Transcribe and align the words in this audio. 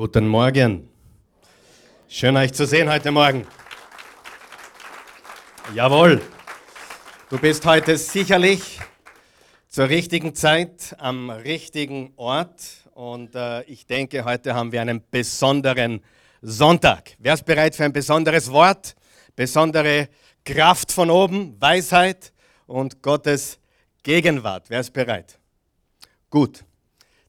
Guten 0.00 0.28
Morgen. 0.28 0.88
Schön 2.08 2.34
euch 2.34 2.54
zu 2.54 2.64
sehen 2.64 2.90
heute 2.90 3.10
Morgen. 3.10 3.46
Jawohl. 5.74 6.22
Du 7.28 7.36
bist 7.36 7.66
heute 7.66 7.98
sicherlich 7.98 8.80
zur 9.68 9.90
richtigen 9.90 10.34
Zeit 10.34 10.96
am 10.96 11.28
richtigen 11.28 12.14
Ort 12.16 12.88
und 12.94 13.34
äh, 13.34 13.62
ich 13.64 13.84
denke, 13.84 14.24
heute 14.24 14.54
haben 14.54 14.72
wir 14.72 14.80
einen 14.80 15.02
besonderen 15.10 16.00
Sonntag. 16.40 17.14
Wer 17.18 17.34
ist 17.34 17.44
bereit 17.44 17.76
für 17.76 17.84
ein 17.84 17.92
besonderes 17.92 18.50
Wort, 18.50 18.96
besondere 19.36 20.08
Kraft 20.46 20.92
von 20.92 21.10
oben, 21.10 21.60
Weisheit 21.60 22.32
und 22.66 23.02
Gottes 23.02 23.58
Gegenwart? 24.02 24.70
Wer 24.70 24.80
ist 24.80 24.94
bereit? 24.94 25.38
Gut. 26.30 26.64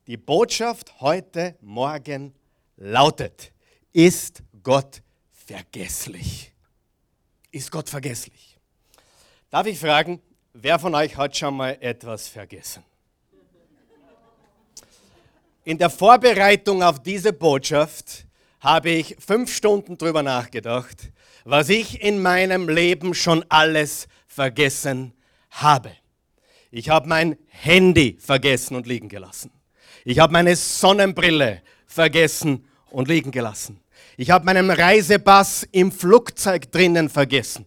Die 0.07 0.15
Botschaft 0.15 1.01
heute 1.01 1.57
Morgen 1.59 2.33
lautet, 2.81 3.51
ist 3.93 4.41
Gott 4.63 5.01
vergesslich? 5.31 6.51
Ist 7.51 7.71
Gott 7.71 7.89
vergesslich? 7.89 8.57
Darf 9.49 9.67
ich 9.67 9.79
fragen, 9.79 10.21
wer 10.53 10.79
von 10.79 10.95
euch 10.95 11.15
hat 11.15 11.37
schon 11.37 11.55
mal 11.55 11.77
etwas 11.79 12.27
vergessen? 12.27 12.83
In 15.63 15.77
der 15.77 15.91
Vorbereitung 15.91 16.81
auf 16.81 17.03
diese 17.03 17.33
Botschaft 17.33 18.25
habe 18.61 18.89
ich 18.89 19.15
fünf 19.19 19.55
Stunden 19.55 19.97
drüber 19.97 20.23
nachgedacht, 20.23 21.11
was 21.43 21.69
ich 21.69 22.01
in 22.01 22.21
meinem 22.21 22.67
Leben 22.67 23.13
schon 23.13 23.45
alles 23.49 24.07
vergessen 24.27 25.13
habe. 25.51 25.91
Ich 26.71 26.89
habe 26.89 27.07
mein 27.07 27.37
Handy 27.47 28.17
vergessen 28.19 28.75
und 28.75 28.87
liegen 28.87 29.09
gelassen. 29.09 29.51
Ich 30.03 30.17
habe 30.19 30.33
meine 30.33 30.55
Sonnenbrille 30.55 31.61
vergessen 31.85 32.65
und 32.91 33.07
liegen 33.07 33.31
gelassen. 33.31 33.79
Ich 34.17 34.29
habe 34.29 34.45
meinen 34.45 34.69
Reisepass 34.69 35.67
im 35.71 35.91
Flugzeug 35.91 36.71
drinnen 36.71 37.09
vergessen. 37.09 37.65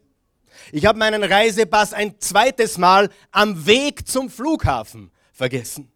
Ich 0.72 0.86
habe 0.86 0.98
meinen 0.98 1.22
Reisepass 1.22 1.92
ein 1.92 2.18
zweites 2.20 2.78
Mal 2.78 3.10
am 3.30 3.66
Weg 3.66 4.06
zum 4.06 4.30
Flughafen 4.30 5.10
vergessen. 5.32 5.90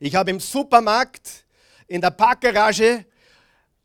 Ich 0.00 0.14
habe 0.14 0.30
im 0.30 0.40
Supermarkt 0.40 1.44
in 1.86 2.00
der 2.00 2.10
Parkgarage 2.10 3.04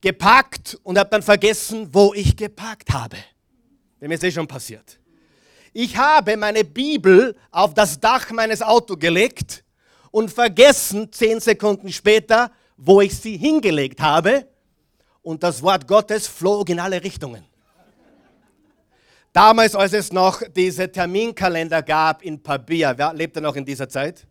geparkt 0.01 0.77
und 0.83 0.97
habe 0.97 1.09
dann 1.09 1.21
vergessen, 1.21 1.89
wo 1.91 2.13
ich 2.13 2.35
geparkt 2.35 2.91
habe. 2.91 3.17
Dem 4.01 4.11
ist 4.11 4.23
eh 4.23 4.31
schon 4.31 4.47
passiert. 4.47 4.99
Ich 5.73 5.97
habe 5.97 6.37
meine 6.37 6.63
Bibel 6.63 7.35
auf 7.51 7.73
das 7.73 7.99
Dach 7.99 8.31
meines 8.31 8.61
Autos 8.61 8.97
gelegt 8.99 9.63
und 10.11 10.31
vergessen, 10.31 11.11
zehn 11.11 11.39
Sekunden 11.39 11.91
später, 11.91 12.51
wo 12.77 13.01
ich 13.01 13.15
sie 13.15 13.37
hingelegt 13.37 14.01
habe. 14.01 14.47
Und 15.27 15.43
das 15.43 15.61
Wort 15.61 15.85
Gottes 15.85 16.25
flog 16.25 16.69
in 16.69 16.79
alle 16.79 17.03
Richtungen. 17.03 17.43
Damals, 19.33 19.75
als 19.75 19.91
es 19.91 20.13
noch 20.13 20.41
diese 20.55 20.89
Terminkalender 20.89 21.83
gab 21.83 22.21
in 22.21 22.41
Papier, 22.41 22.93
wer 22.95 23.13
lebte 23.13 23.41
noch 23.41 23.57
in 23.57 23.65
dieser 23.65 23.89
Zeit? 23.89 24.25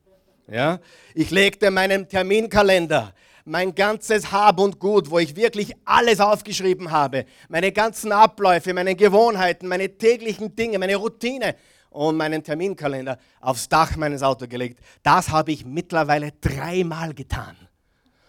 Ja? 0.51 0.81
Ich 1.15 1.31
legte 1.31 1.71
meinen 1.71 2.09
Terminkalender, 2.09 3.13
mein 3.45 3.75
ganzes 3.75 4.33
Hab 4.33 4.59
und 4.59 4.81
Gut, 4.81 5.11
wo 5.11 5.19
ich 5.19 5.37
wirklich 5.37 5.75
alles 5.85 6.19
aufgeschrieben 6.19 6.91
habe, 6.91 7.27
meine 7.51 7.73
ganzen 7.73 8.11
Abläufe, 8.11 8.73
meine 8.73 8.95
Gewohnheiten, 8.95 9.69
meine 9.69 9.99
täglichen 9.99 10.57
Dinge, 10.57 10.79
meine 10.79 10.97
Routine, 10.97 11.57
und 11.91 12.17
meinen 12.17 12.43
Terminkalender 12.43 13.19
aufs 13.43 13.69
Dach 13.69 13.97
meines 13.97 14.23
Autos 14.23 14.49
gelegt. 14.49 14.81
Das 15.03 15.29
habe 15.29 15.53
ich 15.53 15.67
mittlerweile 15.67 16.33
dreimal 16.41 17.13
getan. 17.13 17.57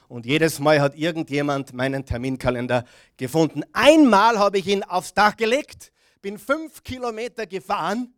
Und 0.08 0.26
jedes 0.26 0.60
Mal 0.60 0.80
hat 0.80 0.96
irgendjemand 0.96 1.74
meinen 1.74 2.06
Terminkalender 2.06 2.86
gefunden. 3.18 3.64
Einmal 3.74 4.40
habe 4.40 4.58
ich 4.58 4.68
ihn 4.68 4.84
aufs 4.84 5.14
Dach 5.14 5.36
gelegt, 5.36 5.92
bin 6.22 6.40
fünf 6.40 6.82
Kilometer 6.82 7.46
gefahren, 7.46 8.14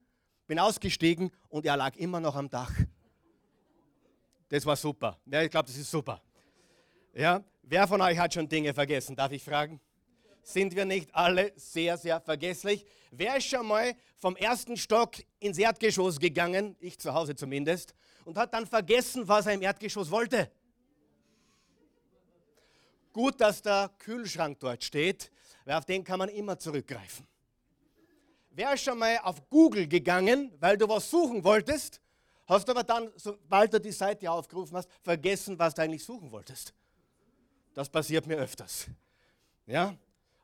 bin 0.46 0.60
ausgestiegen 0.60 1.32
und 1.48 1.66
er 1.66 1.78
lag 1.78 1.96
immer 1.96 2.20
noch 2.20 2.36
am 2.36 2.50
Dach. 2.50 2.72
Das 4.50 4.66
war 4.66 4.76
super. 4.76 5.18
Ja, 5.26 5.42
ich 5.42 5.50
glaube, 5.50 5.68
das 5.68 5.78
ist 5.78 5.90
super. 5.90 6.22
Ja, 7.14 7.44
wer 7.64 7.88
von 7.88 8.02
euch 8.02 8.18
hat 8.18 8.34
schon 8.34 8.48
Dinge 8.48 8.74
vergessen? 8.74 9.16
Darf 9.16 9.32
ich 9.32 9.44
fragen? 9.44 9.80
Sind 10.44 10.76
wir 10.76 10.86
nicht 10.86 11.14
alle 11.14 11.52
sehr, 11.56 11.98
sehr 11.98 12.20
vergesslich? 12.22 12.86
Wer 13.12 13.38
ist 13.38 13.48
schon 13.48 13.68
mal 13.68 13.94
vom 14.16 14.36
ersten 14.36 14.78
Stock 14.78 15.16
ins 15.40 15.58
Erdgeschoss 15.58 16.20
gegangen, 16.20 16.76
ich 16.80 16.98
zu 17.00 17.14
Hause 17.14 17.36
zumindest, 17.36 17.94
und 18.26 18.38
hat 18.38 18.54
dann 18.54 18.66
vergessen, 18.66 19.28
was 19.28 19.48
er 19.48 19.54
im 19.54 19.62
Erdgeschoss 19.62 20.10
wollte? 20.10 20.52
Gut, 23.12 23.42
dass 23.42 23.62
der 23.62 23.92
Kühlschrank 23.98 24.60
dort 24.60 24.84
steht, 24.84 25.32
weil 25.66 25.76
auf 25.76 25.86
den 25.86 26.04
kann 26.04 26.20
man 26.20 26.30
immer 26.30 26.58
zurückgreifen. 26.58 27.28
Wer 28.52 28.74
ist 28.74 28.84
schon 28.84 28.98
mal 28.98 29.18
auf 29.20 29.50
Google 29.50 29.88
gegangen, 29.88 30.52
weil 30.60 30.78
du 30.78 30.88
was 30.88 31.10
suchen 31.10 31.44
wolltest, 31.44 32.02
hast 32.48 32.70
aber 32.70 32.84
dann, 32.84 33.12
sobald 33.16 33.74
du 33.74 33.80
die 33.80 33.92
Seite 33.92 34.30
aufgerufen 34.30 34.78
hast, 34.78 34.90
vergessen, 35.02 35.58
was 35.58 35.74
du 35.74 35.82
eigentlich 35.82 36.04
suchen 36.04 36.32
wolltest? 36.32 36.74
Das 37.74 37.90
passiert 37.90 38.26
mir 38.28 38.38
öfters. 38.38 38.88
Ja? 39.66 39.96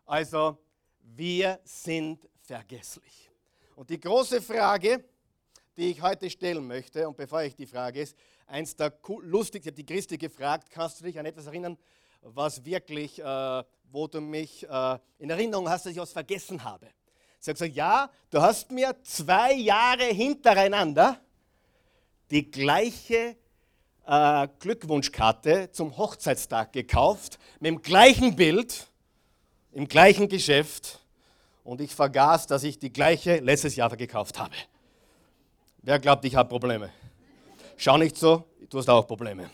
Also, 0.05 0.57
wir 1.01 1.59
sind 1.63 2.29
vergesslich. 2.41 3.31
Und 3.75 3.89
die 3.89 3.99
große 3.99 4.41
Frage, 4.41 5.03
die 5.75 5.91
ich 5.91 6.01
heute 6.01 6.29
stellen 6.29 6.65
möchte, 6.65 7.07
und 7.07 7.17
bevor 7.17 7.41
ich 7.41 7.55
die 7.55 7.65
Frage 7.65 8.01
ist, 8.01 8.15
eins 8.47 8.75
der 8.75 8.93
lustigsten, 9.21 9.75
die 9.75 9.85
Christi 9.85 10.17
gefragt, 10.17 10.69
kannst 10.69 10.99
du 10.99 11.03
dich 11.03 11.19
an 11.19 11.25
etwas 11.25 11.47
erinnern, 11.47 11.77
was 12.33 12.63
wirklich, 12.65 13.21
äh, 13.21 13.63
wo 13.91 14.07
du 14.07 14.19
mich 14.19 14.67
äh, 14.67 14.97
in 15.19 15.29
Erinnerung 15.29 15.69
hast, 15.69 15.85
dass 15.85 15.91
ich 15.91 15.99
was 15.99 16.11
vergessen 16.11 16.63
habe? 16.63 16.87
Sie 17.39 17.51
hat 17.51 17.57
gesagt, 17.57 17.75
ja, 17.75 18.09
du 18.31 18.41
hast 18.41 18.71
mir 18.71 18.95
zwei 19.03 19.53
Jahre 19.53 20.05
hintereinander 20.05 21.19
die 22.31 22.49
gleiche 22.49 23.35
äh, 24.07 24.47
Glückwunschkarte 24.59 25.71
zum 25.71 25.95
Hochzeitstag 25.95 26.73
gekauft, 26.73 27.37
mit 27.59 27.69
dem 27.69 27.81
gleichen 27.81 28.35
Bild, 28.35 28.87
im 29.73 29.87
gleichen 29.87 30.27
Geschäft 30.27 30.99
und 31.63 31.81
ich 31.81 31.93
vergaß, 31.93 32.47
dass 32.47 32.63
ich 32.63 32.79
die 32.79 32.91
gleiche 32.91 33.37
letztes 33.37 33.75
Jahr 33.75 33.95
gekauft 33.95 34.39
habe. 34.39 34.55
Wer 35.83 35.99
glaubt, 35.99 36.25
ich 36.25 36.35
habe 36.35 36.49
Probleme? 36.49 36.89
Schau 37.77 37.97
nicht 37.97 38.17
so, 38.17 38.45
du 38.69 38.79
hast 38.79 38.89
auch 38.89 39.05
Probleme. 39.05 39.49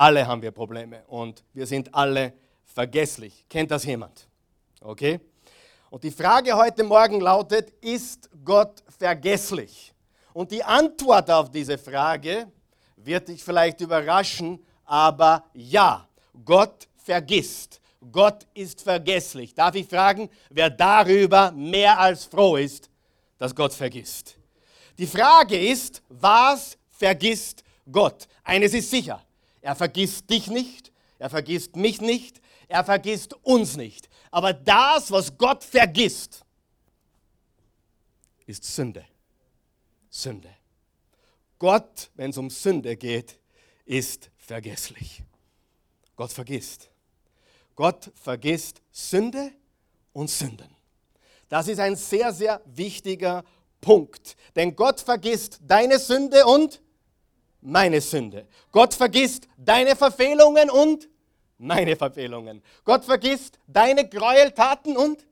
Alle 0.00 0.26
haben 0.26 0.40
wir 0.40 0.50
Probleme 0.50 1.02
und 1.08 1.44
wir 1.52 1.66
sind 1.66 1.94
alle 1.94 2.32
vergesslich. 2.64 3.44
Kennt 3.50 3.70
das 3.70 3.84
jemand? 3.84 4.26
Okay? 4.80 5.20
Und 5.90 6.02
die 6.02 6.10
Frage 6.10 6.56
heute 6.56 6.84
Morgen 6.84 7.20
lautet, 7.20 7.68
ist 7.82 8.30
Gott 8.42 8.82
vergesslich? 8.98 9.92
Und 10.32 10.52
die 10.52 10.64
Antwort 10.64 11.30
auf 11.30 11.50
diese 11.50 11.76
Frage 11.76 12.50
wird 12.96 13.28
dich 13.28 13.44
vielleicht 13.44 13.82
überraschen, 13.82 14.64
aber 14.86 15.44
ja, 15.52 16.08
Gott 16.46 16.88
vergisst. 16.96 17.78
Gott 18.10 18.46
ist 18.54 18.80
vergesslich. 18.80 19.54
Darf 19.54 19.74
ich 19.74 19.86
fragen, 19.86 20.30
wer 20.48 20.70
darüber 20.70 21.52
mehr 21.52 21.98
als 21.98 22.24
froh 22.24 22.56
ist, 22.56 22.88
dass 23.36 23.54
Gott 23.54 23.74
vergisst? 23.74 24.38
Die 24.96 25.06
Frage 25.06 25.58
ist, 25.58 26.02
was 26.08 26.78
vergisst 26.88 27.62
Gott? 27.92 28.26
Eines 28.42 28.72
ist 28.72 28.88
sicher, 28.88 29.22
er 29.60 29.74
vergisst 29.74 30.30
dich 30.30 30.48
nicht, 30.48 30.92
er 31.18 31.30
vergisst 31.30 31.76
mich 31.76 32.00
nicht, 32.00 32.40
er 32.68 32.84
vergisst 32.84 33.34
uns 33.42 33.76
nicht. 33.76 34.08
Aber 34.30 34.52
das, 34.52 35.10
was 35.10 35.36
Gott 35.36 35.64
vergisst, 35.64 36.44
ist 38.46 38.64
Sünde. 38.64 39.04
Sünde. 40.08 40.50
Gott, 41.58 42.10
wenn 42.14 42.30
es 42.30 42.38
um 42.38 42.50
Sünde 42.50 42.96
geht, 42.96 43.38
ist 43.84 44.30
vergesslich. 44.38 45.22
Gott 46.16 46.32
vergisst. 46.32 46.90
Gott 47.76 48.10
vergisst 48.14 48.82
Sünde 48.90 49.52
und 50.12 50.30
Sünden. 50.30 50.74
Das 51.48 51.68
ist 51.68 51.80
ein 51.80 51.96
sehr, 51.96 52.32
sehr 52.32 52.60
wichtiger 52.64 53.44
Punkt. 53.80 54.36
Denn 54.54 54.76
Gott 54.76 55.00
vergisst 55.00 55.60
deine 55.62 55.98
Sünde 55.98 56.46
und 56.46 56.80
meine 57.60 58.00
Sünde. 58.00 58.46
Gott 58.72 58.94
vergisst 58.94 59.48
deine 59.56 59.96
Verfehlungen 59.96 60.70
und 60.70 61.08
meine 61.58 61.96
Verfehlungen. 61.96 62.62
Gott 62.84 63.04
vergisst 63.04 63.58
deine 63.66 64.08
Gräueltaten 64.08 64.96
und 64.96 65.26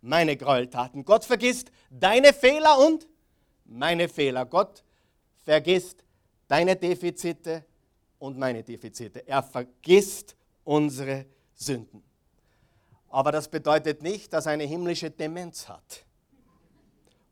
meine 0.00 0.36
Gräueltaten. 0.36 1.04
Gott 1.04 1.24
vergisst 1.24 1.70
deine 1.90 2.32
Fehler 2.32 2.78
und 2.78 3.08
meine 3.64 4.08
Fehler. 4.08 4.46
Gott 4.46 4.84
vergisst 5.44 6.04
deine 6.48 6.76
Defizite 6.76 7.64
und 8.18 8.38
meine 8.38 8.62
Defizite. 8.62 9.26
Er 9.26 9.42
vergisst 9.42 10.36
unsere. 10.64 11.26
Sünden. 11.62 12.02
Aber 13.08 13.32
das 13.32 13.48
bedeutet 13.48 14.02
nicht, 14.02 14.32
dass 14.32 14.46
er 14.46 14.52
eine 14.52 14.64
himmlische 14.64 15.10
Demenz 15.10 15.68
hat. 15.68 16.04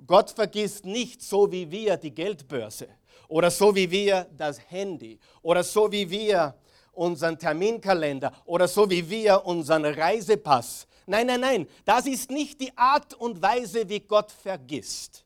Gott 0.06 0.30
vergisst 0.30 0.84
nicht 0.84 1.22
so 1.22 1.50
wie 1.50 1.70
wir 1.70 1.96
die 1.96 2.14
Geldbörse 2.14 2.88
oder 3.30 3.50
so 3.50 3.74
wie 3.74 3.90
wir 3.90 4.26
das 4.36 4.60
Handy 4.70 5.18
oder 5.40 5.62
so 5.62 5.90
wie 5.90 6.10
wir 6.10 6.54
unseren 6.92 7.38
Terminkalender 7.38 8.32
oder 8.44 8.68
so 8.68 8.90
wie 8.90 9.08
wir 9.08 9.46
unseren 9.46 9.84
Reisepass. 9.84 10.86
Nein, 11.06 11.28
nein, 11.28 11.40
nein, 11.40 11.68
das 11.84 12.06
ist 12.06 12.30
nicht 12.30 12.60
die 12.60 12.76
Art 12.76 13.14
und 13.14 13.40
Weise, 13.40 13.88
wie 13.88 14.00
Gott 14.00 14.30
vergisst. 14.30 15.24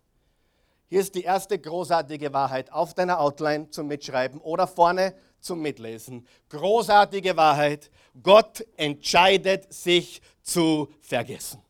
Hier 0.89 1.01
ist 1.01 1.15
die 1.15 1.23
erste 1.23 1.59
großartige 1.59 2.33
Wahrheit 2.33 2.71
auf 2.71 2.95
deiner 2.95 3.19
Outline 3.19 3.71
zum 3.71 3.89
Mitschreiben 3.89 4.41
oder 4.41 4.67
vorne 4.67 5.15
zum 5.41 5.61
Mitlesen. 5.61 6.27
Großartige 6.50 7.37
Wahrheit, 7.37 7.91
Gott 8.23 8.65
entscheidet 8.77 9.73
sich 9.73 10.21
zu 10.43 10.93
vergessen. 11.00 11.61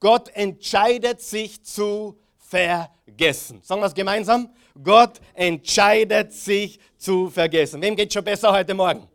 Gott 0.00 0.28
entscheidet 0.34 1.22
sich 1.22 1.64
zu 1.64 2.18
vergessen. 2.52 3.62
Sagen 3.62 3.80
wir 3.80 3.86
es 3.86 3.94
gemeinsam? 3.94 4.50
Gott 4.82 5.20
entscheidet 5.32 6.34
sich 6.34 6.78
zu 6.98 7.30
vergessen. 7.30 7.80
Wem 7.80 7.96
geht 7.96 8.12
schon 8.12 8.22
besser 8.22 8.52
heute 8.52 8.74
Morgen? 8.74 9.08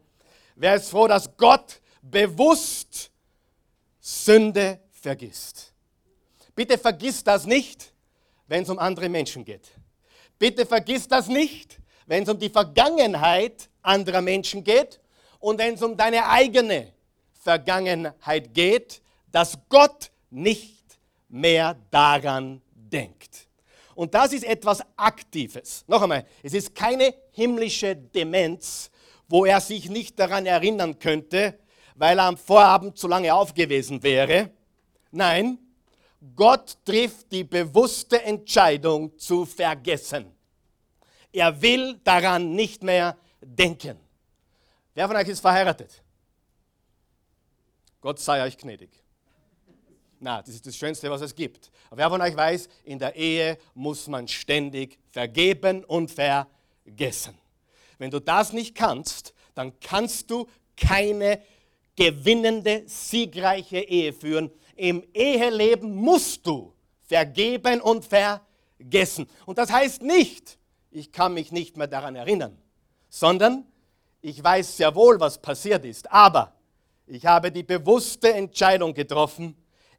Wer 0.56 0.76
ist 0.76 0.90
froh, 0.90 1.08
dass 1.08 1.30
Gott 1.38 1.80
bewusst 2.02 3.12
Sünde 4.00 4.80
vergisst? 4.92 5.72
Bitte 6.56 6.80
vergiss 6.80 7.24
das 7.24 7.46
nicht, 7.46 7.94
wenn 8.48 8.64
es 8.64 8.70
um 8.70 8.80
andere 8.80 9.08
Menschen 9.08 9.46
geht. 9.46 9.70
Bitte 10.40 10.66
vergiss 10.66 11.08
das 11.08 11.28
nicht, 11.28 11.78
wenn 12.08 12.24
es 12.24 12.30
um 12.30 12.40
die 12.40 12.50
Vergangenheit 12.50 13.70
anderer 13.84 14.22
Menschen 14.22 14.64
geht 14.64 15.00
und 15.38 15.60
wenn 15.60 15.76
es 15.76 15.84
um 15.84 15.96
deine 15.96 16.28
eigene 16.28 16.92
Vergangenheit 17.34 18.52
geht, 18.56 19.00
dass 19.32 19.60
Gott 19.70 20.10
nicht 20.32 20.98
mehr 21.30 21.76
daran 21.92 22.64
denkt. 22.92 23.48
Und 23.96 24.14
das 24.14 24.34
ist 24.34 24.44
etwas 24.44 24.82
Aktives. 24.96 25.84
Noch 25.88 26.02
einmal, 26.02 26.26
es 26.44 26.54
ist 26.54 26.76
keine 26.76 27.16
himmlische 27.32 27.96
Demenz, 27.96 28.92
wo 29.28 29.46
er 29.46 29.60
sich 29.60 29.90
nicht 29.90 30.20
daran 30.20 30.46
erinnern 30.46 31.00
könnte, 31.00 31.58
weil 31.96 32.20
er 32.20 32.26
am 32.26 32.38
Vorabend 32.38 32.98
zu 32.98 33.08
lange 33.08 33.34
aufgewesen 33.34 34.02
wäre. 34.04 34.52
Nein, 35.12 35.58
Gott 36.36 36.78
trifft 36.86 37.32
die 37.32 37.44
bewusste 37.44 38.22
Entscheidung 38.24 39.18
zu 39.18 39.46
vergessen. 39.46 40.32
Er 41.32 41.62
will 41.62 42.00
daran 42.04 42.54
nicht 42.54 42.84
mehr 42.84 43.18
denken. 43.42 43.98
Wer 44.94 45.08
von 45.08 45.16
euch 45.16 45.28
ist 45.28 45.40
verheiratet? 45.40 46.04
Gott 48.02 48.20
sei 48.20 48.44
euch 48.44 48.58
gnädig. 48.58 48.90
Na, 50.20 50.42
das 50.42 50.56
ist 50.56 50.66
das 50.66 50.76
Schönste, 50.76 51.12
was 51.12 51.22
es 51.22 51.36
gibt. 51.36 51.70
Aber 51.90 51.98
wer 51.98 52.10
von 52.10 52.22
euch 52.22 52.36
weiß, 52.36 52.68
in 52.84 52.98
der 52.98 53.16
Ehe 53.16 53.58
muss 53.76 54.08
man 54.08 54.28
ständig 54.28 54.98
vergeben 55.12 55.84
und 55.84 56.10
vergessen. 56.10 57.38
Wenn 58.00 58.10
du 58.10 58.20
das 58.20 58.52
nicht 58.54 58.76
kannst, 58.76 59.34
dann 59.54 59.80
kannst 59.80 60.30
du 60.32 60.48
keine 60.76 61.42
gewinnende, 61.96 62.84
siegreiche 62.86 63.80
Ehe 63.80 64.14
führen. 64.14 64.52
Im 64.76 65.04
Eheleben 65.14 65.96
musst 65.96 66.46
du 66.46 66.74
vergeben 67.02 67.82
und 67.82 68.06
vergessen. 68.06 69.28
Und 69.46 69.58
das 69.58 69.72
heißt 69.72 70.02
nicht, 70.02 70.58
ich 70.92 71.12
kann 71.12 71.34
mich 71.34 71.52
nicht 71.52 71.78
mehr 71.78 71.88
daran 71.88 72.16
erinnern, 72.16 72.58
sondern 73.10 73.66
ich 74.22 74.44
weiß 74.44 74.78
sehr 74.78 74.94
wohl, 74.96 75.20
was 75.20 75.40
passiert 75.42 75.86
ist. 75.86 76.12
Aber 76.12 76.54
ich 77.06 77.26
habe 77.26 77.52
die 77.52 77.64
bewusste 77.64 78.34
Entscheidung 78.34 78.94
getroffen, 78.94 79.56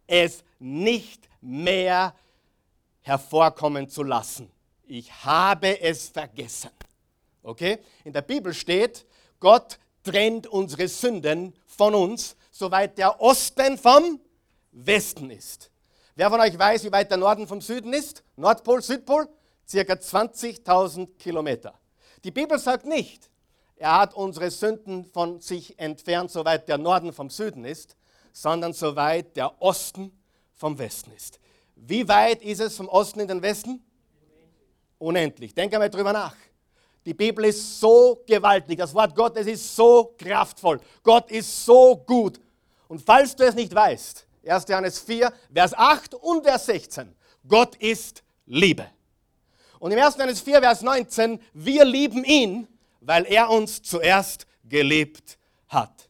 es 0.08 0.42
nicht 0.58 1.28
mehr 1.40 2.14
hervorkommen 3.02 3.88
zu 3.88 4.02
lassen. 4.02 4.50
Ich 4.86 5.12
habe 5.24 5.80
es 5.80 6.08
vergessen. 6.08 6.70
Okay? 7.42 7.78
In 8.04 8.12
der 8.12 8.22
Bibel 8.22 8.52
steht, 8.52 9.06
Gott 9.38 9.78
trennt 10.02 10.46
unsere 10.46 10.88
Sünden 10.88 11.54
von 11.66 11.94
uns, 11.94 12.36
soweit 12.50 12.98
der 12.98 13.20
Osten 13.20 13.78
vom 13.78 14.20
Westen 14.72 15.30
ist. 15.30 15.70
Wer 16.16 16.30
von 16.30 16.40
euch 16.40 16.58
weiß, 16.58 16.84
wie 16.84 16.92
weit 16.92 17.10
der 17.10 17.18
Norden 17.18 17.46
vom 17.46 17.60
Süden 17.60 17.92
ist? 17.92 18.24
Nordpol, 18.36 18.82
Südpol? 18.82 19.28
Circa 19.66 19.92
20.000 19.92 21.16
Kilometer. 21.18 21.78
Die 22.24 22.30
Bibel 22.30 22.58
sagt 22.58 22.86
nicht, 22.86 23.30
er 23.76 24.00
hat 24.00 24.14
unsere 24.14 24.50
Sünden 24.50 25.04
von 25.04 25.40
sich 25.40 25.78
entfernt, 25.78 26.30
soweit 26.30 26.68
der 26.68 26.78
Norden 26.78 27.12
vom 27.12 27.30
Süden 27.30 27.64
ist, 27.64 27.96
sondern 28.40 28.72
soweit 28.72 29.34
der 29.36 29.60
Osten 29.60 30.12
vom 30.54 30.78
Westen 30.78 31.10
ist. 31.12 31.40
Wie 31.74 32.06
weit 32.06 32.40
ist 32.40 32.60
es 32.60 32.76
vom 32.76 32.88
Osten 32.88 33.18
in 33.18 33.26
den 33.26 33.42
Westen? 33.42 33.82
Unendlich. 34.96 35.52
Denk 35.52 35.74
einmal 35.74 35.90
drüber 35.90 36.12
nach. 36.12 36.36
Die 37.04 37.14
Bibel 37.14 37.46
ist 37.46 37.80
so 37.80 38.22
gewaltig, 38.26 38.78
das 38.78 38.94
Wort 38.94 39.16
Gottes 39.16 39.46
ist 39.48 39.74
so 39.74 40.14
kraftvoll, 40.16 40.80
Gott 41.02 41.30
ist 41.32 41.64
so 41.64 41.96
gut. 41.96 42.40
Und 42.86 43.02
falls 43.02 43.34
du 43.34 43.44
es 43.44 43.56
nicht 43.56 43.74
weißt, 43.74 44.26
1. 44.46 44.64
Johannes 44.68 45.00
4, 45.00 45.32
Vers 45.52 45.74
8 45.74 46.14
und 46.14 46.44
Vers 46.44 46.66
16, 46.66 47.12
Gott 47.46 47.74
ist 47.76 48.22
Liebe. 48.46 48.86
Und 49.80 49.90
im 49.90 49.98
1. 49.98 50.14
Johannes 50.16 50.40
4, 50.40 50.60
Vers 50.60 50.82
19, 50.82 51.40
wir 51.54 51.84
lieben 51.84 52.22
ihn, 52.24 52.68
weil 53.00 53.24
er 53.26 53.50
uns 53.50 53.82
zuerst 53.82 54.46
geliebt 54.64 55.38
hat. 55.68 56.08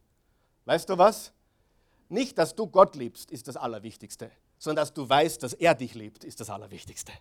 Weißt 0.66 0.88
du 0.90 0.98
was? 0.98 1.32
Nicht, 2.08 2.38
dass 2.38 2.54
du 2.54 2.66
Gott 2.66 2.96
liebst, 2.96 3.30
ist 3.30 3.48
das 3.48 3.56
Allerwichtigste, 3.56 4.30
sondern 4.58 4.82
dass 4.82 4.94
du 4.94 5.08
weißt, 5.08 5.42
dass 5.42 5.52
er 5.52 5.74
dich 5.74 5.94
liebt, 5.94 6.24
ist 6.24 6.40
das 6.40 6.50
Allerwichtigste. 6.50 7.12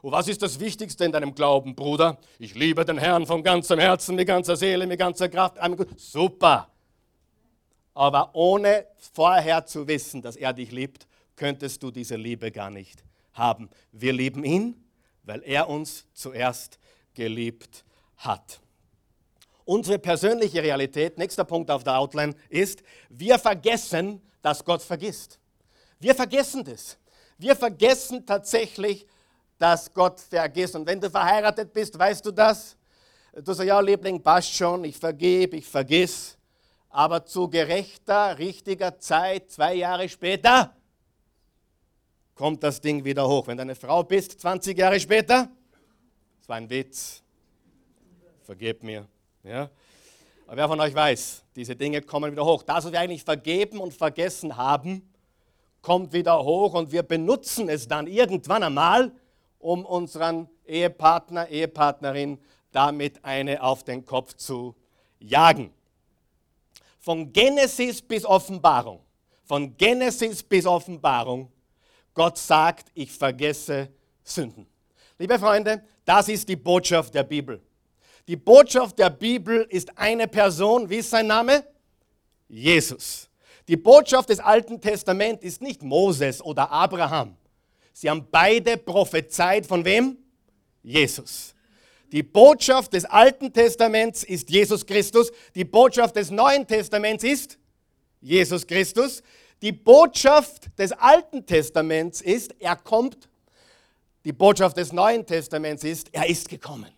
Und 0.00 0.12
was 0.12 0.28
ist 0.28 0.42
das 0.42 0.60
Wichtigste 0.60 1.04
in 1.04 1.12
deinem 1.12 1.34
Glauben, 1.34 1.74
Bruder? 1.74 2.18
Ich 2.38 2.54
liebe 2.54 2.84
den 2.84 2.98
Herrn 2.98 3.26
von 3.26 3.42
ganzem 3.42 3.78
Herzen, 3.78 4.16
mit 4.16 4.26
ganzer 4.28 4.56
Seele, 4.56 4.86
mit 4.86 4.98
ganzer 4.98 5.28
Kraft. 5.28 5.56
Super. 5.96 6.68
Aber 7.94 8.34
ohne 8.34 8.86
vorher 8.98 9.64
zu 9.64 9.86
wissen, 9.86 10.20
dass 10.20 10.36
er 10.36 10.52
dich 10.52 10.72
liebt, 10.72 11.06
könntest 11.36 11.82
du 11.82 11.90
diese 11.90 12.16
Liebe 12.16 12.50
gar 12.50 12.70
nicht 12.70 13.02
haben. 13.32 13.70
Wir 13.92 14.12
lieben 14.12 14.44
ihn, 14.44 14.84
weil 15.22 15.42
er 15.42 15.68
uns 15.68 16.06
zuerst 16.12 16.78
geliebt 17.14 17.84
hat. 18.16 18.60
Unsere 19.64 19.98
persönliche 19.98 20.62
Realität, 20.62 21.16
nächster 21.16 21.44
Punkt 21.44 21.70
auf 21.70 21.84
der 21.84 21.98
Outline, 21.98 22.34
ist, 22.48 22.82
wir 23.08 23.38
vergessen, 23.38 24.20
dass 24.42 24.64
Gott 24.64 24.82
vergisst. 24.82 25.38
Wir 25.98 26.14
vergessen 26.14 26.64
das. 26.64 26.98
Wir 27.38 27.56
vergessen 27.56 28.26
tatsächlich, 28.26 29.06
dass 29.58 29.92
Gott 29.92 30.20
vergisst. 30.20 30.76
Und 30.76 30.86
wenn 30.86 31.00
du 31.00 31.08
verheiratet 31.08 31.72
bist, 31.72 31.98
weißt 31.98 32.26
du 32.26 32.30
das? 32.30 32.76
Du 33.32 33.52
sagst, 33.52 33.66
ja, 33.66 33.80
Liebling, 33.80 34.22
passt 34.22 34.54
schon, 34.54 34.84
ich 34.84 34.98
vergebe, 34.98 35.56
ich 35.56 35.66
vergiss. 35.66 36.36
Aber 36.90 37.24
zu 37.24 37.48
gerechter, 37.48 38.38
richtiger 38.38 38.98
Zeit, 38.98 39.50
zwei 39.50 39.74
Jahre 39.74 40.08
später, 40.08 40.76
kommt 42.34 42.62
das 42.62 42.80
Ding 42.80 43.04
wieder 43.04 43.26
hoch. 43.26 43.46
Wenn 43.46 43.56
du 43.56 43.62
eine 43.62 43.74
Frau 43.74 44.04
bist, 44.04 44.40
20 44.40 44.76
Jahre 44.76 45.00
später, 45.00 45.48
das 46.38 46.48
war 46.48 46.56
ein 46.56 46.68
Witz, 46.68 47.22
vergib 48.42 48.82
mir. 48.82 49.08
Ja? 49.44 49.70
Aber 50.46 50.56
wer 50.56 50.68
von 50.68 50.80
euch 50.80 50.94
weiß, 50.94 51.42
diese 51.54 51.76
Dinge 51.76 52.02
kommen 52.02 52.32
wieder 52.32 52.44
hoch. 52.44 52.62
Das, 52.62 52.84
was 52.84 52.92
wir 52.92 53.00
eigentlich 53.00 53.24
vergeben 53.24 53.78
und 53.78 53.94
vergessen 53.94 54.56
haben, 54.56 55.08
kommt 55.80 56.12
wieder 56.12 56.42
hoch 56.42 56.74
und 56.74 56.90
wir 56.90 57.02
benutzen 57.02 57.68
es 57.68 57.86
dann 57.86 58.06
irgendwann 58.06 58.62
einmal, 58.62 59.12
um 59.58 59.84
unseren 59.84 60.48
Ehepartner, 60.66 61.48
Ehepartnerin 61.48 62.38
damit 62.72 63.24
eine 63.24 63.62
auf 63.62 63.84
den 63.84 64.04
Kopf 64.04 64.34
zu 64.34 64.74
jagen. 65.18 65.72
Von 66.98 67.32
Genesis 67.32 68.02
bis 68.02 68.24
Offenbarung, 68.24 69.00
von 69.44 69.76
Genesis 69.76 70.42
bis 70.42 70.66
Offenbarung, 70.66 71.52
Gott 72.14 72.38
sagt, 72.38 72.88
ich 72.94 73.10
vergesse 73.10 73.88
Sünden. 74.22 74.66
Liebe 75.18 75.38
Freunde, 75.38 75.82
das 76.04 76.28
ist 76.28 76.48
die 76.48 76.56
Botschaft 76.56 77.14
der 77.14 77.24
Bibel. 77.24 77.60
Die 78.26 78.36
Botschaft 78.36 78.98
der 78.98 79.10
Bibel 79.10 79.66
ist 79.68 79.98
eine 79.98 80.26
Person. 80.26 80.88
Wie 80.88 80.96
ist 80.96 81.10
sein 81.10 81.26
Name? 81.26 81.64
Jesus. 82.48 83.28
Die 83.68 83.76
Botschaft 83.76 84.30
des 84.30 84.40
Alten 84.40 84.80
Testaments 84.80 85.44
ist 85.44 85.60
nicht 85.60 85.82
Moses 85.82 86.42
oder 86.42 86.70
Abraham. 86.70 87.36
Sie 87.92 88.08
haben 88.08 88.26
beide 88.30 88.78
prophezeit 88.78 89.66
von 89.66 89.84
wem? 89.84 90.16
Jesus. 90.82 91.54
Die 92.12 92.22
Botschaft 92.22 92.94
des 92.94 93.04
Alten 93.04 93.52
Testaments 93.52 94.24
ist 94.24 94.48
Jesus 94.48 94.86
Christus. 94.86 95.30
Die 95.54 95.64
Botschaft 95.64 96.16
des 96.16 96.30
Neuen 96.30 96.66
Testaments 96.66 97.24
ist 97.24 97.58
Jesus 98.20 98.66
Christus. 98.66 99.22
Die 99.60 99.72
Botschaft 99.72 100.70
des 100.78 100.92
Alten 100.92 101.44
Testaments 101.44 102.22
ist, 102.22 102.54
er 102.58 102.76
kommt. 102.76 103.28
Die 104.24 104.32
Botschaft 104.32 104.78
des 104.78 104.92
Neuen 104.92 105.26
Testaments 105.26 105.84
ist, 105.84 106.08
er 106.12 106.26
ist 106.26 106.48
gekommen 106.48 106.93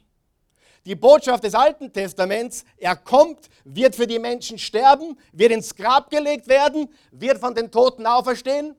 die 0.86 0.94
Botschaft 0.94 1.42
des 1.42 1.54
Alten 1.54 1.92
Testaments, 1.92 2.64
er 2.76 2.94
kommt, 2.94 3.50
wird 3.64 3.96
für 3.96 4.06
die 4.06 4.20
Menschen 4.20 4.56
sterben, 4.56 5.18
wird 5.32 5.50
ins 5.50 5.74
Grab 5.74 6.08
gelegt 6.10 6.46
werden, 6.46 6.88
wird 7.10 7.38
von 7.38 7.54
den 7.56 7.72
Toten 7.72 8.06
auferstehen. 8.06 8.76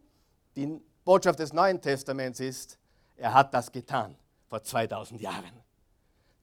Die 0.56 0.80
Botschaft 1.04 1.40
des 1.40 1.52
Neuen 1.52 1.82
Testaments 1.82 2.40
ist, 2.40 2.80
er 3.18 3.34
hat 3.34 3.54
das 3.54 3.70
getan 3.70 4.16
vor 4.48 4.64
2000 4.64 5.20
Jahren. 5.20 5.52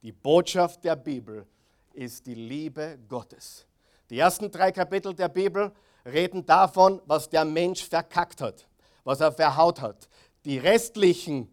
Die 0.03 0.11
Botschaft 0.11 0.83
der 0.83 0.95
Bibel 0.95 1.47
ist 1.93 2.27
die 2.27 2.35
Liebe 2.35 2.99
Gottes. 3.09 3.65
Die 4.11 4.19
ersten 4.19 4.51
drei 4.51 4.71
Kapitel 4.71 5.15
der 5.15 5.29
Bibel 5.29 5.71
reden 6.05 6.45
davon, 6.45 7.01
was 7.07 7.27
der 7.27 7.43
Mensch 7.43 7.83
verkackt 7.83 8.39
hat, 8.39 8.67
was 9.03 9.19
er 9.19 9.31
verhaut 9.31 9.81
hat. 9.81 10.07
Die 10.43 10.59
restlichen 10.59 11.51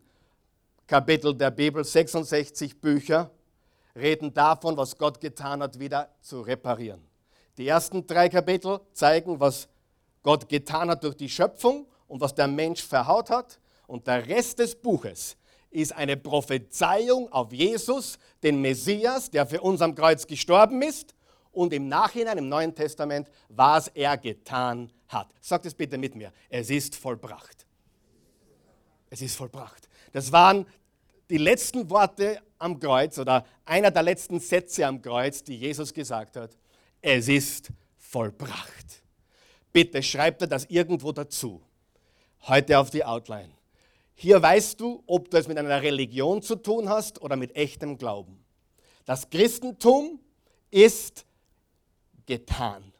Kapitel 0.86 1.34
der 1.34 1.50
Bibel, 1.50 1.82
66 1.82 2.78
Bücher, 2.78 3.30
reden 3.96 4.32
davon, 4.32 4.76
was 4.76 4.96
Gott 4.96 5.20
getan 5.20 5.62
hat, 5.62 5.78
wieder 5.78 6.08
zu 6.20 6.40
reparieren. 6.40 7.00
Die 7.58 7.68
ersten 7.68 8.06
drei 8.06 8.28
Kapitel 8.28 8.80
zeigen, 8.92 9.38
was 9.38 9.68
Gott 10.22 10.48
getan 10.48 10.90
hat 10.90 11.04
durch 11.04 11.16
die 11.16 11.28
Schöpfung 11.28 11.86
und 12.06 12.20
was 12.20 12.34
der 12.34 12.48
Mensch 12.48 12.82
verhaut 12.82 13.30
hat. 13.30 13.58
Und 13.86 14.06
der 14.06 14.26
Rest 14.26 14.58
des 14.58 14.74
Buches 14.74 15.36
ist 15.70 15.94
eine 15.94 16.16
Prophezeiung 16.16 17.30
auf 17.32 17.52
Jesus, 17.52 18.18
den 18.42 18.60
Messias, 18.60 19.30
der 19.30 19.46
für 19.46 19.60
uns 19.60 19.80
am 19.82 19.94
Kreuz 19.94 20.26
gestorben 20.26 20.80
ist 20.82 21.14
und 21.50 21.72
im 21.72 21.88
Nachhinein 21.88 22.38
im 22.38 22.48
Neuen 22.48 22.74
Testament, 22.74 23.28
was 23.48 23.88
er 23.88 24.16
getan 24.16 24.90
hat. 25.08 25.28
Sagt 25.40 25.66
es 25.66 25.74
bitte 25.74 25.98
mit 25.98 26.14
mir. 26.14 26.32
Es 26.48 26.70
ist 26.70 26.96
vollbracht. 26.96 27.66
Es 29.10 29.20
ist 29.20 29.36
vollbracht. 29.36 29.88
Das 30.12 30.32
waren 30.32 30.66
die 31.28 31.38
letzten 31.38 31.88
Worte 31.90 32.40
am 32.62 32.78
Kreuz 32.78 33.18
oder 33.18 33.44
einer 33.64 33.90
der 33.90 34.02
letzten 34.02 34.40
Sätze 34.40 34.86
am 34.86 35.02
Kreuz, 35.02 35.42
die 35.42 35.56
Jesus 35.56 35.92
gesagt 35.92 36.36
hat. 36.36 36.56
Es 37.00 37.28
ist 37.28 37.70
vollbracht. 37.98 39.02
Bitte 39.72 40.02
schreibt 40.02 40.42
er 40.42 40.48
das 40.48 40.66
irgendwo 40.66 41.12
dazu. 41.12 41.60
Heute 42.42 42.78
auf 42.78 42.90
die 42.90 43.04
Outline. 43.04 43.50
Hier 44.14 44.40
weißt 44.40 44.80
du, 44.80 45.02
ob 45.06 45.30
du 45.30 45.38
es 45.38 45.48
mit 45.48 45.58
einer 45.58 45.82
Religion 45.82 46.42
zu 46.42 46.56
tun 46.56 46.88
hast 46.88 47.20
oder 47.22 47.36
mit 47.36 47.56
echtem 47.56 47.96
Glauben. 47.96 48.44
Das 49.04 49.28
Christentum 49.28 50.20
ist 50.70 51.24
getan. 52.26 52.92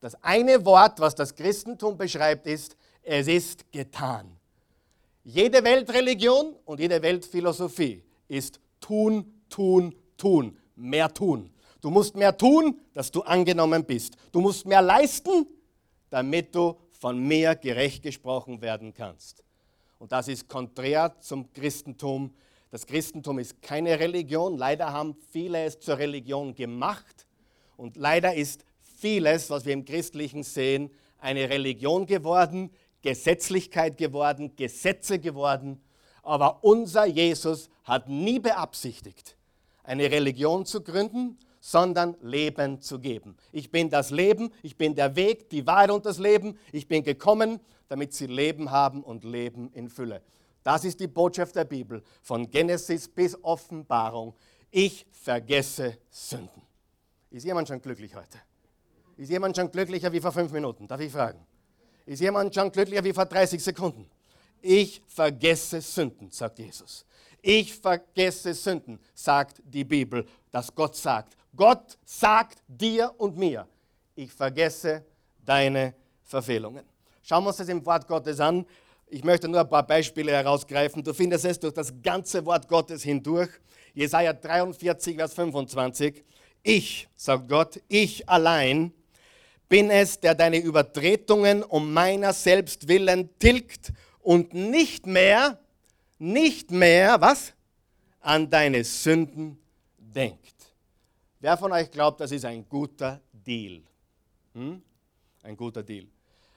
Das 0.00 0.14
eine 0.22 0.64
Wort, 0.64 0.98
was 0.98 1.14
das 1.14 1.34
Christentum 1.34 1.96
beschreibt, 1.96 2.46
ist, 2.46 2.76
es 3.02 3.28
ist 3.28 3.70
getan. 3.70 4.36
Jede 5.22 5.62
Weltreligion 5.62 6.56
und 6.64 6.80
jede 6.80 7.00
Weltphilosophie 7.02 8.02
ist 8.26 8.58
tun, 8.80 9.42
tun, 9.48 9.94
tun, 10.16 10.58
mehr 10.74 11.12
tun. 11.12 11.50
Du 11.80 11.90
musst 11.90 12.14
mehr 12.14 12.36
tun, 12.36 12.78
dass 12.92 13.10
du 13.10 13.22
angenommen 13.22 13.84
bist. 13.84 14.16
Du 14.32 14.40
musst 14.40 14.66
mehr 14.66 14.82
leisten, 14.82 15.46
damit 16.10 16.54
du 16.54 16.76
von 16.90 17.18
mir 17.18 17.54
gerecht 17.54 18.02
gesprochen 18.02 18.60
werden 18.60 18.92
kannst. 18.92 19.42
Und 19.98 20.12
das 20.12 20.28
ist 20.28 20.48
konträr 20.48 21.18
zum 21.20 21.52
Christentum. 21.52 22.34
Das 22.70 22.86
Christentum 22.86 23.38
ist 23.38 23.60
keine 23.62 23.98
Religion. 23.98 24.56
Leider 24.56 24.92
haben 24.92 25.16
viele 25.30 25.64
es 25.64 25.80
zur 25.80 25.98
Religion 25.98 26.54
gemacht. 26.54 27.26
Und 27.76 27.96
leider 27.96 28.34
ist 28.34 28.64
vieles, 28.82 29.48
was 29.50 29.64
wir 29.64 29.72
im 29.72 29.84
Christlichen 29.84 30.42
sehen, 30.42 30.90
eine 31.18 31.48
Religion 31.48 32.06
geworden, 32.06 32.70
Gesetzlichkeit 33.02 33.96
geworden, 33.96 34.54
Gesetze 34.56 35.18
geworden. 35.18 35.80
Aber 36.30 36.62
unser 36.62 37.06
Jesus 37.06 37.68
hat 37.82 38.08
nie 38.08 38.38
beabsichtigt, 38.38 39.36
eine 39.82 40.08
Religion 40.12 40.64
zu 40.64 40.80
gründen, 40.80 41.36
sondern 41.58 42.16
Leben 42.22 42.80
zu 42.80 43.00
geben. 43.00 43.36
Ich 43.50 43.72
bin 43.72 43.90
das 43.90 44.12
Leben, 44.12 44.52
ich 44.62 44.76
bin 44.76 44.94
der 44.94 45.16
Weg, 45.16 45.50
die 45.50 45.66
Wahrheit 45.66 45.90
und 45.90 46.06
das 46.06 46.20
Leben. 46.20 46.56
Ich 46.70 46.86
bin 46.86 47.02
gekommen, 47.02 47.58
damit 47.88 48.12
sie 48.14 48.28
Leben 48.28 48.70
haben 48.70 49.02
und 49.02 49.24
Leben 49.24 49.72
in 49.72 49.88
Fülle. 49.88 50.22
Das 50.62 50.84
ist 50.84 51.00
die 51.00 51.08
Botschaft 51.08 51.56
der 51.56 51.64
Bibel, 51.64 52.00
von 52.22 52.48
Genesis 52.48 53.08
bis 53.08 53.36
Offenbarung. 53.42 54.36
Ich 54.70 55.06
vergesse 55.10 55.98
Sünden. 56.10 56.62
Ist 57.30 57.44
jemand 57.44 57.66
schon 57.66 57.82
glücklich 57.82 58.14
heute? 58.14 58.38
Ist 59.16 59.30
jemand 59.30 59.56
schon 59.56 59.68
glücklicher 59.68 60.12
wie 60.12 60.20
vor 60.20 60.30
fünf 60.30 60.52
Minuten? 60.52 60.86
Darf 60.86 61.00
ich 61.00 61.10
fragen? 61.10 61.44
Ist 62.06 62.20
jemand 62.20 62.54
schon 62.54 62.70
glücklicher 62.70 63.02
wie 63.02 63.12
vor 63.12 63.26
30 63.26 63.60
Sekunden? 63.60 64.08
Ich 64.62 65.02
vergesse 65.06 65.80
Sünden, 65.80 66.30
sagt 66.30 66.58
Jesus. 66.58 67.04
Ich 67.42 67.74
vergesse 67.74 68.52
Sünden, 68.54 68.98
sagt 69.14 69.62
die 69.64 69.84
Bibel, 69.84 70.26
dass 70.50 70.74
Gott 70.74 70.96
sagt. 70.96 71.36
Gott 71.56 71.98
sagt 72.04 72.58
dir 72.68 73.12
und 73.18 73.36
mir, 73.36 73.66
ich 74.14 74.32
vergesse 74.32 75.04
deine 75.44 75.94
Verfehlungen. 76.22 76.84
Schauen 77.22 77.44
wir 77.44 77.48
uns 77.48 77.56
das 77.56 77.68
im 77.68 77.84
Wort 77.84 78.06
Gottes 78.06 78.40
an. 78.40 78.66
Ich 79.08 79.24
möchte 79.24 79.48
nur 79.48 79.60
ein 79.60 79.68
paar 79.68 79.86
Beispiele 79.86 80.32
herausgreifen. 80.32 81.02
Du 81.02 81.12
findest 81.12 81.44
es 81.44 81.58
durch 81.58 81.74
das 81.74 81.92
ganze 82.02 82.44
Wort 82.44 82.68
Gottes 82.68 83.02
hindurch. 83.02 83.50
Jesaja 83.94 84.32
43, 84.32 85.16
Vers 85.16 85.34
25. 85.34 86.22
Ich, 86.62 87.08
sagt 87.16 87.48
Gott, 87.48 87.80
ich 87.88 88.28
allein 88.28 88.92
bin 89.68 89.90
es, 89.90 90.20
der 90.20 90.34
deine 90.34 90.58
Übertretungen 90.58 91.62
um 91.62 91.92
meiner 91.92 92.32
selbst 92.32 92.86
willen 92.86 93.30
tilgt 93.38 93.92
und 94.20 94.54
nicht 94.54 95.06
mehr, 95.06 95.58
nicht 96.18 96.70
mehr, 96.70 97.20
was? 97.20 97.52
An 98.20 98.50
deine 98.50 98.84
Sünden 98.84 99.58
denkt. 99.96 100.54
Wer 101.40 101.56
von 101.56 101.72
euch 101.72 101.90
glaubt, 101.90 102.20
das 102.20 102.32
ist 102.32 102.44
ein 102.44 102.68
guter 102.68 103.20
Deal? 103.32 103.82
Hm? 104.52 104.82
Ein 105.42 105.56
guter 105.56 105.82
Deal. 105.82 106.06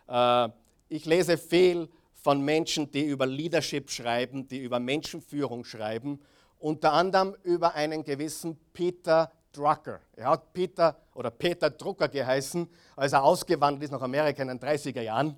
Äh, 0.07 0.49
ich 0.89 1.05
lese 1.05 1.37
viel 1.37 1.87
von 2.13 2.41
Menschen, 2.41 2.91
die 2.91 3.05
über 3.05 3.25
Leadership 3.25 3.89
schreiben, 3.89 4.47
die 4.47 4.59
über 4.59 4.79
Menschenführung 4.79 5.63
schreiben, 5.63 6.19
unter 6.59 6.93
anderem 6.93 7.35
über 7.43 7.73
einen 7.75 8.03
gewissen 8.03 8.57
Peter 8.73 9.31
Drucker. 9.51 10.01
Er 10.15 10.29
hat 10.29 10.53
Peter 10.53 10.97
oder 11.13 11.29
Peter 11.29 11.69
Drucker 11.69 12.07
geheißen, 12.07 12.67
als 12.95 13.13
er 13.13 13.23
ausgewandert 13.23 13.83
ist 13.83 13.91
nach 13.91 14.01
Amerika 14.01 14.41
in 14.41 14.47
den 14.47 14.59
30er 14.59 15.01
Jahren. 15.01 15.37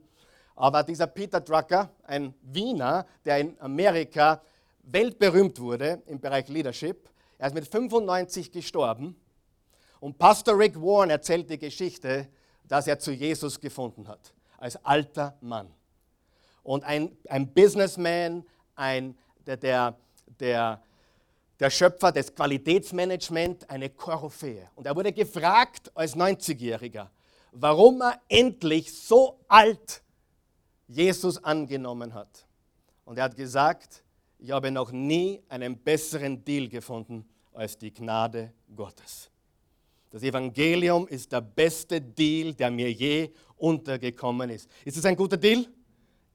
Aber 0.55 0.83
dieser 0.83 1.07
Peter 1.07 1.41
Drucker, 1.41 1.89
ein 2.03 2.33
Wiener, 2.41 3.05
der 3.25 3.39
in 3.39 3.59
Amerika 3.59 4.41
weltberühmt 4.83 5.59
wurde 5.59 6.01
im 6.05 6.19
Bereich 6.19 6.47
Leadership, 6.47 7.09
er 7.37 7.47
ist 7.47 7.53
mit 7.53 7.67
95 7.67 8.51
gestorben. 8.51 9.15
Und 9.99 10.17
Pastor 10.17 10.57
Rick 10.57 10.79
Warren 10.81 11.09
erzählt 11.09 11.49
die 11.49 11.57
Geschichte, 11.57 12.29
dass 12.67 12.87
er 12.87 12.99
zu 12.99 13.11
Jesus 13.11 13.59
gefunden 13.59 14.07
hat, 14.07 14.33
als 14.57 14.77
alter 14.85 15.37
Mann. 15.41 15.73
Und 16.63 16.83
ein, 16.83 17.17
ein 17.27 17.53
Businessman, 17.53 18.45
ein, 18.75 19.17
der, 19.45 19.57
der, 19.57 19.97
der 20.39 20.81
der 21.59 21.69
Schöpfer 21.69 22.11
des 22.11 22.33
Qualitätsmanagements, 22.33 23.69
eine 23.69 23.89
Koryphäe. 23.89 24.69
Und 24.75 24.85
er 24.87 24.95
wurde 24.95 25.11
gefragt 25.11 25.91
als 25.95 26.15
90-Jähriger, 26.15 27.07
warum 27.51 28.01
er 28.01 28.19
endlich 28.27 28.93
so 28.93 29.39
alt 29.47 30.01
Jesus 30.87 31.43
angenommen 31.43 32.13
hat. 32.13 32.45
Und 33.05 33.17
er 33.17 33.25
hat 33.25 33.35
gesagt, 33.35 34.03
ich 34.39 34.51
habe 34.51 34.71
noch 34.71 34.91
nie 34.91 35.41
einen 35.49 35.77
besseren 35.77 36.43
Deal 36.43 36.67
gefunden 36.67 37.25
als 37.53 37.77
die 37.77 37.93
Gnade 37.93 38.53
Gottes. 38.75 39.29
Das 40.11 40.23
Evangelium 40.23 41.07
ist 41.07 41.31
der 41.31 41.41
beste 41.41 41.99
Deal, 41.99 42.53
der 42.53 42.71
mir 42.71 42.91
je 42.91 43.31
untergekommen 43.57 44.49
ist. 44.49 44.69
Ist 44.83 44.97
es 44.97 45.05
ein 45.05 45.15
guter 45.15 45.37
Deal? 45.37 45.67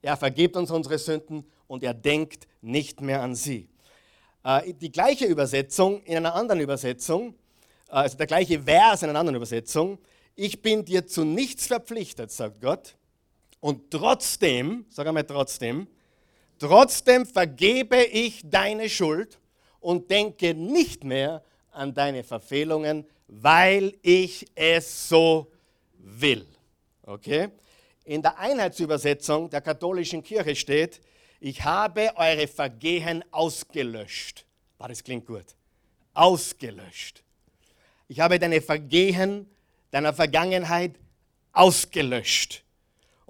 Er 0.03 0.17
vergibt 0.17 0.57
uns 0.57 0.71
unsere 0.71 0.99
Sünden 0.99 1.45
und 1.67 1.83
er 1.83 1.95
denkt 1.95 2.47
nicht 2.61 3.01
mehr 3.01 3.23
an 3.23 3.35
sie. 3.35 3.69
Äh, 4.45 4.73
die 4.75 4.91
gleiche 4.91 5.27
Übersetzung 5.27 6.03
in 6.03 6.19
einer 6.19 6.35
anderen 6.35 6.61
Übersetzung, 6.61 7.35
äh, 7.89 7.93
also 7.93 8.17
der 8.17 8.27
gleiche 8.27 8.61
Vers 8.61 9.03
in 9.03 9.11
einer 9.11 9.19
anderen 9.19 9.37
Übersetzung, 9.37 9.99
ich 10.35 10.63
bin 10.63 10.85
dir 10.85 11.07
zu 11.07 11.25
nichts 11.25 11.67
verpflichtet, 11.67 12.31
sagt 12.31 12.61
Gott, 12.61 12.97
und 13.61 13.91
trotzdem, 13.91 14.87
sag 14.89 15.07
einmal 15.07 15.25
trotzdem, 15.25 15.87
trotzdem 16.59 17.27
vergebe 17.27 18.03
ich 18.03 18.43
deine 18.45 18.89
Schuld 18.89 19.39
und 19.81 20.11
denke 20.11 20.55
nicht 20.55 21.05
mehr 21.05 21.45
an 21.71 21.95
deine 21.95 22.25
Verfehlungen, 22.25 23.07
weil 23.29 23.97
ich 24.03 24.47
es 24.55 25.09
so 25.09 25.53
will. 25.99 26.47
Okay? 27.03 27.49
In 28.05 28.23
der 28.23 28.39
Einheitsübersetzung 28.39 29.49
der 29.51 29.61
katholischen 29.61 30.23
Kirche 30.23 30.57
steht, 30.57 31.01
ich 31.39 31.63
habe 31.65 32.13
eure 32.17 32.47
Vergehen 32.49 33.25
ausgelöscht. 33.31 34.45
War 34.79 34.89
das 34.89 35.03
klingt 35.03 35.27
gut. 35.27 35.45
Ausgelöscht. 36.13 37.23
Ich 38.09 38.21
habe 38.21 38.39
deine 38.39 38.61
Vergehen 38.61 39.49
deiner 39.91 40.13
Vergangenheit 40.13 40.97
ausgelöscht. 41.53 42.65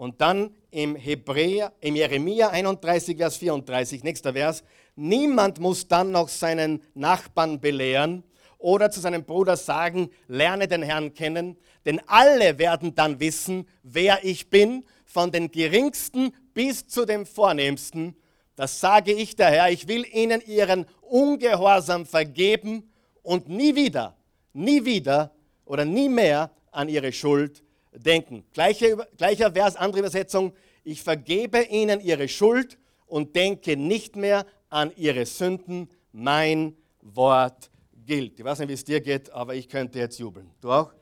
Und 0.01 0.23
dann 0.23 0.55
im 0.71 0.97
Hebräer, 0.97 1.75
im 1.83 1.95
Jeremia 1.95 2.49
31, 2.49 3.19
Vers 3.19 3.37
34, 3.37 4.03
nächster 4.03 4.33
Vers, 4.33 4.65
niemand 4.97 5.61
muss 5.61 5.89
dann 5.89 6.11
noch 6.11 6.31
seinen 6.31 6.83
Nachbarn 6.95 7.61
belehren 7.61 8.25
oder 8.57 8.91
zu 8.91 8.99
seinem 9.01 9.25
Bruder 9.25 9.59
sagen, 9.59 10.09
lerne 10.27 10.69
den 10.69 10.83
Herrn 10.83 11.13
kennen, 11.13 11.59
denn 11.85 12.01
alle 12.07 12.59
werden 12.59 12.95
dann 12.95 13.21
wissen, 13.21 13.69
wer 13.83 14.25
ich 14.25 14.49
bin, 14.49 14.87
von 15.05 15.33
den 15.33 15.51
geringsten 15.51 16.33
bis 16.55 16.87
zu 16.87 17.05
dem 17.05 17.27
Vornehmsten. 17.27 18.17
Das 18.57 18.81
sage 18.81 19.13
ich 19.13 19.37
der 19.37 19.51
Herr. 19.51 19.71
Ich 19.71 19.87
will 19.87 20.07
ihnen 20.11 20.41
ihren 20.47 20.87
Ungehorsam 21.03 22.07
vergeben 22.07 22.91
und 23.23 23.51
nie 23.51 23.75
wieder, 23.75 24.17
nie 24.55 24.83
wieder 24.83 25.35
oder 25.67 25.85
nie 25.85 26.09
mehr 26.09 26.51
an 26.71 26.89
ihre 26.89 27.13
Schuld 27.13 27.63
denken. 27.93 28.45
Gleicher, 28.53 29.07
gleicher 29.17 29.53
Vers, 29.53 29.77
andere 29.77 30.01
Übersetzung. 30.01 30.53
Ich 30.85 31.03
vergebe 31.03 31.63
ihnen 31.63 32.01
ihre 32.01 32.29
Schuld 32.29 32.79
und 33.07 33.35
denke 33.37 33.77
nicht 33.77 34.17
mehr 34.17 34.47
an 34.69 34.93
ihre 34.97 35.27
Sünden. 35.27 35.89
Mein 36.13 36.77
Wort 37.03 37.71
gilt. 38.07 38.39
Ich 38.39 38.45
weiß 38.45 38.61
nicht, 38.61 38.69
wie 38.69 38.75
es 38.75 38.85
dir 38.85 39.01
geht, 39.01 39.31
aber 39.31 39.55
ich 39.55 39.69
könnte 39.69 39.99
jetzt 39.99 40.19
jubeln. 40.19 40.51
Du 40.61 40.71
auch? 40.71 40.93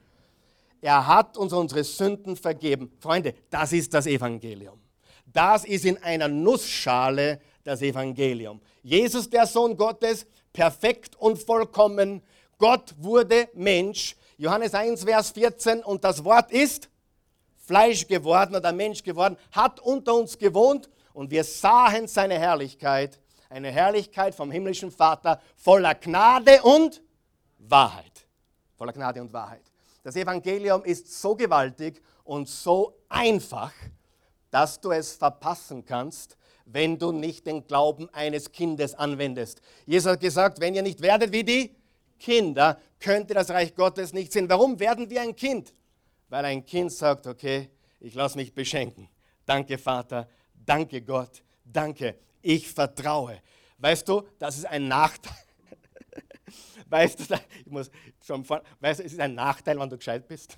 Er 0.81 1.07
hat 1.07 1.37
uns 1.37 1.53
unsere 1.53 1.83
Sünden 1.85 2.37
vergeben. 2.37 2.93
Freunde, 3.01 3.35
das 3.51 3.73
ist 3.73 3.93
das 3.93 4.07
Evangelium. 4.07 4.81
Das 5.27 5.65
ist 5.65 5.85
in 5.85 6.03
einer 6.03 6.29
Nussschale 6.29 7.41
das 7.65 7.83
Evangelium. 7.83 8.61
Jesus, 8.83 9.29
der 9.29 9.47
Sohn 9.47 9.77
Gottes, 9.77 10.27
perfekt 10.53 11.17
und 11.17 11.39
vollkommen. 11.39 12.23
Gott 12.59 12.95
wurde 12.99 13.49
Mensch. 13.55 14.17
Johannes 14.41 14.73
1, 14.73 15.03
Vers 15.03 15.33
14. 15.33 15.83
Und 15.83 16.05
das 16.05 16.25
Wort 16.25 16.53
ist 16.53 16.89
Fleisch 17.57 18.07
geworden 18.07 18.55
oder 18.55 18.73
Mensch 18.73 19.03
geworden, 19.03 19.37
hat 19.51 19.81
unter 19.81 20.15
uns 20.15 20.39
gewohnt 20.39 20.89
und 21.13 21.31
wir 21.31 21.43
sahen 21.43 22.07
seine 22.07 22.39
Herrlichkeit. 22.39 23.21
Eine 23.51 23.73
Herrlichkeit 23.73 24.35
vom 24.37 24.53
himmlischen 24.53 24.93
Vater 24.93 25.41
voller 25.57 25.95
Gnade 25.97 26.63
und 26.63 27.03
Wahrheit. 27.59 28.27
Voller 28.77 28.93
Gnade 28.93 29.21
und 29.21 29.33
Wahrheit. 29.33 29.63
Das 30.05 30.15
Evangelium 30.15 30.85
ist 30.85 31.21
so 31.21 31.35
gewaltig 31.35 32.01
und 32.23 32.49
so 32.49 32.95
einfach, 33.09 33.73
dass 34.53 34.81
du 34.81 34.93
es 34.93 35.15
verpassen 35.15 35.85
kannst, 35.85 36.37
wenn 36.65 36.97
du 36.97 37.11
nicht 37.11 37.45
den 37.47 37.67
Glauben 37.67 38.09
eines 38.15 38.53
Kindes 38.53 38.95
anwendest. 38.95 39.61
Jesus 39.85 40.13
hat 40.13 40.21
gesagt, 40.21 40.61
wenn 40.61 40.77
ihr 40.77 40.83
nicht 40.83 41.01
werdet 41.01 41.33
wie 41.33 41.43
die 41.43 41.75
Kinder, 42.19 42.81
könnt 43.01 43.31
ihr 43.31 43.35
das 43.35 43.51
Reich 43.51 43.75
Gottes 43.75 44.13
nicht 44.13 44.33
sehen. 44.33 44.49
Warum 44.49 44.79
werden 44.81 45.09
wir 45.11 45.21
ein 45.23 45.35
Kind? 45.35 45.75
Weil 46.29 46.45
ein 46.45 46.65
Kind 46.65 46.93
sagt, 46.93 47.27
okay, 47.27 47.71
ich 48.01 48.15
lasse 48.15 48.37
mich 48.37 48.53
beschenken. 48.53 49.09
Danke 49.47 49.79
Vater, 49.79 50.29
danke 50.55 51.03
Gott, 51.03 51.43
danke, 51.65 52.17
ich 52.43 52.69
vertraue. 52.69 53.41
Weißt 53.79 54.09
du, 54.09 54.23
das 54.39 54.59
ist 54.59 54.67
ein 54.67 54.89
Nachteil. 54.89 55.37
Weißt 56.91 57.31
du, 57.31 57.35
ich 57.65 57.71
muss 57.71 57.91
schon 58.25 58.45
vor, 58.45 58.63
weißt 58.81 59.01
du, 59.01 59.05
es 59.05 59.13
ist 59.13 59.21
ein 59.21 59.35
Nachteil, 59.35 59.79
wenn 59.79 59.91
du 59.91 59.97
gescheit 59.99 60.27
bist 60.27 60.57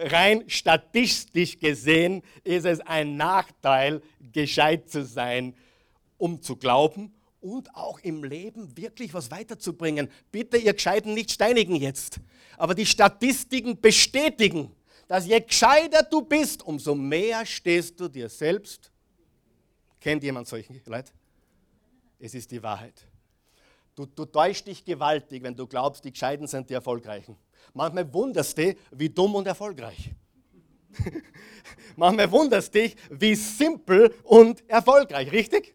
rein 0.00 0.44
statistisch 0.48 1.58
gesehen 1.58 2.22
ist 2.44 2.64
es 2.64 2.80
ein 2.80 3.16
Nachteil, 3.16 4.02
gescheit 4.32 4.88
zu 4.88 5.04
sein, 5.04 5.54
um 6.16 6.40
zu 6.40 6.56
glauben 6.56 7.12
und 7.40 7.74
auch 7.74 7.98
im 8.00 8.24
Leben 8.24 8.76
wirklich 8.76 9.14
was 9.14 9.30
weiterzubringen. 9.30 10.08
Bitte, 10.30 10.56
ihr 10.56 10.74
Gescheiten 10.74 11.14
nicht 11.14 11.30
steinigen 11.30 11.76
jetzt. 11.76 12.20
Aber 12.56 12.74
die 12.74 12.86
Statistiken 12.86 13.80
bestätigen, 13.80 14.70
dass 15.08 15.26
je 15.26 15.40
gescheiter 15.40 16.02
du 16.02 16.22
bist, 16.22 16.62
umso 16.62 16.94
mehr 16.94 17.44
stehst 17.44 17.98
du 17.98 18.08
dir 18.08 18.28
selbst. 18.28 18.92
Kennt 20.00 20.22
jemand 20.22 20.46
solche 20.48 20.80
Leute? 20.86 21.12
Es 22.18 22.34
ist 22.34 22.50
die 22.50 22.62
Wahrheit. 22.62 23.06
Du, 23.94 24.06
du 24.06 24.24
täuschst 24.24 24.66
dich 24.66 24.84
gewaltig, 24.84 25.42
wenn 25.42 25.56
du 25.56 25.66
glaubst, 25.66 26.04
die 26.04 26.12
Gescheiten 26.12 26.46
sind 26.46 26.70
die 26.70 26.74
Erfolgreichen. 26.74 27.36
Manchmal 27.74 28.12
wunderst 28.12 28.56
du, 28.56 28.74
wie 28.92 29.08
dumm 29.08 29.34
und 29.34 29.46
erfolgreich. 29.46 30.10
Manchmal 31.96 32.30
wunderst 32.30 32.74
dich, 32.74 32.96
wie 33.10 33.34
simpel 33.34 34.14
und 34.24 34.68
erfolgreich, 34.68 35.30
richtig? 35.32 35.74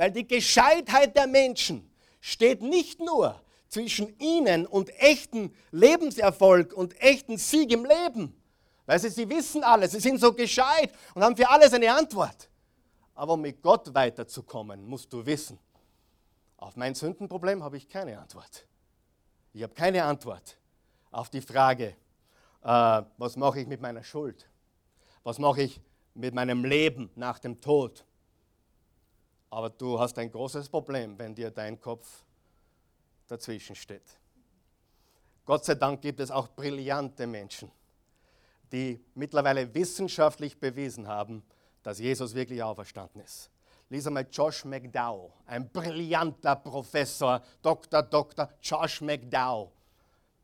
Weil 0.00 0.12
die 0.12 0.26
Gescheitheit 0.26 1.14
der 1.14 1.26
Menschen 1.26 1.86
steht 2.22 2.62
nicht 2.62 3.00
nur 3.00 3.38
zwischen 3.68 4.18
ihnen 4.18 4.64
und 4.64 4.88
echten 4.98 5.54
Lebenserfolg 5.72 6.72
und 6.72 6.98
echten 7.02 7.36
Sieg 7.36 7.70
im 7.70 7.84
Leben. 7.84 8.34
Weißt 8.86 9.04
du, 9.04 9.10
sie 9.10 9.28
wissen 9.28 9.62
alles, 9.62 9.92
sie 9.92 10.00
sind 10.00 10.18
so 10.18 10.32
gescheit 10.32 10.90
und 11.14 11.22
haben 11.22 11.36
für 11.36 11.50
alles 11.50 11.74
eine 11.74 11.92
Antwort. 11.92 12.48
Aber 13.14 13.34
um 13.34 13.42
mit 13.42 13.60
Gott 13.60 13.92
weiterzukommen, 13.92 14.86
musst 14.86 15.12
du 15.12 15.26
wissen, 15.26 15.58
auf 16.56 16.76
mein 16.76 16.94
Sündenproblem 16.94 17.62
habe 17.62 17.76
ich 17.76 17.86
keine 17.86 18.18
Antwort. 18.18 18.66
Ich 19.52 19.62
habe 19.62 19.74
keine 19.74 20.02
Antwort 20.02 20.56
auf 21.10 21.28
die 21.28 21.42
Frage, 21.42 21.94
äh, 22.62 23.02
was 23.18 23.36
mache 23.36 23.60
ich 23.60 23.66
mit 23.66 23.82
meiner 23.82 24.02
Schuld? 24.02 24.48
Was 25.24 25.38
mache 25.38 25.60
ich 25.60 25.78
mit 26.14 26.32
meinem 26.32 26.64
Leben 26.64 27.10
nach 27.16 27.38
dem 27.38 27.60
Tod? 27.60 28.06
Aber 29.50 29.70
du 29.70 29.98
hast 29.98 30.16
ein 30.18 30.30
großes 30.30 30.68
Problem, 30.68 31.18
wenn 31.18 31.34
dir 31.34 31.50
dein 31.50 31.80
Kopf 31.80 32.24
dazwischen 33.26 33.74
steht. 33.74 34.18
Gott 35.44 35.64
sei 35.64 35.74
Dank 35.74 36.00
gibt 36.00 36.20
es 36.20 36.30
auch 36.30 36.48
brillante 36.48 37.26
Menschen, 37.26 37.70
die 38.70 39.04
mittlerweile 39.14 39.72
wissenschaftlich 39.74 40.58
bewiesen 40.58 41.08
haben, 41.08 41.42
dass 41.82 41.98
Jesus 41.98 42.34
wirklich 42.34 42.62
auferstanden 42.62 43.20
ist. 43.22 43.50
Lies 43.88 44.06
einmal 44.06 44.26
Josh 44.30 44.64
McDowell, 44.64 45.30
ein 45.46 45.68
brillanter 45.68 46.54
Professor, 46.54 47.42
Dr. 47.60 48.02
Dr. 48.04 48.48
Josh 48.62 49.00
McDowell 49.00 49.70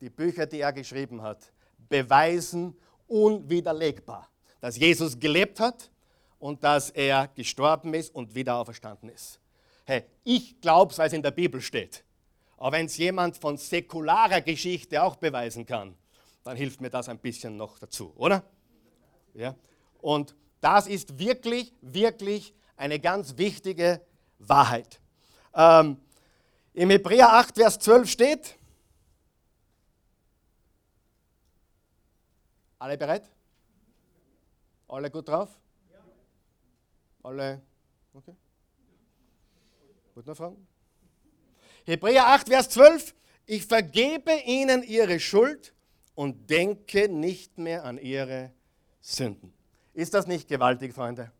die 0.00 0.10
Bücher, 0.10 0.46
die 0.46 0.60
er 0.60 0.72
geschrieben 0.72 1.22
hat, 1.22 1.50
beweisen 1.88 2.76
unwiderlegbar, 3.06 4.28
dass 4.60 4.76
Jesus 4.76 5.18
gelebt 5.18 5.60
hat 5.60 5.90
und 6.38 6.62
dass 6.62 6.90
er 6.90 7.28
gestorben 7.28 7.94
ist 7.94 8.14
und 8.14 8.34
wieder 8.34 8.56
auferstanden 8.56 9.08
ist. 9.08 9.40
Hey, 9.84 10.04
ich 10.24 10.60
glaube 10.60 10.92
es, 10.92 10.98
weil 10.98 11.06
es 11.06 11.12
in 11.12 11.22
der 11.22 11.30
Bibel 11.30 11.60
steht. 11.60 12.04
Aber 12.56 12.76
wenn 12.76 12.86
es 12.86 12.96
jemand 12.96 13.36
von 13.36 13.56
säkularer 13.56 14.40
Geschichte 14.40 15.02
auch 15.02 15.16
beweisen 15.16 15.66
kann, 15.66 15.94
dann 16.44 16.56
hilft 16.56 16.80
mir 16.80 16.90
das 16.90 17.08
ein 17.08 17.18
bisschen 17.18 17.56
noch 17.56 17.78
dazu, 17.78 18.12
oder? 18.16 18.42
Ja? 19.34 19.54
Und 20.00 20.34
das 20.60 20.86
ist 20.86 21.18
wirklich, 21.18 21.72
wirklich 21.80 22.54
eine 22.76 22.98
ganz 22.98 23.36
wichtige 23.36 24.00
Wahrheit. 24.38 25.00
Ähm, 25.54 25.98
Im 26.72 26.90
Hebräer 26.90 27.32
8, 27.32 27.56
Vers 27.56 27.78
12 27.78 28.10
steht, 28.10 28.56
Alle 32.78 32.98
bereit? 32.98 33.28
Alle 34.88 35.10
gut 35.10 35.28
drauf? 35.28 35.48
Alle? 37.26 37.60
Okay. 38.14 38.36
Gut 40.14 40.26
noch 40.26 40.36
Fragen? 40.36 40.64
Hebräer 41.84 42.28
8, 42.28 42.48
Vers 42.48 42.68
12. 42.68 43.16
Ich 43.46 43.66
vergebe 43.66 44.30
ihnen 44.46 44.84
ihre 44.84 45.18
Schuld 45.18 45.74
und 46.14 46.48
denke 46.48 47.08
nicht 47.08 47.58
mehr 47.58 47.84
an 47.84 47.98
ihre 47.98 48.52
Sünden. 49.00 49.52
Ist 49.92 50.14
das 50.14 50.28
nicht 50.28 50.46
gewaltig, 50.46 50.94
Freunde? 50.94 51.32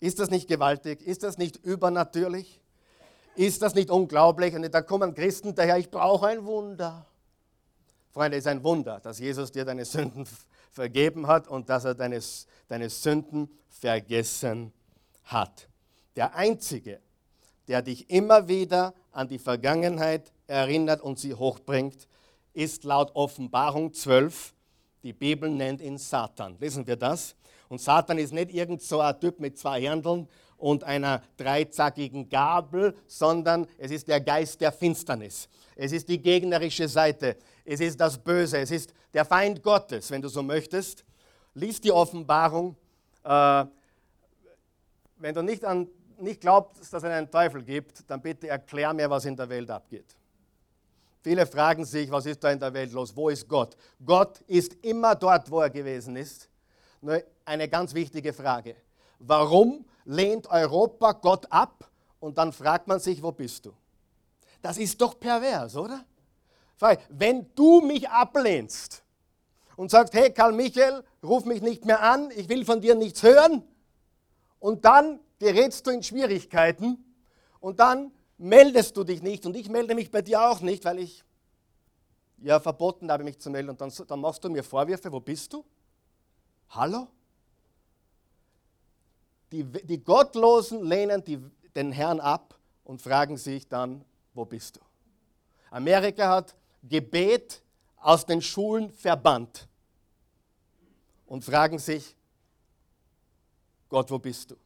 Ist 0.00 0.20
das 0.20 0.30
nicht 0.30 0.48
gewaltig? 0.48 1.02
Ist 1.02 1.22
das 1.22 1.36
nicht 1.36 1.58
übernatürlich? 1.58 2.58
Ist 3.36 3.60
das 3.60 3.74
nicht 3.74 3.90
unglaublich? 3.90 4.54
Und 4.54 4.72
da 4.72 4.80
kommen 4.80 5.12
Christen 5.12 5.54
daher, 5.54 5.76
ich 5.76 5.90
brauche 5.90 6.28
ein 6.28 6.46
Wunder. 6.46 7.04
Freunde, 8.10 8.38
es 8.38 8.44
ist 8.44 8.48
ein 8.48 8.64
Wunder, 8.64 9.00
dass 9.00 9.18
Jesus 9.18 9.52
dir 9.52 9.66
deine 9.66 9.84
Sünden 9.84 10.26
vergeben 10.70 11.26
hat 11.26 11.46
und 11.46 11.68
dass 11.68 11.84
er 11.84 11.94
deine, 11.94 12.20
deine 12.68 12.88
Sünden 12.88 13.50
vergessen 13.68 14.72
hat. 15.28 15.68
Der 16.16 16.34
Einzige, 16.34 17.00
der 17.68 17.82
dich 17.82 18.10
immer 18.10 18.48
wieder 18.48 18.94
an 19.12 19.28
die 19.28 19.38
Vergangenheit 19.38 20.32
erinnert 20.46 21.00
und 21.00 21.18
sie 21.18 21.34
hochbringt, 21.34 22.08
ist 22.54 22.84
laut 22.84 23.14
Offenbarung 23.14 23.92
12, 23.92 24.54
die 25.02 25.12
Bibel 25.12 25.48
nennt 25.48 25.80
ihn 25.80 25.96
Satan. 25.96 26.56
Lesen 26.58 26.86
wir 26.86 26.96
das? 26.96 27.36
Und 27.68 27.80
Satan 27.80 28.18
ist 28.18 28.32
nicht 28.32 28.52
irgend 28.52 28.82
so 28.82 29.00
ein 29.00 29.20
Typ 29.20 29.38
mit 29.38 29.58
zwei 29.58 29.80
Händeln 29.82 30.28
und 30.56 30.82
einer 30.82 31.22
dreizackigen 31.36 32.28
Gabel, 32.28 32.94
sondern 33.06 33.66
es 33.76 33.90
ist 33.90 34.08
der 34.08 34.20
Geist 34.20 34.60
der 34.60 34.72
Finsternis. 34.72 35.48
Es 35.76 35.92
ist 35.92 36.08
die 36.08 36.20
gegnerische 36.20 36.88
Seite. 36.88 37.36
Es 37.64 37.78
ist 37.78 38.00
das 38.00 38.18
Böse. 38.18 38.58
Es 38.58 38.72
ist 38.72 38.92
der 39.14 39.24
Feind 39.24 39.62
Gottes, 39.62 40.10
wenn 40.10 40.20
du 40.20 40.28
so 40.28 40.42
möchtest. 40.42 41.04
Lies 41.54 41.80
die 41.80 41.92
Offenbarung. 41.92 42.76
Äh, 43.22 43.66
wenn 45.18 45.34
du 45.34 45.42
nicht, 45.42 45.64
an, 45.64 45.88
nicht 46.18 46.40
glaubst, 46.40 46.80
dass 46.80 47.02
es 47.02 47.04
einen 47.04 47.30
Teufel 47.30 47.62
gibt, 47.62 48.08
dann 48.10 48.20
bitte 48.20 48.48
erklär 48.48 48.92
mir, 48.92 49.08
was 49.10 49.24
in 49.24 49.36
der 49.36 49.48
Welt 49.48 49.70
abgeht. 49.70 50.16
Viele 51.22 51.46
fragen 51.46 51.84
sich, 51.84 52.10
was 52.10 52.26
ist 52.26 52.42
da 52.42 52.50
in 52.50 52.60
der 52.60 52.72
Welt 52.72 52.92
los? 52.92 53.14
Wo 53.14 53.28
ist 53.28 53.48
Gott? 53.48 53.76
Gott 54.04 54.40
ist 54.42 54.74
immer 54.84 55.14
dort, 55.14 55.50
wo 55.50 55.60
er 55.60 55.70
gewesen 55.70 56.16
ist. 56.16 56.48
Nur 57.00 57.22
eine 57.44 57.68
ganz 57.68 57.92
wichtige 57.92 58.32
Frage. 58.32 58.76
Warum 59.18 59.84
lehnt 60.04 60.46
Europa 60.48 61.12
Gott 61.12 61.46
ab? 61.50 61.90
Und 62.20 62.38
dann 62.38 62.52
fragt 62.52 62.88
man 62.88 62.98
sich, 62.98 63.22
wo 63.22 63.32
bist 63.32 63.66
du? 63.66 63.72
Das 64.62 64.78
ist 64.78 65.00
doch 65.00 65.18
pervers, 65.18 65.76
oder? 65.76 66.04
Wenn 67.08 67.46
du 67.54 67.80
mich 67.80 68.08
ablehnst 68.08 69.02
und 69.76 69.90
sagst, 69.90 70.14
hey 70.14 70.32
Karl 70.32 70.52
Michael, 70.52 71.02
ruf 71.22 71.44
mich 71.44 71.62
nicht 71.62 71.84
mehr 71.84 72.02
an, 72.02 72.30
ich 72.34 72.48
will 72.48 72.64
von 72.64 72.80
dir 72.80 72.94
nichts 72.94 73.22
hören, 73.22 73.62
und 74.60 74.84
dann 74.84 75.20
gerätst 75.38 75.86
du 75.86 75.90
in 75.90 76.02
Ja, 82.38 82.60
verboten 82.60 83.10
habe 83.10 83.22
ich 83.22 83.26
mich 83.26 83.38
zu 83.38 83.50
melden. 83.50 83.70
Und 83.70 83.80
dann, 83.80 83.92
dann 84.06 84.20
machst 84.20 84.44
du 84.44 84.48
mir 84.48 84.62
Vorwürfe, 84.62 85.10
wo 85.10 85.20
bist 85.20 85.52
du? 85.52 85.64
Hallo? 86.70 87.08
Die, 89.50 89.64
die 89.64 90.02
Gottlosen 90.02 90.84
lehnen 90.84 91.24
die, 91.24 91.38
den 91.74 91.90
Herrn 91.90 92.20
ab 92.20 92.54
und 92.84 93.02
fragen 93.02 93.36
sich 93.36 93.66
dann, 93.68 94.04
wo 94.34 94.44
bist 94.44 94.76
du? 94.76 94.80
Amerika 95.70 96.28
hat 96.28 96.54
Gebet 96.82 97.62
aus 97.96 98.24
den 98.24 98.40
Schulen 98.40 98.92
verbannt 98.92 99.68
und 101.26 101.44
fragen 101.44 101.78
sich, 101.78 102.16
Gott, 103.88 104.10
wo 104.10 104.18
bist 104.18 104.50
du? 104.50 104.56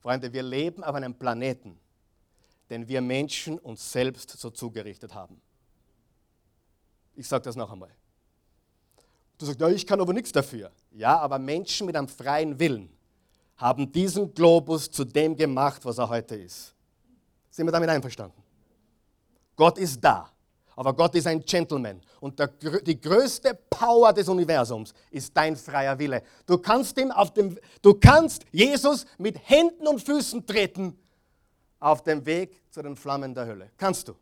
Freunde, 0.00 0.32
wir 0.32 0.42
leben 0.42 0.84
auf 0.84 0.94
einem 0.94 1.14
Planeten, 1.14 1.78
den 2.70 2.86
wir 2.88 3.00
Menschen 3.00 3.58
uns 3.58 3.90
selbst 3.90 4.30
so 4.30 4.50
zugerichtet 4.50 5.14
haben. 5.14 5.40
Ich 7.14 7.28
sage 7.28 7.44
das 7.44 7.56
noch 7.56 7.70
einmal. 7.70 7.90
Du 9.38 9.46
sagst, 9.46 9.60
ja, 9.60 9.68
ich 9.68 9.86
kann 9.86 10.00
aber 10.00 10.12
nichts 10.12 10.32
dafür. 10.32 10.70
Ja, 10.90 11.18
aber 11.18 11.38
Menschen 11.38 11.86
mit 11.86 11.96
einem 11.96 12.08
freien 12.08 12.58
Willen 12.58 12.88
haben 13.56 13.90
diesen 13.90 14.32
Globus 14.34 14.90
zu 14.90 15.04
dem 15.04 15.36
gemacht, 15.36 15.84
was 15.84 15.98
er 15.98 16.08
heute 16.08 16.36
ist. 16.36 16.74
Sind 17.50 17.66
wir 17.66 17.72
damit 17.72 17.88
einverstanden? 17.88 18.42
Gott 19.56 19.78
ist 19.78 20.00
da, 20.02 20.30
aber 20.76 20.94
Gott 20.94 21.14
ist 21.14 21.26
ein 21.26 21.40
Gentleman. 21.40 22.00
Und 22.20 22.38
der, 22.38 22.48
die 22.48 23.00
größte 23.00 23.58
Power 23.70 24.12
des 24.12 24.28
Universums 24.28 24.92
ist 25.10 25.36
dein 25.36 25.56
freier 25.56 25.98
Wille. 25.98 26.22
Du 26.46 26.58
kannst, 26.58 26.98
ihm 26.98 27.10
auf 27.10 27.32
dem, 27.32 27.58
du 27.82 27.94
kannst 27.94 28.44
Jesus 28.50 29.06
mit 29.18 29.38
Händen 29.48 29.86
und 29.86 30.02
Füßen 30.02 30.44
treten 30.46 30.98
auf 31.78 32.02
dem 32.02 32.24
Weg 32.26 32.62
zu 32.70 32.82
den 32.82 32.96
Flammen 32.96 33.34
der 33.34 33.46
Hölle. 33.46 33.70
Kannst 33.76 34.08
du. 34.08 34.14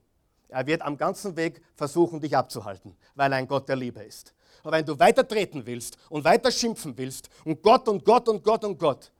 Er 0.48 0.66
wird 0.66 0.82
am 0.82 0.98
ganzen 0.98 1.34
Weg 1.36 1.62
versuchen, 1.74 2.20
dich 2.20 2.36
abzuhalten, 2.36 2.94
weil 3.14 3.32
er 3.32 3.38
ein 3.38 3.48
Gott 3.48 3.68
der 3.68 3.76
Liebe 3.76 4.02
ist. 4.02 4.34
Aber 4.62 4.76
wenn 4.76 4.84
du 4.84 4.98
weiter 4.98 5.26
treten 5.26 5.64
willst 5.64 5.96
und 6.10 6.24
weiter 6.24 6.50
schimpfen 6.50 6.96
willst 6.96 7.30
und 7.44 7.62
Gott 7.62 7.88
und 7.88 8.04
Gott 8.04 8.28
und 8.28 8.44
Gott 8.44 8.64
und 8.64 8.78
Gott, 8.78 9.10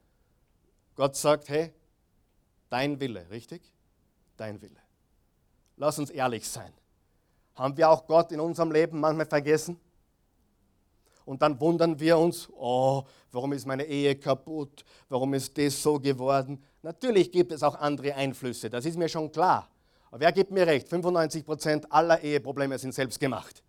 Gott 0.95 1.15
sagt, 1.15 1.49
hey, 1.49 1.73
dein 2.69 2.99
Wille, 2.99 3.27
richtig? 3.31 3.61
Dein 4.37 4.61
Wille. 4.61 4.79
Lass 5.77 5.97
uns 5.97 6.11
ehrlich 6.11 6.47
sein. 6.47 6.71
Haben 7.55 7.77
wir 7.77 7.89
auch 7.89 8.07
Gott 8.07 8.31
in 8.31 8.39
unserem 8.39 8.71
Leben 8.71 8.99
manchmal 8.99 9.25
vergessen? 9.25 9.79
Und 11.25 11.41
dann 11.41 11.59
wundern 11.59 11.99
wir 11.99 12.17
uns, 12.17 12.49
oh, 12.57 13.03
warum 13.31 13.53
ist 13.53 13.65
meine 13.65 13.85
Ehe 13.85 14.15
kaputt? 14.15 14.83
Warum 15.09 15.33
ist 15.33 15.57
das 15.57 15.81
so 15.81 15.99
geworden? 15.99 16.61
Natürlich 16.81 17.31
gibt 17.31 17.51
es 17.51 17.63
auch 17.63 17.75
andere 17.75 18.13
Einflüsse, 18.15 18.69
das 18.69 18.85
ist 18.85 18.97
mir 18.97 19.07
schon 19.07 19.31
klar. 19.31 19.69
Aber 20.11 20.19
wer 20.19 20.31
gibt 20.31 20.51
mir 20.51 20.67
recht? 20.67 20.87
95% 20.89 21.85
aller 21.89 22.21
Eheprobleme 22.21 22.77
sind 22.77 22.93
selbst 22.93 23.19
gemacht. 23.19 23.63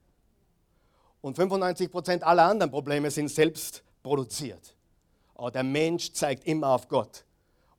Und 1.20 1.38
95% 1.38 2.22
aller 2.22 2.44
anderen 2.44 2.70
Probleme 2.70 3.10
sind 3.10 3.30
selbst 3.30 3.82
produziert. 4.02 4.76
Aber 5.34 5.50
der 5.50 5.62
Mensch 5.62 6.12
zeigt 6.12 6.44
immer 6.46 6.68
auf 6.68 6.88
Gott 6.88 7.24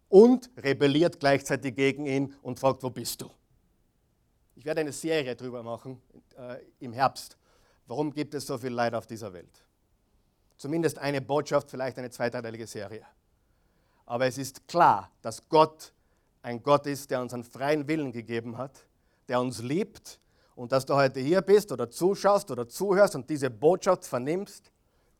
und 0.10 0.50
rebelliert 0.58 1.20
gleichzeitig 1.20 1.76
gegen 1.76 2.06
ihn 2.08 2.34
und 2.42 2.60
fragt, 2.60 2.82
wo 2.82 2.90
bist 2.90 3.22
du? 3.22 3.30
Ich 4.56 4.66
werde 4.66 4.82
eine 4.82 4.92
Serie 4.92 5.36
darüber 5.36 5.62
machen 5.64 6.02
äh, 6.38 6.58
im 6.80 6.94
Herbst. 6.94 7.38
Warum 7.88 8.14
gibt 8.14 8.34
es 8.34 8.48
so 8.48 8.58
viel 8.58 8.72
Leid 8.72 8.96
auf 8.96 9.06
dieser 9.06 9.32
Welt? 9.34 9.64
Zumindest 10.58 10.98
eine 10.98 11.22
Botschaft, 11.22 11.70
vielleicht 11.70 11.98
eine 11.98 12.10
zweiteilige 12.10 12.66
Serie. 12.66 13.06
Aber 14.06 14.26
es 14.26 14.38
ist 14.38 14.68
klar, 14.68 15.12
dass 15.22 15.48
Gott 15.50 15.94
ein 16.42 16.62
Gott 16.62 16.86
ist, 16.86 17.12
der 17.12 17.22
uns 17.22 17.34
einen 17.34 17.44
freien 17.44 17.88
Willen 17.88 18.12
gegeben 18.12 18.58
hat, 18.58 18.86
der 19.28 19.42
uns 19.42 19.62
liebt 19.62 20.20
und 20.56 20.72
dass 20.72 20.86
du 20.86 20.96
heute 20.96 21.20
hier 21.20 21.42
bist 21.42 21.72
oder 21.72 21.90
zuschaust 21.90 22.52
oder 22.52 22.68
zuhörst 22.68 23.16
und 23.16 23.30
diese 23.30 23.50
Botschaft 23.50 24.06
vernimmst, 24.06 24.72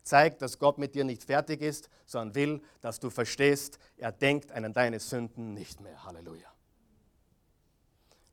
zeigt, 0.02 0.40
dass 0.40 0.58
Gott 0.58 0.78
mit 0.78 0.94
dir 0.94 1.04
nicht 1.04 1.24
fertig 1.24 1.60
ist, 1.60 1.90
sondern 2.06 2.34
will, 2.36 2.62
dass 2.80 3.00
du 3.00 3.10
verstehst, 3.10 3.78
er 3.96 4.12
denkt 4.12 4.52
an 4.52 4.72
deine 4.72 5.00
Sünden 5.00 5.52
nicht 5.52 5.80
mehr. 5.80 6.04
Halleluja. 6.04 6.55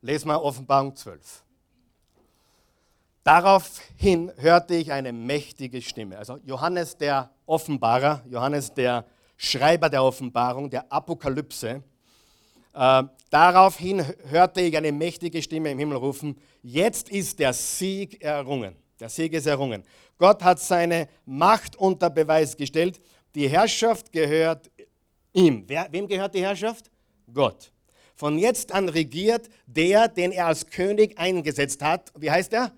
Lesen 0.04 0.28
wir 0.28 0.44
Offenbarung 0.44 0.94
12. 0.94 1.44
Daraufhin 3.24 4.34
hörte 4.36 4.76
ich 4.76 4.92
eine 4.92 5.14
mächtige 5.14 5.82
Stimme. 5.82 6.18
Also 6.18 6.40
Johannes 6.44 6.98
der 6.98 7.30
Offenbarer, 7.46 8.22
Johannes 8.30 8.74
der 8.74 9.06
Schreiber 9.38 9.90
der 9.90 10.04
Offenbarung, 10.04 10.70
der 10.70 10.92
Apokalypse, 10.92 11.82
äh, 12.74 13.04
daraufhin 13.30 14.06
hörte 14.30 14.60
ich 14.60 14.76
eine 14.76 14.92
mächtige 14.92 15.42
Stimme 15.42 15.72
im 15.72 15.80
Himmel 15.80 15.96
rufen, 15.96 16.38
jetzt 16.62 17.08
ist 17.08 17.40
der 17.40 17.54
Sieg 17.54 18.22
errungen. 18.22 18.76
Der 19.00 19.08
Sieg 19.08 19.32
ist 19.32 19.48
errungen. 19.48 19.86
Gott 20.18 20.44
hat 20.44 20.60
seine 20.60 21.08
Macht 21.26 21.78
unter 21.78 22.10
Beweis 22.10 22.58
gestellt. 22.58 23.00
Die 23.34 23.48
Herrschaft 23.48 24.12
gehört 24.12 24.70
ihm. 25.32 25.64
Wer, 25.66 25.88
wem 25.92 26.10
gehört 26.10 26.36
die 26.36 26.42
Herrschaft? 26.42 26.92
Gott. 27.34 27.73
Von 28.24 28.40
jetzt 28.40 28.72
an 28.72 28.88
regiert 28.88 29.50
der, 29.66 30.08
den 30.08 30.32
er 30.32 30.48
als 30.48 30.68
König 30.68 31.20
eingesetzt 31.20 31.82
hat. 31.82 32.14
Wie 32.16 32.32
heißt 32.32 32.54
er? 32.54 32.72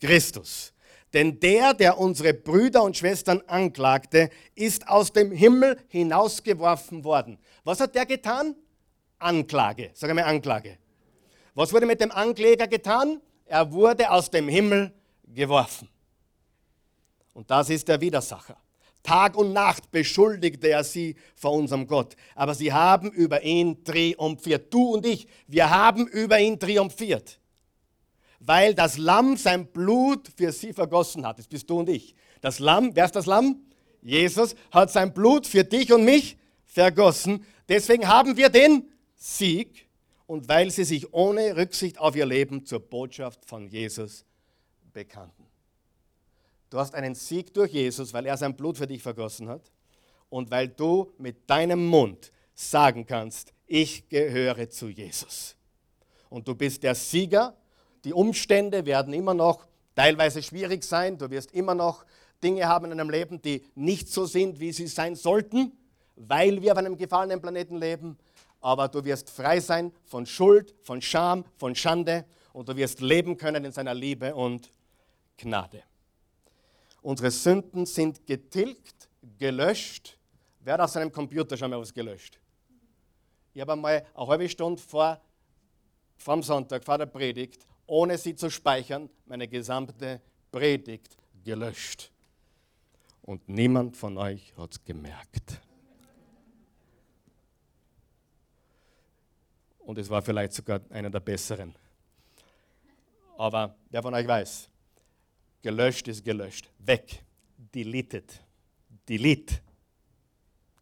Christus. 0.00 0.72
Denn 1.12 1.38
der, 1.38 1.72
der 1.72 1.98
unsere 1.98 2.34
Brüder 2.34 2.82
und 2.82 2.96
Schwestern 2.96 3.40
anklagte, 3.46 4.28
ist 4.56 4.88
aus 4.88 5.12
dem 5.12 5.30
Himmel 5.30 5.78
hinausgeworfen 5.86 7.04
worden. 7.04 7.38
Was 7.62 7.78
hat 7.78 7.94
der 7.94 8.06
getan? 8.06 8.56
Anklage. 9.20 9.92
Sag 9.94 10.10
einmal 10.10 10.24
Anklage. 10.24 10.78
Was 11.54 11.72
wurde 11.72 11.86
mit 11.86 12.00
dem 12.00 12.10
Ankläger 12.10 12.66
getan? 12.66 13.20
Er 13.46 13.70
wurde 13.70 14.10
aus 14.10 14.28
dem 14.28 14.48
Himmel 14.48 14.92
geworfen. 15.32 15.88
Und 17.34 17.48
das 17.48 17.70
ist 17.70 17.86
der 17.86 18.00
Widersacher. 18.00 18.56
Tag 19.08 19.38
und 19.38 19.54
Nacht 19.54 19.90
beschuldigte 19.90 20.68
er 20.68 20.84
sie 20.84 21.16
vor 21.34 21.52
unserem 21.52 21.86
Gott. 21.86 22.14
Aber 22.34 22.54
sie 22.54 22.74
haben 22.74 23.10
über 23.10 23.42
ihn 23.42 23.82
triumphiert. 23.82 24.72
Du 24.72 24.92
und 24.92 25.06
ich, 25.06 25.26
wir 25.46 25.70
haben 25.70 26.06
über 26.06 26.38
ihn 26.38 26.58
triumphiert. 26.60 27.40
Weil 28.38 28.74
das 28.74 28.98
Lamm 28.98 29.38
sein 29.38 29.66
Blut 29.68 30.28
für 30.36 30.52
sie 30.52 30.74
vergossen 30.74 31.26
hat. 31.26 31.38
Das 31.38 31.46
bist 31.46 31.70
du 31.70 31.78
und 31.78 31.88
ich. 31.88 32.14
Das 32.42 32.58
Lamm, 32.58 32.90
wer 32.94 33.06
ist 33.06 33.16
das 33.16 33.24
Lamm? 33.24 33.62
Jesus 34.02 34.54
hat 34.70 34.92
sein 34.92 35.14
Blut 35.14 35.46
für 35.46 35.64
dich 35.64 35.90
und 35.90 36.04
mich 36.04 36.36
vergossen. 36.66 37.46
Deswegen 37.66 38.08
haben 38.08 38.36
wir 38.36 38.50
den 38.50 38.92
Sieg 39.14 39.88
und 40.26 40.50
weil 40.50 40.70
sie 40.70 40.84
sich 40.84 41.14
ohne 41.14 41.56
Rücksicht 41.56 41.98
auf 41.98 42.14
ihr 42.14 42.26
Leben 42.26 42.66
zur 42.66 42.80
Botschaft 42.80 43.46
von 43.46 43.68
Jesus 43.68 44.26
bekannten. 44.92 45.47
Du 46.70 46.78
hast 46.78 46.94
einen 46.94 47.14
Sieg 47.14 47.54
durch 47.54 47.72
Jesus, 47.72 48.12
weil 48.12 48.26
er 48.26 48.36
sein 48.36 48.54
Blut 48.54 48.76
für 48.76 48.86
dich 48.86 49.02
vergossen 49.02 49.48
hat 49.48 49.70
und 50.28 50.50
weil 50.50 50.68
du 50.68 51.12
mit 51.18 51.48
deinem 51.48 51.86
Mund 51.86 52.32
sagen 52.54 53.06
kannst, 53.06 53.52
ich 53.66 54.08
gehöre 54.08 54.68
zu 54.68 54.88
Jesus. 54.88 55.56
Und 56.28 56.46
du 56.46 56.54
bist 56.54 56.82
der 56.82 56.94
Sieger. 56.94 57.56
Die 58.04 58.12
Umstände 58.12 58.84
werden 58.84 59.14
immer 59.14 59.34
noch 59.34 59.66
teilweise 59.94 60.42
schwierig 60.42 60.84
sein. 60.84 61.16
Du 61.18 61.30
wirst 61.30 61.52
immer 61.52 61.74
noch 61.74 62.04
Dinge 62.42 62.66
haben 62.66 62.90
in 62.90 62.98
deinem 62.98 63.10
Leben, 63.10 63.40
die 63.40 63.64
nicht 63.74 64.08
so 64.08 64.26
sind, 64.26 64.60
wie 64.60 64.72
sie 64.72 64.86
sein 64.86 65.16
sollten, 65.16 65.72
weil 66.16 66.60
wir 66.62 66.72
auf 66.72 66.78
einem 66.78 66.96
gefallenen 66.96 67.40
Planeten 67.40 67.76
leben 67.76 68.18
aber 68.60 68.88
du 68.88 69.04
wirst 69.04 69.30
frei 69.30 69.60
sein 69.60 69.92
von 70.04 70.26
Schuld, 70.26 70.74
von 70.82 71.00
Scham, 71.00 71.44
von 71.56 71.74
Schande 71.74 72.24
und 72.52 72.68
du 72.68 72.76
wirst 72.76 73.00
leben 73.00 73.36
können 73.36 73.64
in 73.64 73.72
seiner 73.72 73.94
Liebe 73.94 74.34
und 74.34 74.70
Gnade. 75.36 75.82
Unsere 77.02 77.30
Sünden 77.30 77.86
sind 77.86 78.26
getilgt, 78.26 79.08
gelöscht. 79.38 80.18
Wer 80.60 80.74
hat 80.74 80.80
auf 80.80 80.90
seinem 80.90 81.12
Computer 81.12 81.56
schon 81.56 81.70
mal 81.70 81.80
was 81.80 81.92
gelöscht? 81.92 82.38
Ich 83.54 83.60
habe 83.60 83.72
einmal 83.72 84.06
eine 84.14 84.26
halbe 84.26 84.48
Stunde 84.48 84.80
vor, 84.80 85.20
dem 86.26 86.42
Sonntag, 86.42 86.84
vor 86.84 86.98
der 86.98 87.06
Predigt, 87.06 87.66
ohne 87.86 88.18
sie 88.18 88.34
zu 88.34 88.50
speichern, 88.50 89.08
meine 89.26 89.48
gesamte 89.48 90.20
Predigt 90.50 91.16
gelöscht. 91.44 92.10
Und 93.22 93.48
niemand 93.48 93.96
von 93.96 94.18
euch 94.18 94.54
hat 94.56 94.72
es 94.72 94.84
gemerkt. 94.84 95.60
und 99.88 99.96
es 99.96 100.10
war 100.10 100.20
vielleicht 100.20 100.52
sogar 100.52 100.82
einer 100.90 101.08
der 101.08 101.20
besseren. 101.20 101.74
Aber 103.38 103.74
wer 103.88 104.02
von 104.02 104.12
euch 104.12 104.28
weiß, 104.28 104.68
gelöscht 105.62 106.08
ist 106.08 106.24
gelöscht. 106.24 106.70
Weg. 106.78 107.22
Deleted. 107.74 108.44
Delete. 109.08 109.60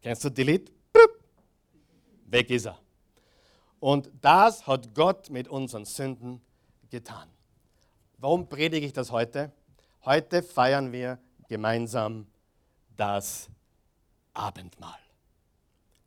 Kennst 0.01 0.23
du 0.23 0.29
Delete? 0.29 0.71
Weg 2.25 2.49
ist 2.49 2.65
er. 2.67 2.79
Und 3.79 4.11
das 4.21 4.65
hat 4.67 4.93
Gott 4.93 5.29
mit 5.29 5.47
unseren 5.47 5.85
Sünden 5.85 6.41
getan. 6.89 7.29
Warum 8.17 8.49
predige 8.49 8.85
ich 8.85 8.93
das 8.93 9.11
heute? 9.11 9.51
Heute 10.03 10.41
feiern 10.43 10.91
wir 10.91 11.19
gemeinsam 11.47 12.27
das 12.95 13.49
Abendmahl. 14.33 14.99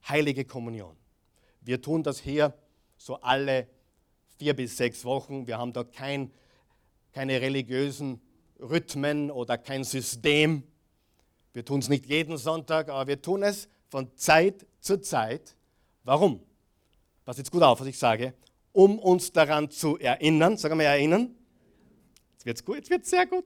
Heilige 0.08 0.44
Kommunion. 0.44 0.96
Wir 1.60 1.80
tun 1.80 2.02
das 2.02 2.18
hier 2.18 2.54
so 2.96 3.20
alle 3.20 3.68
vier 4.38 4.54
bis 4.54 4.76
sechs 4.76 5.04
Wochen. 5.04 5.46
Wir 5.46 5.58
haben 5.58 5.72
da 5.72 5.84
kein 5.84 6.32
keine 7.12 7.40
religiösen 7.40 8.20
Rhythmen 8.62 9.30
oder 9.30 9.58
kein 9.58 9.84
System. 9.84 10.62
Wir 11.52 11.64
tun 11.64 11.80
es 11.80 11.88
nicht 11.88 12.06
jeden 12.06 12.36
Sonntag, 12.36 12.88
aber 12.88 13.06
wir 13.06 13.20
tun 13.20 13.42
es 13.42 13.68
von 13.88 14.14
Zeit 14.16 14.66
zu 14.80 15.00
Zeit. 15.00 15.56
Warum? 16.04 16.40
Pass 17.24 17.38
jetzt 17.38 17.50
gut 17.50 17.62
auf, 17.62 17.80
was 17.80 17.86
ich 17.86 17.98
sage. 17.98 18.34
Um 18.72 18.98
uns 18.98 19.32
daran 19.32 19.70
zu 19.70 19.98
erinnern, 19.98 20.56
sagen 20.56 20.78
wir 20.78 20.86
erinnern. 20.86 21.34
Jetzt 22.32 22.46
wird 22.46 22.56
es 22.56 22.64
gut, 22.64 22.76
jetzt 22.76 22.90
wird 22.90 23.02
es 23.02 23.10
sehr 23.10 23.26
gut. 23.26 23.44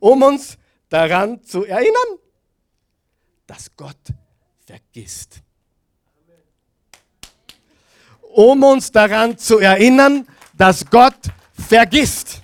Um 0.00 0.22
uns 0.22 0.58
daran 0.88 1.42
zu 1.42 1.64
erinnern, 1.64 2.18
dass 3.46 3.74
Gott 3.76 3.96
vergisst. 4.66 5.42
Um 8.20 8.62
uns 8.64 8.90
daran 8.90 9.38
zu 9.38 9.58
erinnern, 9.58 10.26
dass 10.56 10.84
Gott 10.90 11.30
vergisst. 11.52 12.42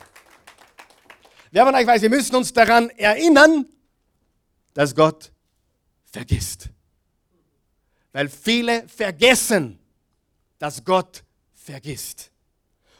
Wer 1.52 1.64
von 1.66 1.74
euch 1.74 1.86
weiß, 1.86 2.02
wir 2.02 2.10
müssen 2.10 2.36
uns 2.36 2.52
daran 2.52 2.90
erinnern, 2.90 3.66
dass 4.72 4.94
Gott 4.94 5.32
vergisst. 6.04 6.68
Weil 8.12 8.28
viele 8.28 8.88
vergessen, 8.88 9.78
dass 10.58 10.84
Gott 10.84 11.24
vergisst. 11.54 12.30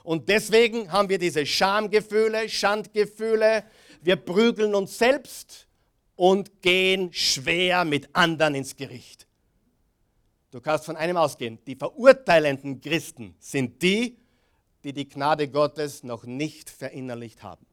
Und 0.02 0.28
deswegen 0.28 0.90
haben 0.90 1.08
wir 1.08 1.18
diese 1.18 1.46
Schamgefühle, 1.46 2.48
Schandgefühle. 2.48 3.64
Wir 4.02 4.16
prügeln 4.16 4.74
uns 4.74 4.98
selbst 4.98 5.68
und 6.16 6.62
gehen 6.62 7.12
schwer 7.12 7.84
mit 7.84 8.08
anderen 8.14 8.56
ins 8.56 8.74
Gericht. 8.74 9.26
Du 10.50 10.60
kannst 10.60 10.86
von 10.86 10.96
einem 10.96 11.16
ausgehen. 11.16 11.58
Die 11.66 11.76
verurteilenden 11.76 12.80
Christen 12.80 13.36
sind 13.38 13.80
die, 13.82 14.18
die 14.82 14.92
die 14.92 15.08
Gnade 15.08 15.48
Gottes 15.48 16.02
noch 16.02 16.24
nicht 16.24 16.70
verinnerlicht 16.70 17.42
haben. 17.42 17.69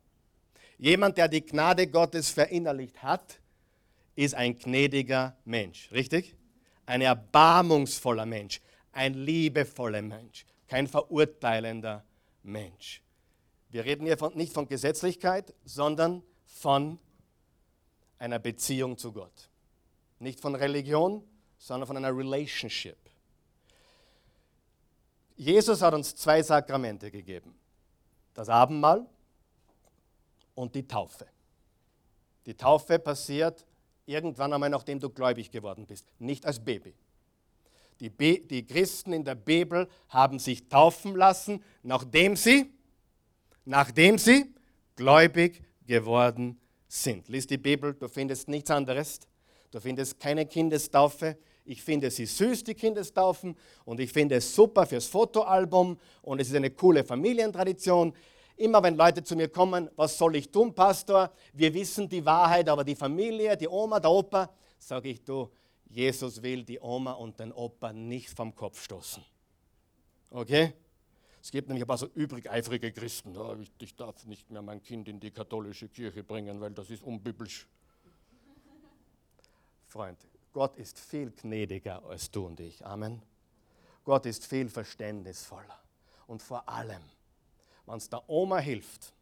Jemand, 0.78 1.18
der 1.18 1.28
die 1.28 1.46
Gnade 1.46 1.88
Gottes 1.88 2.30
verinnerlicht 2.30 3.02
hat, 3.02 3.40
ist 4.16 4.36
ein 4.36 4.58
gnädiger 4.58 5.36
Mensch, 5.46 5.90
richtig? 5.92 6.36
Ein 6.86 7.02
erbarmungsvoller 7.02 8.26
Mensch, 8.26 8.62
ein 8.92 9.14
liebevoller 9.14 10.02
Mensch, 10.02 10.46
kein 10.68 10.88
verurteilender 10.88 12.04
Mensch. 12.44 13.02
Wir 13.70 13.86
reden 13.86 14.06
hier 14.06 14.18
von, 14.18 14.36
nicht 14.36 14.54
von 14.54 14.68
Gesetzlichkeit, 14.68 15.54
sondern 15.66 16.24
von 16.46 17.00
einer 18.18 18.40
Beziehung 18.40 18.98
zu 18.98 19.12
Gott. 19.12 19.50
Nicht 20.20 20.40
von 20.40 20.56
Religion, 20.56 21.24
sondern 21.58 21.88
von 21.88 21.98
einer 21.98 22.16
Relationship. 22.16 22.98
Jesus 25.36 25.82
hat 25.82 25.94
uns 25.94 26.16
zwei 26.16 26.42
Sakramente 26.42 27.12
gegeben. 27.12 27.54
Das 28.34 28.50
Abendmahl 28.50 29.06
und 30.58 30.74
die 30.74 30.88
Taufe. 30.88 31.28
Die 32.48 32.56
Taufe 32.56 32.98
passiert 32.98 33.66
irgendwann 34.08 34.52
einmal, 34.54 34.72
nachdem 34.72 35.00
du 35.00 35.10
gläubig 35.10 35.52
geworden 35.52 35.86
bist, 35.86 36.08
nicht 36.18 36.46
als 36.46 36.60
Baby. 36.60 36.96
Die, 38.00 38.10
Be 38.10 38.40
die 38.40 38.66
Christen 38.66 39.14
in 39.14 39.24
der 39.24 39.36
Bibel 39.36 39.88
haben 40.10 40.40
sich 40.40 40.68
taufen 40.68 41.16
lassen, 41.16 41.64
nachdem 41.84 42.36
sie, 42.36 42.72
nachdem 43.66 44.18
sie 44.18 44.54
gläubig 44.96 45.62
geworden 45.86 46.60
sind. 46.88 47.28
Lies 47.28 47.46
die 47.46 47.58
Bibel, 47.58 47.94
du 47.94 48.08
findest 48.08 48.48
nichts 48.48 48.72
anderes. 48.72 49.20
Du 49.70 49.80
findest 49.80 50.20
keine 50.20 50.46
Kindestaufe. 50.46 51.38
Ich 51.66 51.84
finde 51.84 52.10
sie 52.10 52.26
süß, 52.26 52.64
die 52.64 52.76
Kindestaufen, 52.76 53.56
und 53.84 54.00
ich 54.00 54.12
finde 54.12 54.36
es 54.36 54.56
super 54.56 54.88
fürs 54.88 55.06
Fotoalbum 55.06 56.00
und 56.22 56.40
es 56.40 56.48
ist 56.48 56.56
eine 56.56 56.72
coole 56.72 57.04
Familientradition. 57.04 58.14
Immer 58.58 58.82
wenn 58.82 58.96
Leute 58.96 59.24
zu 59.24 59.36
mir 59.36 59.50
kommen, 59.50 59.90
was 59.96 60.18
soll 60.18 60.36
ich 60.36 60.52
tun, 60.52 60.74
Pastor? 60.74 61.32
Wir 61.54 61.74
wissen 61.74 62.10
die 62.10 62.26
Wahrheit, 62.26 62.68
aber 62.68 62.84
die 62.84 62.96
Familie, 62.96 63.56
die 63.56 63.68
Oma, 63.68 64.00
der 64.00 64.12
Opa, 64.12 64.50
sage 64.80 65.10
ich, 65.10 65.24
du, 65.24 65.50
Jesus 65.90 66.42
will 66.42 66.64
die 66.64 66.80
Oma 66.80 67.14
und 67.14 67.40
den 67.40 67.52
Opa 67.52 67.94
nicht 67.94 68.30
vom 68.30 68.54
Kopf 68.56 68.84
stoßen. 68.84 69.24
Okay? 70.32 70.74
Es 71.42 71.52
gibt 71.52 71.68
nämlich 71.68 71.84
ein 71.84 71.88
paar 71.88 72.00
so 72.00 72.08
übrig 72.16 72.50
eifrige 72.50 72.92
Christen. 72.92 73.38
Oh, 73.38 73.56
ich, 73.62 73.72
ich 73.80 73.96
darf 73.96 74.26
nicht 74.26 74.50
mehr 74.50 74.62
mein 74.62 74.82
Kind 74.82 75.08
in 75.08 75.20
die 75.20 75.32
katholische 75.32 75.88
Kirche 75.88 76.24
bringen, 76.24 76.60
weil 76.60 76.72
das 76.72 76.90
ist 76.90 77.04
unbiblisch. 77.04 77.68
Freund, 79.86 80.18
Gott 80.52 80.76
ist 80.78 81.00
viel 81.00 81.32
gnädiger 81.32 82.04
als 82.06 82.32
du 82.32 82.48
und 82.48 82.60
ich. 82.60 82.86
Amen. 82.86 83.22
Gott 84.04 84.26
ist 84.26 84.46
viel 84.46 84.68
verständnisvoller. 84.68 85.80
Und 86.26 86.42
vor 86.42 86.68
allem, 86.68 87.02
wenn 87.88 87.98
es 87.98 88.10
der 88.10 88.30
Oma 88.30 88.60
hilft, 88.60 89.14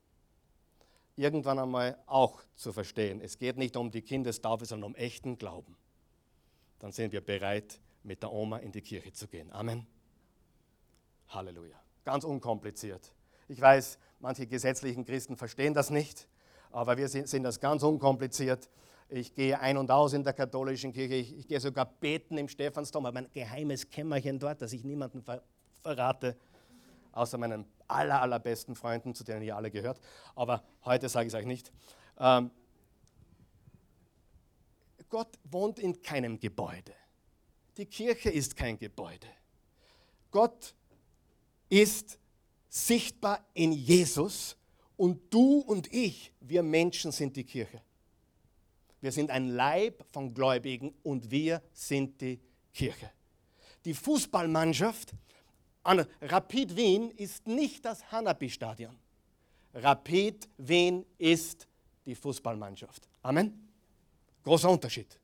irgendwann 1.15 1.59
einmal 1.59 1.97
auch 2.07 2.41
zu 2.55 2.73
verstehen, 2.73 3.21
es 3.21 3.37
geht 3.37 3.57
nicht 3.57 3.77
um 3.77 3.91
die 3.91 4.01
Kindestaufe, 4.01 4.65
sondern 4.65 4.91
um 4.91 4.95
echten 4.95 5.37
Glauben, 5.37 5.77
dann 6.79 6.91
sind 6.91 7.13
wir 7.13 7.21
bereit, 7.21 7.79
mit 8.03 8.21
der 8.21 8.31
Oma 8.31 8.57
in 8.57 8.71
die 8.71 8.81
Kirche 8.81 9.13
zu 9.13 9.27
gehen. 9.27 9.51
Amen. 9.51 9.87
Halleluja. 11.29 11.79
Ganz 12.03 12.23
unkompliziert. 12.23 13.13
Ich 13.47 13.59
weiß, 13.59 13.97
manche 14.19 14.45
gesetzlichen 14.45 15.05
Christen 15.05 15.37
verstehen 15.37 15.73
das 15.73 15.89
nicht, 15.89 16.27
aber 16.71 16.97
wir 16.97 17.07
sind, 17.07 17.43
das 17.43 17.59
ganz 17.59 17.83
unkompliziert. 17.83 18.69
Ich 19.09 19.33
gehe 19.33 19.59
ein 19.59 19.77
und 19.77 19.91
aus 19.91 20.13
in 20.13 20.23
der 20.23 20.33
katholischen 20.33 20.91
Kirche. 20.91 21.15
Ich, 21.15 21.47
gehe 21.47 21.59
sogar 21.59 21.85
beten 21.85 22.37
im 22.37 22.47
Stephansdom, 22.47 23.05
habe 23.05 23.19
ein 23.19 23.29
geheimes 23.31 23.89
Kämmerchen 23.89 24.39
dort, 24.39 24.61
das 24.61 24.73
ich 24.73 24.83
niemandem 24.83 25.23
ver 25.23 25.43
verrate, 25.81 26.35
außer 27.15 27.37
meinen 27.37 27.65
aller, 27.87 28.21
allerbesten 28.21 28.75
Freunden, 28.75 29.15
zu 29.15 29.23
denen 29.23 29.41
ihr 29.41 29.55
alle 29.55 29.71
gehört. 29.71 29.99
Aber 30.35 30.63
heute 30.83 31.09
sage 31.09 31.27
ich 31.27 31.33
es 31.33 31.39
euch 31.39 31.45
nicht. 31.45 31.71
Ähm, 32.19 32.51
Gott 35.09 35.39
wohnt 35.43 35.79
in 35.79 36.01
keinem 36.01 36.39
Gebäude. 36.39 36.93
Die 37.77 37.85
Kirche 37.85 38.29
ist 38.29 38.55
kein 38.55 38.77
Gebäude. 38.77 39.27
Gott 40.31 40.75
ist 41.69 42.19
sichtbar 42.69 43.45
in 43.53 43.71
Jesus 43.71 44.57
und 44.97 45.33
du 45.33 45.59
und 45.59 45.91
ich, 45.93 46.33
wir 46.39 46.63
Menschen 46.63 47.11
sind 47.11 47.35
die 47.35 47.43
Kirche. 47.43 47.81
Wir 49.01 49.11
sind 49.11 49.29
ein 49.29 49.49
Leib 49.49 50.03
von 50.11 50.33
Gläubigen 50.33 50.93
und 51.03 51.29
wir 51.31 51.61
sind 51.73 52.19
die 52.21 52.39
Kirche. 52.73 53.11
Die 53.85 53.93
Fußballmannschaft 53.93 55.13
an 55.85 56.05
Rapid 56.21 56.75
Wien 56.75 57.11
ist 57.11 57.47
nicht 57.47 57.85
das 57.85 58.11
Hanapi-Stadion. 58.11 58.97
Rapid 59.73 60.49
Wien 60.57 61.05
ist 61.17 61.67
die 62.05 62.15
Fußballmannschaft. 62.15 63.07
Amen. 63.21 63.69
Großer 64.43 64.69
Unterschied. 64.69 65.19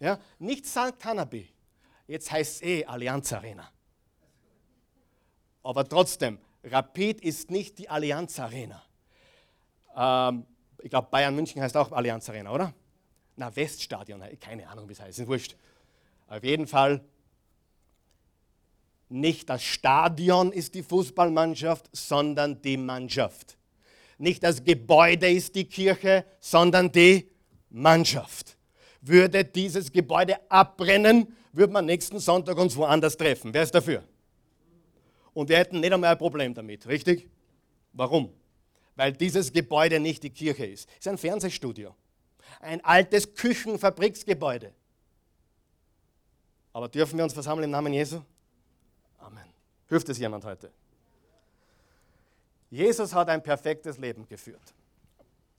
Ja? 0.00 0.18
Nicht 0.38 0.66
St. 0.66 1.02
Hanapi. 1.04 1.48
Jetzt 2.06 2.30
heißt 2.30 2.56
es 2.56 2.62
eh 2.62 2.84
Allianz 2.84 3.32
Arena. 3.32 3.70
Aber 5.62 5.88
trotzdem, 5.88 6.38
Rapid 6.64 7.20
ist 7.20 7.50
nicht 7.50 7.78
die 7.78 7.88
Allianz 7.88 8.38
Arena. 8.38 8.82
Ähm, 9.96 10.46
ich 10.82 10.90
glaube, 10.90 11.08
Bayern 11.10 11.34
München 11.34 11.62
heißt 11.62 11.76
auch 11.76 11.92
Allianz 11.92 12.28
Arena, 12.28 12.50
oder? 12.50 12.74
Na, 13.36 13.54
Weststadion, 13.54 14.22
keine 14.40 14.68
Ahnung, 14.68 14.88
wie 14.88 14.92
es 14.92 15.00
heißt, 15.00 15.20
ist 15.20 15.28
wurscht. 15.28 15.56
Auf 16.26 16.42
jeden 16.42 16.66
Fall, 16.66 17.04
nicht 19.12 19.48
das 19.48 19.62
Stadion 19.62 20.52
ist 20.52 20.74
die 20.74 20.82
Fußballmannschaft, 20.82 21.88
sondern 21.92 22.60
die 22.62 22.76
Mannschaft. 22.76 23.56
Nicht 24.18 24.42
das 24.42 24.62
Gebäude 24.62 25.30
ist 25.30 25.54
die 25.54 25.64
Kirche, 25.64 26.24
sondern 26.40 26.90
die 26.90 27.28
Mannschaft. 27.70 28.56
Würde 29.00 29.44
dieses 29.44 29.90
Gebäude 29.90 30.38
abbrennen, 30.50 31.34
würde 31.52 31.72
man 31.72 31.86
nächsten 31.86 32.18
Sonntag 32.18 32.56
uns 32.58 32.76
woanders 32.76 33.16
treffen. 33.16 33.52
Wer 33.52 33.64
ist 33.64 33.74
dafür? 33.74 34.02
Und 35.34 35.48
wir 35.48 35.58
hätten 35.58 35.80
nicht 35.80 35.92
einmal 35.92 36.12
ein 36.12 36.18
Problem 36.18 36.54
damit, 36.54 36.86
richtig? 36.86 37.28
Warum? 37.92 38.32
Weil 38.94 39.12
dieses 39.12 39.52
Gebäude 39.52 39.98
nicht 39.98 40.22
die 40.22 40.30
Kirche 40.30 40.66
ist. 40.66 40.88
Es 40.90 41.06
ist 41.06 41.08
ein 41.08 41.18
Fernsehstudio 41.18 41.94
ein 42.60 42.84
altes 42.84 43.34
Küchenfabriksgebäude. 43.34 44.72
Aber 46.72 46.88
dürfen 46.88 47.16
wir 47.16 47.24
uns 47.24 47.32
versammeln 47.32 47.64
im 47.64 47.70
Namen 47.70 47.92
Jesu? 47.92 48.20
Hilft 49.92 50.08
es 50.08 50.16
jemand 50.16 50.42
heute? 50.46 50.72
Jesus 52.70 53.12
hat 53.12 53.28
ein 53.28 53.42
perfektes 53.42 53.98
Leben 53.98 54.26
geführt. 54.26 54.72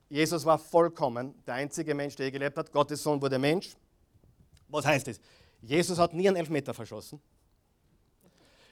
Jesus 0.09 0.43
war 0.43 0.57
vollkommen, 0.57 1.35
der 1.45 1.53
einzige 1.53 1.93
Mensch, 1.93 2.15
der 2.15 2.25
je 2.25 2.31
gelebt 2.31 2.57
hat. 2.57 2.71
Gottes 2.71 3.03
Sohn 3.03 3.21
wurde 3.21 3.37
Mensch. 3.37 3.75
Was 4.69 4.87
heißt 4.87 5.05
das? 5.05 5.21
Jesus 5.61 5.99
hat 5.99 6.15
nie 6.15 6.27
einen 6.27 6.37
Elfmeter 6.37 6.73
verschossen. 6.73 7.21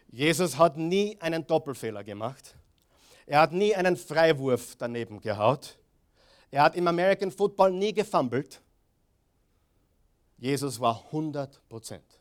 Jesus 0.08 0.58
hat 0.58 0.78
nie 0.78 1.16
einen 1.22 1.46
Doppelfehler 1.46 2.04
gemacht. 2.04 2.56
Er 3.28 3.42
hat 3.42 3.52
nie 3.52 3.76
einen 3.76 3.98
Freiwurf 3.98 4.76
daneben 4.78 5.22
gehaut. 5.22 5.78
Er 6.50 6.64
hat 6.64 6.76
im 6.76 6.88
American 6.88 7.30
Football 7.30 7.74
nie 7.74 7.94
gefummelt. 7.94 8.60
Jesus 10.40 10.80
war 10.80 11.06
100 11.06 11.62
Prozent. 11.70 12.20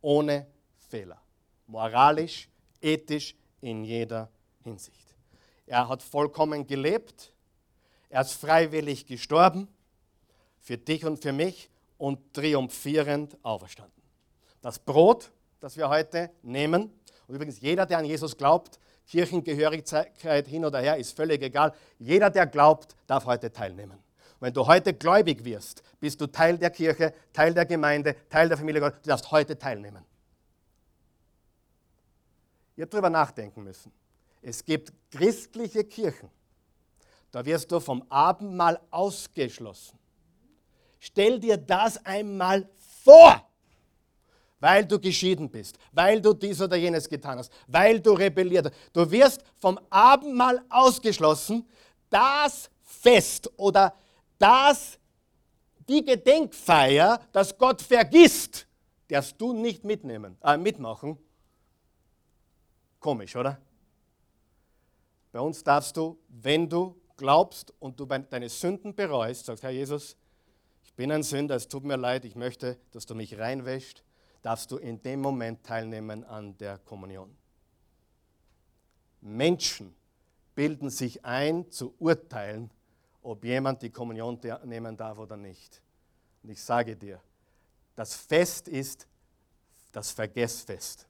Ohne 0.00 0.46
Fehler. 0.88 1.20
Moralisch, 1.66 2.48
ethisch, 2.82 3.34
in 3.60 3.84
jeder 3.84 4.30
Hinsicht. 4.62 5.14
Er 5.66 5.88
hat 5.88 6.02
vollkommen 6.02 6.66
gelebt 6.66 7.32
Er 8.10 8.20
ist 8.20 8.32
freiwillig 8.32 9.06
gestorben 9.06 9.68
für 10.60 10.76
dich 10.76 11.04
und 11.04 11.22
für 11.22 11.32
mich 11.32 11.70
und 11.96 12.34
triumphierend 12.34 13.36
auferstanden. 13.42 14.02
Das 14.60 14.78
Brot, 14.78 15.30
das 15.60 15.76
wir 15.76 15.88
heute 15.88 16.30
nehmen, 16.42 16.92
und 17.26 17.34
übrigens 17.36 17.60
jeder, 17.60 17.86
der 17.86 17.98
an 17.98 18.04
Jesus 18.04 18.36
glaubt, 18.36 18.78
Kirchengehörigkeit 19.06 20.46
hin 20.46 20.64
oder 20.64 20.80
her, 20.80 20.96
ist 20.96 21.16
völlig 21.16 21.42
egal. 21.42 21.72
Jeder, 21.98 22.30
der 22.30 22.46
glaubt, 22.46 22.94
darf 23.06 23.24
heute 23.24 23.52
teilnehmen. 23.52 23.98
wenn 24.40 24.52
du 24.52 24.66
heute 24.66 24.92
gläubig 24.92 25.44
wirst, 25.44 25.82
bist 26.00 26.20
du 26.20 26.26
Teil 26.26 26.58
der 26.58 26.70
Kirche, 26.70 27.14
Teil 27.32 27.54
der 27.54 27.64
Gemeinde, 27.64 28.16
Teil 28.28 28.48
der 28.48 28.58
Familie 28.58 28.80
Gottes. 28.80 29.00
Du 29.02 29.08
darfst 29.08 29.30
heute 29.30 29.56
teilnehmen. 29.56 30.04
Ihr 32.82 32.86
habt 32.86 32.94
darüber 32.94 33.10
nachdenken 33.10 33.62
müssen. 33.62 33.92
Es 34.42 34.64
gibt 34.64 34.92
christliche 35.08 35.84
Kirchen, 35.84 36.28
da 37.30 37.44
wirst 37.44 37.70
du 37.70 37.78
vom 37.78 38.02
Abendmahl 38.08 38.80
ausgeschlossen. 38.90 39.96
Stell 40.98 41.38
dir 41.38 41.56
das 41.58 42.04
einmal 42.04 42.68
vor 43.04 43.48
weil 44.58 44.84
du 44.84 44.98
geschieden 44.98 45.48
bist, 45.48 45.78
weil 45.92 46.20
du 46.20 46.32
dies 46.32 46.60
oder 46.60 46.74
jenes 46.74 47.08
getan 47.08 47.38
hast, 47.38 47.52
weil 47.68 48.00
du 48.00 48.14
rebelliert 48.14 48.66
hast. 48.66 48.74
Du 48.92 49.08
wirst 49.10 49.44
vom 49.58 49.78
Abendmahl 49.88 50.64
ausgeschlossen, 50.68 51.64
das 52.10 52.68
Fest 52.82 53.48
oder 53.56 53.94
das, 54.38 54.98
die 55.88 56.04
Gedenkfeier, 56.04 57.20
das 57.30 57.56
Gott 57.56 57.80
vergisst, 57.80 58.66
darfst 59.06 59.40
du 59.40 59.52
nicht 59.52 59.84
mitnehmen, 59.84 60.36
äh, 60.42 60.56
mitmachen. 60.56 61.16
Komisch, 63.02 63.34
oder? 63.34 63.60
Bei 65.32 65.40
uns 65.40 65.64
darfst 65.64 65.96
du, 65.96 66.16
wenn 66.28 66.68
du 66.68 66.96
glaubst 67.16 67.74
und 67.80 67.98
du 67.98 68.06
deine 68.06 68.48
Sünden 68.48 68.94
bereust, 68.94 69.46
sagst, 69.46 69.64
Herr 69.64 69.70
Jesus, 69.70 70.16
ich 70.84 70.94
bin 70.94 71.10
ein 71.10 71.24
Sünder, 71.24 71.56
es 71.56 71.66
tut 71.66 71.82
mir 71.82 71.96
leid, 71.96 72.24
ich 72.24 72.36
möchte, 72.36 72.78
dass 72.92 73.04
du 73.04 73.16
mich 73.16 73.36
reinwäscht, 73.36 74.04
darfst 74.40 74.70
du 74.70 74.76
in 74.76 75.02
dem 75.02 75.20
Moment 75.20 75.64
teilnehmen 75.64 76.22
an 76.22 76.56
der 76.58 76.78
Kommunion. 76.78 77.36
Menschen 79.20 79.96
bilden 80.54 80.88
sich 80.88 81.24
ein, 81.24 81.68
zu 81.72 81.96
urteilen, 81.98 82.70
ob 83.20 83.44
jemand 83.44 83.82
die 83.82 83.90
Kommunion 83.90 84.38
nehmen 84.64 84.96
darf 84.96 85.18
oder 85.18 85.36
nicht. 85.36 85.82
Und 86.44 86.50
ich 86.50 86.62
sage 86.62 86.94
dir, 86.94 87.20
das 87.96 88.14
Fest 88.14 88.68
ist 88.68 89.08
das 89.90 90.12
Vergessfest. 90.12 91.08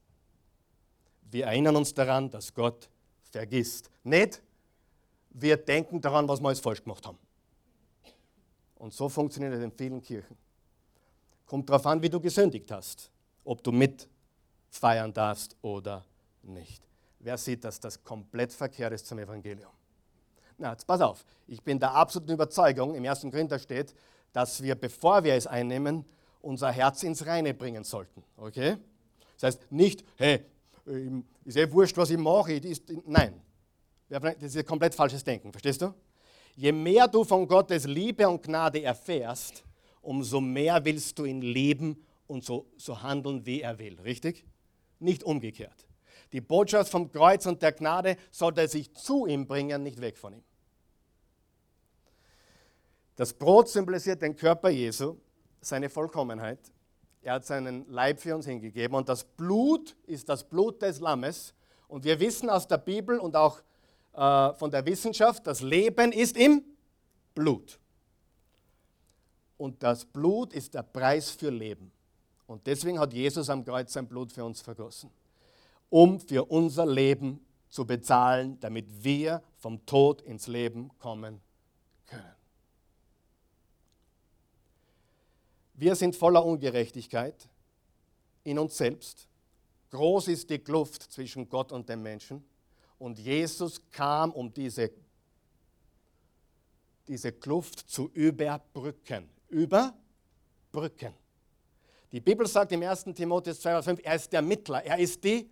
Wir 1.33 1.47
erinnern 1.47 1.75
uns 1.75 1.92
daran, 1.92 2.31
dass 2.31 2.55
Gott 2.55 2.88
vergisst. 3.31 3.90
Nicht, 4.05 4.40
wir 5.31 5.57
denken 5.57 6.01
daran, 6.01 6.29
was 6.29 6.40
wir 6.40 6.47
alles 6.47 6.61
falsch 6.61 6.85
gemacht 6.85 7.05
haben. 7.05 7.18
Und 8.77 8.92
so 8.92 9.09
funktioniert 9.09 9.53
es 9.55 9.62
in 9.64 9.73
vielen 9.73 10.01
Kirchen. 10.01 10.37
Kommt 11.47 11.68
darauf 11.68 11.87
an, 11.87 12.01
wie 12.01 12.09
du 12.09 12.21
gesündigt 12.21 12.71
hast 12.71 13.11
ob 13.45 13.62
du 13.62 13.73
mitfeiern 13.73 15.12
darfst 15.12 15.57
oder 15.62 16.05
nicht. 16.42 16.83
Wer 17.18 17.38
sieht, 17.38 17.64
dass 17.64 17.79
das 17.79 18.03
komplett 18.03 18.53
verkehrt 18.53 18.92
ist 18.92 19.07
zum 19.07 19.18
Evangelium? 19.18 19.71
Na, 20.59 20.73
jetzt 20.73 20.87
pass 20.87 21.01
auf. 21.01 21.25
Ich 21.47 21.62
bin 21.62 21.79
der 21.79 21.95
absoluten 21.95 22.33
Überzeugung, 22.33 22.95
im 22.95 23.05
ersten 23.05 23.31
Korinther 23.31 23.59
steht, 23.59 23.95
dass 24.33 24.62
wir, 24.62 24.75
bevor 24.75 25.25
wir 25.25 25.35
es 25.35 25.47
einnehmen, 25.47 26.05
unser 26.40 26.73
Herz 26.73 27.03
ins 27.03 27.27
Reine 27.27 27.55
bringen 27.55 27.85
sollten. 27.85 28.23
Okay? 28.37 28.77
Das 29.35 29.55
heißt 29.55 29.73
nicht, 29.73 30.05
hey, 30.16 30.45
ist 31.45 31.57
eh 31.57 31.71
wurscht, 31.71 31.97
was 31.97 32.11
ich 32.11 32.18
mache. 32.18 32.61
nein, 33.07 33.40
das 34.09 34.42
ist 34.42 34.57
ein 34.57 34.66
komplett 34.66 34.95
falsches 34.95 35.23
Denken. 35.25 35.53
Verstehst 35.53 35.83
du? 35.83 35.95
Je 36.55 36.73
mehr 36.73 37.09
du 37.09 37.25
von 37.25 37.47
Gottes 37.47 37.87
Liebe 37.87 38.29
und 38.29 38.42
Gnade 38.42 38.83
erfährst, 38.83 39.64
umso 40.03 40.40
mehr 40.40 40.85
willst 40.85 41.18
du 41.18 41.25
ihn 41.25 41.40
lieben 41.40 42.05
und 42.27 42.45
so, 42.45 42.66
so 42.77 43.01
handeln, 43.03 43.47
wie 43.47 43.62
er 43.62 43.79
will. 43.79 43.99
Richtig? 44.01 44.45
Nicht 44.99 45.23
umgekehrt. 45.23 45.87
Die 46.33 46.40
Botschaft 46.40 46.90
vom 46.90 47.11
Kreuz 47.11 47.47
und 47.47 47.62
der 47.62 47.73
Gnade 47.73 48.16
sollte 48.31 48.66
sich 48.68 48.92
zu 48.95 49.27
ihm 49.27 49.47
bringen, 49.47 49.83
nicht 49.83 50.01
weg 50.01 50.16
von 50.16 50.35
ihm. 50.35 50.42
Das 53.16 53.33
Brot 53.33 53.68
symbolisiert 53.68 54.23
den 54.23 54.35
Körper 54.35 54.71
Jesu, 54.71 55.16
seine 55.61 55.88
Vollkommenheit. 55.90 56.59
Er 57.22 57.35
hat 57.35 57.46
seinen 57.46 57.88
Leib 57.88 58.20
für 58.20 58.35
uns 58.35 58.46
hingegeben 58.46 58.96
und 58.96 59.08
das 59.08 59.22
Blut 59.24 59.96
ist 60.06 60.28
das 60.28 60.42
Blut 60.42 60.82
des 60.82 60.98
Lammes. 60.98 61.54
Und 61.87 62.04
wir 62.04 62.18
wissen 62.18 62.50
aus 62.50 62.66
der 62.66 62.78
Bibel 62.78 63.18
und 63.18 63.37
auch 63.37 63.61
äh, 64.12 64.52
von 64.54 64.70
der 64.70 64.85
Wissenschaft, 64.85 65.46
das 65.46 65.62
Leben 65.62 66.11
ist 66.11 66.37
im 66.37 66.64
Blut. 67.35 67.78
Und 69.56 69.80
das 69.82 70.04
Blut 70.04 70.52
ist 70.52 70.74
der 70.74 70.82
Preis 70.82 71.30
für 71.30 71.50
Leben. 71.50 71.92
Und 72.46 72.66
deswegen 72.66 72.98
hat 72.98 73.12
Jesus 73.12 73.48
am 73.48 73.64
Kreuz 73.64 73.92
sein 73.92 74.08
Blut 74.08 74.32
für 74.32 74.44
uns 74.44 74.61
vergossen, 74.61 75.11
um 75.90 76.18
für 76.18 76.50
unser 76.50 76.85
Leben 76.85 77.44
zu 77.68 77.87
bezahlen, 77.87 78.58
damit 78.58 79.04
wir 79.04 79.42
vom 79.58 79.87
Tod 79.87 80.22
ins 80.22 80.48
Leben 80.48 80.90
kommen 80.98 81.40
Wir 85.83 85.97
sind 85.97 86.14
voller 86.14 86.45
Ungerechtigkeit 86.45 87.49
in 88.45 88.57
uns 88.57 88.77
selbst. 88.77 89.27
Groß 89.90 90.29
ist 90.29 90.49
die 90.49 90.61
Kluft 90.61 91.11
zwischen 91.11 91.49
Gott 91.49 91.73
und 91.73 91.88
dem 91.88 92.05
Menschen. 92.05 92.45
Und 93.01 93.18
Jesus 93.18 93.83
kam, 93.90 94.31
um 94.31 94.55
diese, 94.55 94.92
diese 97.09 97.33
Kluft 97.33 97.81
zu 97.90 98.09
überbrücken. 98.11 99.29
Überbrücken. 99.49 101.14
Die 102.12 102.21
Bibel 102.21 102.47
sagt 102.47 102.71
im 102.71 102.85
1. 102.85 103.07
Timotheus 103.16 103.61
2,5, 103.66 104.03
er 104.05 104.14
ist 104.14 104.33
der 104.33 104.42
Mittler, 104.42 104.85
er 104.85 105.01
ist 105.01 105.25
die 105.25 105.51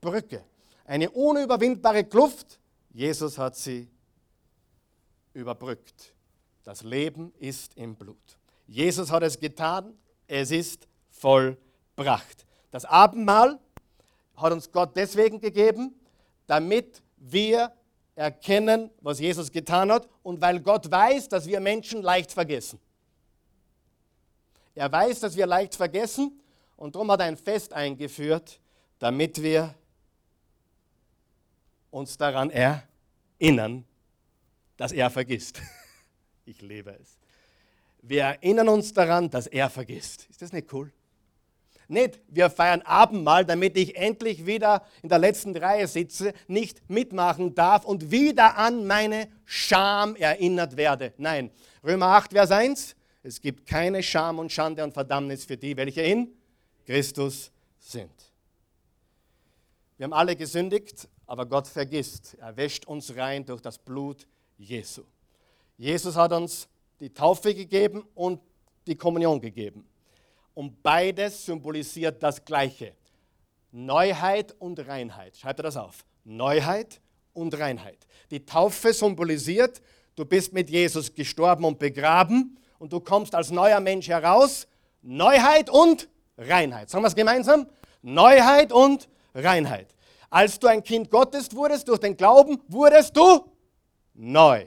Brücke. 0.00 0.42
Eine 0.86 1.08
unüberwindbare 1.08 2.02
Kluft. 2.02 2.58
Jesus 2.90 3.38
hat 3.38 3.54
sie 3.54 3.88
überbrückt. 5.34 6.12
Das 6.64 6.82
Leben 6.82 7.32
ist 7.38 7.76
im 7.76 7.94
Blut. 7.94 8.37
Jesus 8.68 9.10
hat 9.10 9.22
es 9.22 9.40
getan, 9.40 9.94
es 10.26 10.50
ist 10.50 10.86
vollbracht. 11.10 12.46
Das 12.70 12.84
Abendmahl 12.84 13.58
hat 14.36 14.52
uns 14.52 14.70
Gott 14.70 14.94
deswegen 14.94 15.40
gegeben, 15.40 15.94
damit 16.46 17.02
wir 17.16 17.72
erkennen, 18.14 18.90
was 19.00 19.18
Jesus 19.18 19.50
getan 19.50 19.90
hat 19.90 20.08
und 20.22 20.40
weil 20.40 20.60
Gott 20.60 20.90
weiß, 20.90 21.28
dass 21.28 21.46
wir 21.46 21.60
Menschen 21.60 22.02
leicht 22.02 22.30
vergessen. 22.30 22.78
Er 24.74 24.92
weiß, 24.92 25.20
dass 25.20 25.34
wir 25.34 25.46
leicht 25.46 25.74
vergessen 25.74 26.40
und 26.76 26.94
darum 26.94 27.10
hat 27.10 27.20
er 27.20 27.26
ein 27.26 27.36
Fest 27.36 27.72
eingeführt, 27.72 28.60
damit 28.98 29.42
wir 29.42 29.74
uns 31.90 32.16
daran 32.18 32.50
erinnern, 32.50 33.84
dass 34.76 34.92
er 34.92 35.10
vergisst. 35.10 35.60
Ich 36.44 36.62
liebe 36.62 36.98
es. 36.98 37.18
Wir 38.08 38.22
erinnern 38.22 38.70
uns 38.70 38.94
daran, 38.94 39.28
dass 39.28 39.46
er 39.46 39.68
vergisst. 39.68 40.26
Ist 40.30 40.40
das 40.40 40.50
nicht 40.50 40.72
cool? 40.72 40.90
Nicht, 41.88 42.20
wir 42.28 42.48
feiern 42.48 42.80
Abendmahl, 42.82 43.44
damit 43.44 43.76
ich 43.76 43.96
endlich 43.96 44.46
wieder 44.46 44.82
in 45.02 45.10
der 45.10 45.18
letzten 45.18 45.54
Reihe 45.54 45.86
sitze, 45.86 46.32
nicht 46.46 46.88
mitmachen 46.88 47.54
darf 47.54 47.84
und 47.84 48.10
wieder 48.10 48.56
an 48.56 48.86
meine 48.86 49.28
Scham 49.44 50.16
erinnert 50.16 50.76
werde. 50.78 51.12
Nein, 51.18 51.50
Römer 51.84 52.06
8, 52.06 52.32
Vers 52.32 52.50
1. 52.50 52.96
Es 53.22 53.40
gibt 53.42 53.66
keine 53.66 54.02
Scham 54.02 54.38
und 54.38 54.50
Schande 54.50 54.84
und 54.84 54.94
Verdammnis 54.94 55.44
für 55.44 55.58
die, 55.58 55.76
welche 55.76 56.00
in 56.00 56.28
Christus 56.86 57.50
sind. 57.78 58.12
Wir 59.98 60.04
haben 60.04 60.14
alle 60.14 60.34
gesündigt, 60.34 61.08
aber 61.26 61.44
Gott 61.44 61.66
vergisst. 61.66 62.38
Er 62.40 62.56
wäscht 62.56 62.86
uns 62.86 63.14
rein 63.16 63.44
durch 63.44 63.60
das 63.60 63.78
Blut 63.78 64.26
Jesu. 64.56 65.02
Jesus 65.76 66.16
hat 66.16 66.32
uns 66.32 66.68
die 67.00 67.12
Taufe 67.12 67.54
gegeben 67.54 68.04
und 68.14 68.40
die 68.86 68.96
Kommunion 68.96 69.40
gegeben. 69.40 69.86
Und 70.54 70.82
beides 70.82 71.44
symbolisiert 71.44 72.22
das 72.22 72.44
Gleiche. 72.44 72.94
Neuheit 73.70 74.54
und 74.58 74.86
Reinheit. 74.86 75.36
Schreibt 75.36 75.60
ihr 75.60 75.64
das 75.64 75.76
auf. 75.76 76.04
Neuheit 76.24 77.00
und 77.32 77.58
Reinheit. 77.58 78.06
Die 78.30 78.44
Taufe 78.44 78.92
symbolisiert, 78.92 79.80
du 80.16 80.24
bist 80.24 80.52
mit 80.52 80.68
Jesus 80.68 81.14
gestorben 81.14 81.64
und 81.64 81.78
begraben 81.78 82.58
und 82.78 82.92
du 82.92 83.00
kommst 83.00 83.34
als 83.34 83.50
neuer 83.50 83.80
Mensch 83.80 84.08
heraus. 84.08 84.66
Neuheit 85.02 85.70
und 85.70 86.08
Reinheit. 86.36 86.90
Sagen 86.90 87.04
wir 87.04 87.08
es 87.08 87.14
gemeinsam? 87.14 87.66
Neuheit 88.02 88.72
und 88.72 89.08
Reinheit. 89.34 89.94
Als 90.30 90.58
du 90.58 90.66
ein 90.66 90.82
Kind 90.82 91.10
Gottes 91.10 91.54
wurdest, 91.54 91.88
durch 91.88 92.00
den 92.00 92.16
Glauben, 92.16 92.60
wurdest 92.68 93.16
du 93.16 93.44
neu. 94.14 94.66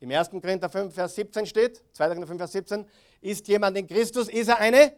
Im 0.00 0.10
1. 0.10 0.30
Korinther 0.30 0.68
5, 0.68 0.94
Vers 0.94 1.14
17 1.14 1.46
steht, 1.46 1.82
2. 1.92 2.06
Korinther 2.06 2.26
5, 2.26 2.38
Vers 2.38 2.52
17, 2.52 2.86
ist 3.20 3.48
jemand 3.48 3.76
in 3.76 3.86
Christus, 3.86 4.28
ist 4.28 4.48
er 4.48 4.58
eine 4.58 4.92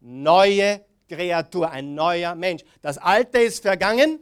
neue 0.00 0.84
Kreatur, 1.08 1.70
ein 1.70 1.94
neuer 1.94 2.34
Mensch. 2.34 2.62
Das 2.80 2.98
Alte 2.98 3.38
ist 3.38 3.60
vergangen, 3.60 4.20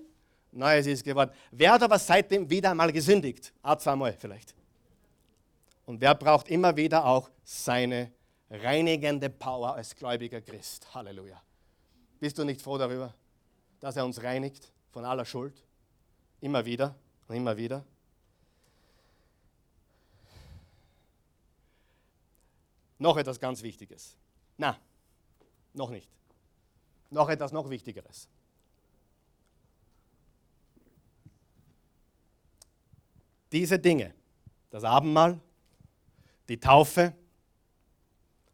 Neues 0.54 0.86
ist 0.86 1.02
geworden. 1.02 1.32
Wer 1.50 1.72
hat 1.72 1.82
aber 1.82 1.98
seitdem 1.98 2.48
wieder 2.48 2.70
einmal 2.70 2.92
gesündigt? 2.92 3.52
Ah, 3.62 3.76
zweimal 3.76 4.12
vielleicht. 4.12 4.54
Und 5.84 6.00
wer 6.00 6.14
braucht 6.14 6.48
immer 6.48 6.76
wieder 6.76 7.04
auch 7.04 7.28
seine 7.42 8.12
reinigende 8.48 9.30
Power 9.30 9.74
als 9.74 9.94
gläubiger 9.96 10.40
Christ? 10.40 10.94
Halleluja. 10.94 11.42
Bist 12.20 12.38
du 12.38 12.44
nicht 12.44 12.62
froh 12.62 12.78
darüber, 12.78 13.12
dass 13.80 13.96
er 13.96 14.04
uns 14.04 14.22
reinigt 14.22 14.72
von 14.92 15.04
aller 15.04 15.24
Schuld? 15.24 15.64
Immer 16.40 16.64
wieder 16.64 16.94
und 17.26 17.34
immer 17.34 17.56
wieder. 17.56 17.84
Noch 22.98 23.16
etwas 23.16 23.40
ganz 23.40 23.62
Wichtiges. 23.62 24.16
Na, 24.56 24.78
noch 25.72 25.90
nicht. 25.90 26.08
Noch 27.10 27.28
etwas 27.28 27.52
noch 27.52 27.68
Wichtigeres. 27.70 28.28
Diese 33.52 33.78
Dinge, 33.78 34.12
das 34.70 34.82
Abendmahl, 34.82 35.40
die 36.48 36.58
Taufe, 36.58 37.14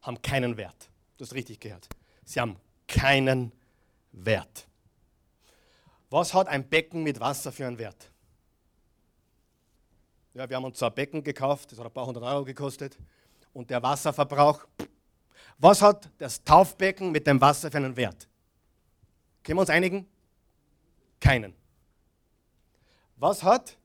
haben 0.01 0.21
keinen 0.21 0.57
Wert. 0.57 0.89
Du 1.17 1.25
hast 1.25 1.33
richtig 1.33 1.59
gehört. 1.59 1.87
Sie 2.23 2.39
haben 2.39 2.57
keinen 2.87 3.51
Wert. 4.11 4.67
Was 6.09 6.33
hat 6.33 6.47
ein 6.47 6.67
Becken 6.67 7.03
mit 7.03 7.19
Wasser 7.19 7.51
für 7.51 7.65
einen 7.65 7.77
Wert? 7.77 8.11
Ja, 10.33 10.49
wir 10.49 10.55
haben 10.55 10.65
uns 10.65 10.79
so 10.79 10.85
ein 10.85 10.93
Becken 10.93 11.23
gekauft, 11.23 11.71
das 11.71 11.79
hat 11.79 11.85
ein 11.85 11.91
paar 11.91 12.05
hundert 12.05 12.23
Euro 12.23 12.45
gekostet. 12.45 12.97
Und 13.53 13.69
der 13.69 13.81
Wasserverbrauch. 13.81 14.65
Was 15.57 15.81
hat 15.81 16.09
das 16.17 16.43
Taufbecken 16.43 17.11
mit 17.11 17.27
dem 17.27 17.39
Wasser 17.39 17.69
für 17.69 17.77
einen 17.77 17.95
Wert? 17.95 18.27
Können 19.43 19.57
wir 19.57 19.61
uns 19.61 19.69
einigen? 19.69 20.07
Keinen. 21.19 21.53
Was 23.15 23.43
hat, 23.43 23.77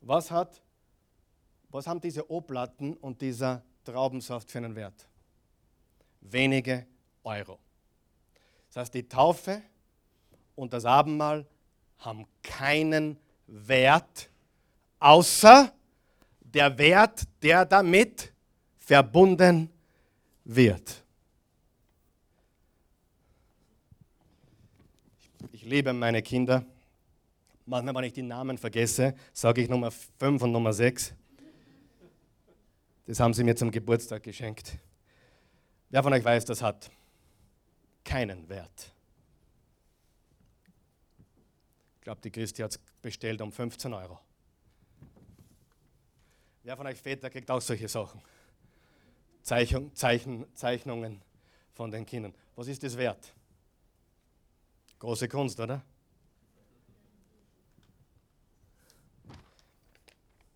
was 0.00 0.30
hat, 0.30 0.60
was 1.68 1.86
haben 1.86 2.00
diese 2.00 2.28
O-Platten 2.30 2.94
und 2.94 3.20
dieser 3.20 3.62
Traubensaft 3.84 4.50
für 4.50 4.58
einen 4.58 4.74
Wert? 4.74 5.06
Wenige 6.20 6.86
Euro. 7.22 7.58
Das 8.68 8.82
heißt, 8.82 8.94
die 8.94 9.08
Taufe 9.08 9.62
und 10.56 10.72
das 10.72 10.84
Abendmahl 10.84 11.46
haben 11.98 12.26
keinen 12.42 13.18
Wert, 13.46 14.28
außer 14.98 15.72
der 16.56 16.78
Wert, 16.78 17.24
der 17.42 17.66
damit 17.66 18.32
verbunden 18.78 19.68
wird. 20.42 21.04
Ich 25.52 25.64
liebe 25.64 25.92
meine 25.92 26.22
Kinder. 26.22 26.64
Manchmal, 27.66 27.94
wenn 27.96 28.04
ich 28.04 28.14
die 28.14 28.22
Namen 28.22 28.56
vergesse, 28.56 29.14
sage 29.34 29.60
ich 29.60 29.68
Nummer 29.68 29.90
5 29.90 30.40
und 30.44 30.52
Nummer 30.52 30.72
6. 30.72 31.12
Das 33.06 33.20
haben 33.20 33.34
sie 33.34 33.44
mir 33.44 33.54
zum 33.54 33.70
Geburtstag 33.70 34.22
geschenkt. 34.22 34.78
Wer 35.90 36.02
von 36.02 36.12
euch 36.14 36.24
weiß, 36.24 36.46
das 36.46 36.62
hat 36.62 36.90
keinen 38.02 38.48
Wert. 38.48 38.94
Ich 41.96 42.00
glaube, 42.00 42.22
die 42.22 42.30
Christi 42.30 42.62
hat 42.62 42.70
es 42.70 42.80
bestellt 43.02 43.42
um 43.42 43.52
15 43.52 43.92
Euro. 43.92 44.18
Wer 46.66 46.76
von 46.76 46.86
euch 46.88 47.00
Väter 47.00 47.30
kriegt 47.30 47.48
auch 47.48 47.60
solche 47.60 47.86
Sachen? 47.86 48.20
Zeichen, 49.40 49.94
Zeichen, 49.94 50.44
Zeichnungen 50.52 51.22
von 51.74 51.92
den 51.92 52.04
Kindern. 52.04 52.34
Was 52.56 52.66
ist 52.66 52.82
das 52.82 52.96
wert? 52.96 53.32
Große 54.98 55.28
Kunst, 55.28 55.60
oder? 55.60 55.80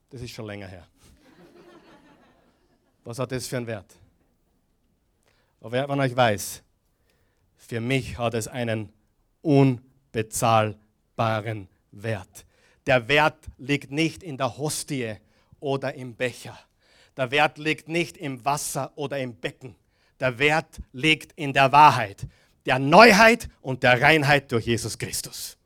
Das 0.08 0.20
ist 0.20 0.32
schon 0.32 0.46
länger 0.46 0.66
her. 0.66 0.84
Was 3.04 3.20
hat 3.20 3.30
das 3.30 3.46
für 3.46 3.58
einen 3.58 3.68
Wert? 3.68 3.94
Aber 5.60 5.70
wer 5.70 5.86
von 5.86 6.00
euch 6.00 6.16
weiß, 6.16 6.60
für 7.56 7.80
mich 7.80 8.18
hat 8.18 8.34
es 8.34 8.48
einen 8.48 8.92
unbezahlbaren 9.42 11.68
Wert. 11.92 12.44
Der 12.84 13.06
Wert 13.06 13.38
liegt 13.58 13.92
nicht 13.92 14.24
in 14.24 14.36
der 14.36 14.58
Hostie 14.58 15.18
oder 15.60 15.94
im 15.94 16.14
Becher. 16.14 16.58
Der 17.16 17.30
Wert 17.30 17.58
liegt 17.58 17.88
nicht 17.88 18.16
im 18.16 18.44
Wasser 18.44 18.92
oder 18.96 19.18
im 19.18 19.34
Becken. 19.34 19.76
Der 20.20 20.38
Wert 20.38 20.80
liegt 20.92 21.32
in 21.32 21.52
der 21.52 21.72
Wahrheit, 21.72 22.26
der 22.66 22.78
Neuheit 22.78 23.48
und 23.60 23.82
der 23.82 24.00
Reinheit 24.00 24.50
durch 24.52 24.66
Jesus 24.66 24.98
Christus. 24.98 25.56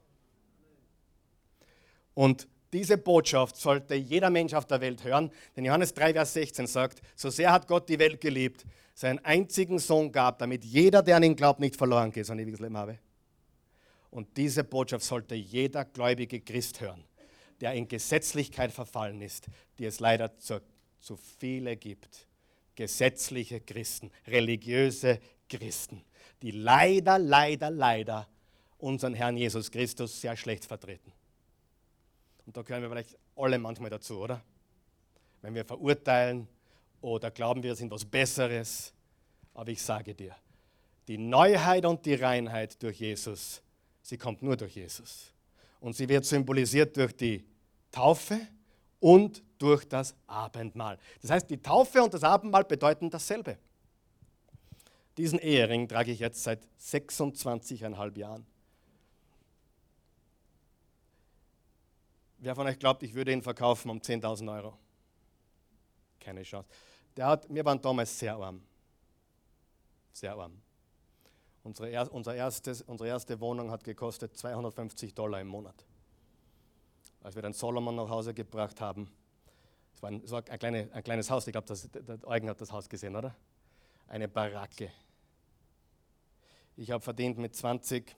Und 2.15 2.47
diese 2.73 2.99
Botschaft 2.99 3.57
sollte 3.57 3.95
jeder 3.95 4.31
Mensch 4.31 4.53
auf 4.53 4.67
der 4.67 4.81
Welt 4.81 5.05
hören, 5.05 5.31
denn 5.57 5.65
Johannes 5.65 5.95
3, 5.95 6.13
Vers 6.13 6.33
16 6.35 6.67
sagt, 6.67 7.03
so 7.15 7.31
sehr 7.31 7.53
hat 7.53 7.69
Gott 7.69 7.89
die 7.89 7.99
Welt 7.99 8.21
geliebt, 8.21 8.65
seinen 8.95 9.19
einzigen 9.21 9.79
Sohn 9.79 10.11
gab, 10.11 10.39
damit 10.39 10.65
jeder, 10.65 11.03
der 11.03 11.17
an 11.17 11.23
ihn 11.23 11.37
glaubt, 11.37 11.61
nicht 11.61 11.77
verloren 11.77 12.11
geht, 12.11 12.27
sondern 12.27 12.45
ewiges 12.45 12.61
Leben 12.61 12.77
habe. 12.77 12.99
Und 14.11 14.37
diese 14.37 14.63
Botschaft 14.63 15.05
sollte 15.05 15.35
jeder 15.35 15.85
gläubige 15.85 16.41
Christ 16.41 16.81
hören, 16.81 17.05
der 17.61 17.75
in 17.75 17.89
Gesetzlichkeit 17.89 18.73
verfallen 18.73 19.21
ist, 19.21 19.47
die 19.79 19.85
es 19.85 20.01
leider 20.01 20.37
zu, 20.39 20.61
zu 21.01 21.17
viele 21.17 21.77
gibt. 21.77 22.27
Gesetzliche 22.75 23.61
Christen, 23.61 24.11
religiöse 24.27 25.21
Christen, 25.49 26.03
die 26.43 26.51
leider, 26.51 27.19
leider, 27.19 27.71
leider 27.71 28.29
unseren 28.79 29.15
Herrn 29.15 29.37
Jesus 29.37 29.71
Christus 29.71 30.21
sehr 30.21 30.37
schlecht 30.37 30.65
vertreten. 30.65 31.13
Und 32.47 32.57
da 32.57 32.63
gehören 32.63 32.83
wir 32.83 32.91
vielleicht 32.91 33.17
alle 33.37 33.59
manchmal 33.59 33.91
dazu, 33.91 34.19
oder? 34.19 34.43
Wenn 35.41 35.55
wir 35.55 35.65
verurteilen 35.65 36.49
oder 37.01 37.31
glauben, 37.31 37.63
wir 37.63 37.75
sind 37.75 37.91
was 37.91 38.05
Besseres. 38.05 38.93
Aber 39.55 39.71
ich 39.71 39.83
sage 39.83 40.15
dir, 40.15 40.35
die 41.07 41.19
Neuheit 41.19 41.85
und 41.85 42.05
die 42.07 42.15
Reinheit 42.15 42.83
durch 42.83 43.01
Jesus, 43.01 43.63
sie 44.03 44.19
kommt 44.19 44.43
nur 44.43 44.57
durch 44.57 44.75
Jesus. 44.75 45.34
Und 45.85 45.95
sie 45.95 46.09
wird 46.09 46.25
symbolisiert 46.25 46.97
durch 46.97 47.15
die 47.15 47.45
Taufe 47.91 48.41
und 49.01 49.43
durch 49.59 49.87
das 49.87 50.15
Abendmahl. 50.27 50.99
Das 51.21 51.31
heißt, 51.31 51.51
die 51.51 51.61
Taufe 51.61 52.03
und 52.03 52.15
das 52.15 52.25
Abendmahl 52.25 52.65
bedeuten 52.65 53.11
dasselbe. 53.11 53.59
Diesen 55.19 55.39
Ehering 55.39 55.87
trage 55.87 56.11
ich 56.11 56.21
jetzt 56.21 56.43
seit 56.43 56.67
26,5 56.81 58.19
Jahren. 58.19 58.47
Wer 62.39 62.55
von 62.55 62.67
euch 62.67 62.79
glaubt, 62.79 63.03
ich 63.03 63.13
würde 63.13 63.33
ihn 63.33 63.43
verkaufen 63.43 63.91
um 63.91 63.99
10.000 63.99 64.57
Euro? 64.57 64.79
Keine 66.19 66.45
Chance. 66.45 66.67
Der 67.15 67.27
hat, 67.27 67.47
wir 67.55 67.63
waren 67.63 67.83
damals 67.83 68.19
sehr 68.19 68.37
arm. 68.37 68.63
Sehr 70.15 70.35
arm. 70.35 70.63
Unsere, 71.65 71.89
er, 71.89 72.13
unser 72.13 72.35
erstes, 72.35 72.83
unsere 72.83 73.09
erste 73.09 73.41
Wohnung 73.41 73.71
hat 73.71 73.83
gekostet 73.83 74.37
250 74.37 75.15
Dollar 75.15 75.41
im 75.41 75.49
Monat. 75.49 75.85
Als 77.23 77.35
wir 77.35 77.43
den 77.43 77.55
Solomon 77.55 77.97
nach 77.97 78.09
Hause 78.09 78.35
gebracht 78.35 78.81
haben, 78.81 79.11
es 79.95 80.03
war 80.03 80.11
ein, 80.11 80.23
es 80.23 80.31
war 80.31 80.45
ein, 80.49 80.59
kleine, 80.59 80.89
ein 80.93 81.03
kleines 81.03 81.31
Haus, 81.31 81.47
ich 81.47 81.53
glaube, 81.53 81.67
der 81.67 82.29
Eugen 82.29 82.49
hat 82.49 82.61
das 82.61 82.71
Haus 82.71 82.89
gesehen, 82.89 83.17
oder? 83.17 83.35
Eine 84.07 84.29
Baracke. 84.29 84.93
Ich 86.77 86.91
habe 86.91 87.03
verdient 87.03 87.39
mit 87.39 87.57
20 87.57 88.15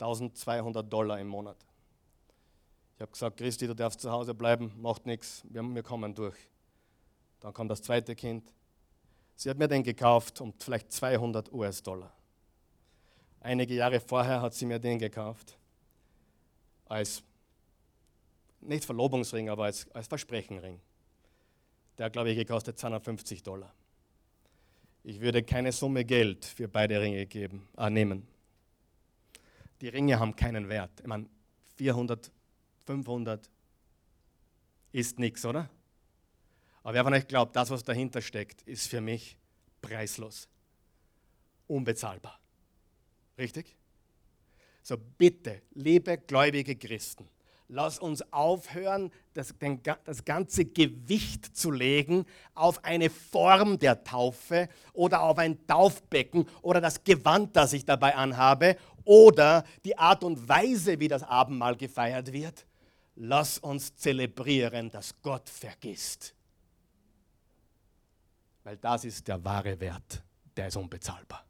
1200 0.00 0.90
Dollar 0.90 1.20
im 1.20 1.28
Monat. 1.28 1.56
Ich 2.96 3.02
habe 3.02 3.12
gesagt, 3.12 3.36
Christi, 3.36 3.66
du 3.66 3.74
darfst 3.74 4.00
zu 4.00 4.10
Hause 4.10 4.34
bleiben, 4.34 4.72
macht 4.80 5.06
nichts, 5.06 5.42
wir, 5.48 5.62
wir 5.62 5.82
kommen 5.82 6.14
durch. 6.14 6.36
Dann 7.40 7.52
kam 7.52 7.68
das 7.68 7.82
zweite 7.82 8.14
Kind. 8.14 8.52
Sie 9.36 9.48
hat 9.48 9.58
mir 9.58 9.68
den 9.68 9.82
gekauft 9.82 10.40
um 10.40 10.52
vielleicht 10.58 10.92
200 10.92 11.52
US-Dollar. 11.52 12.12
Einige 13.40 13.74
Jahre 13.74 14.00
vorher 14.00 14.42
hat 14.42 14.54
sie 14.54 14.66
mir 14.66 14.78
den 14.78 14.98
gekauft. 14.98 15.56
Als, 16.86 17.22
nicht 18.60 18.84
Verlobungsring, 18.84 19.48
aber 19.48 19.64
als, 19.64 19.90
als 19.92 20.06
Versprechenring. 20.06 20.80
Der 21.96 22.06
hat, 22.06 22.12
glaube 22.12 22.30
ich, 22.30 22.36
gekostet 22.36 22.78
250 22.78 23.42
Dollar. 23.42 23.72
Ich 25.02 25.20
würde 25.20 25.42
keine 25.42 25.72
Summe 25.72 26.04
Geld 26.04 26.44
für 26.44 26.68
beide 26.68 27.00
Ringe 27.00 27.26
geben, 27.26 27.68
äh, 27.78 27.88
nehmen. 27.88 28.26
Die 29.80 29.88
Ringe 29.88 30.18
haben 30.18 30.36
keinen 30.36 30.68
Wert. 30.68 31.00
Ich 31.00 31.06
meine, 31.06 31.26
400 31.76 32.30
500 32.90 33.48
ist 34.90 35.18
nichts, 35.20 35.44
oder? 35.44 35.70
Aber 36.82 36.94
wer 36.94 37.04
von 37.04 37.14
euch 37.14 37.28
glaubt, 37.28 37.54
das, 37.54 37.70
was 37.70 37.84
dahinter 37.84 38.20
steckt, 38.20 38.62
ist 38.62 38.88
für 38.88 39.00
mich 39.00 39.36
preislos, 39.80 40.48
unbezahlbar. 41.68 42.39
Richtig? 43.38 43.76
So 44.82 44.96
bitte, 44.96 45.62
liebe 45.72 46.18
gläubige 46.18 46.76
Christen, 46.76 47.28
lass 47.68 47.98
uns 47.98 48.22
aufhören, 48.32 49.12
das, 49.34 49.56
den, 49.58 49.80
das 50.04 50.24
ganze 50.24 50.64
Gewicht 50.64 51.56
zu 51.56 51.70
legen 51.70 52.24
auf 52.54 52.84
eine 52.84 53.10
Form 53.10 53.78
der 53.78 54.02
Taufe 54.04 54.68
oder 54.92 55.22
auf 55.22 55.38
ein 55.38 55.66
Taufbecken 55.66 56.46
oder 56.62 56.80
das 56.80 57.04
Gewand, 57.04 57.56
das 57.56 57.72
ich 57.72 57.84
dabei 57.84 58.14
anhabe 58.16 58.76
oder 59.04 59.64
die 59.84 59.96
Art 59.98 60.24
und 60.24 60.48
Weise, 60.48 60.98
wie 60.98 61.08
das 61.08 61.22
Abendmahl 61.22 61.76
gefeiert 61.76 62.32
wird 62.32 62.66
lass 63.20 63.58
uns 63.58 63.94
zelebrieren, 63.96 64.90
dass 64.90 65.20
Gott 65.22 65.48
vergisst. 65.48 66.34
Weil 68.64 68.76
das 68.76 69.04
ist 69.04 69.26
der 69.28 69.42
wahre 69.44 69.78
Wert, 69.78 70.22
der 70.56 70.68
ist 70.68 70.76
unbezahlbar. 70.76 71.44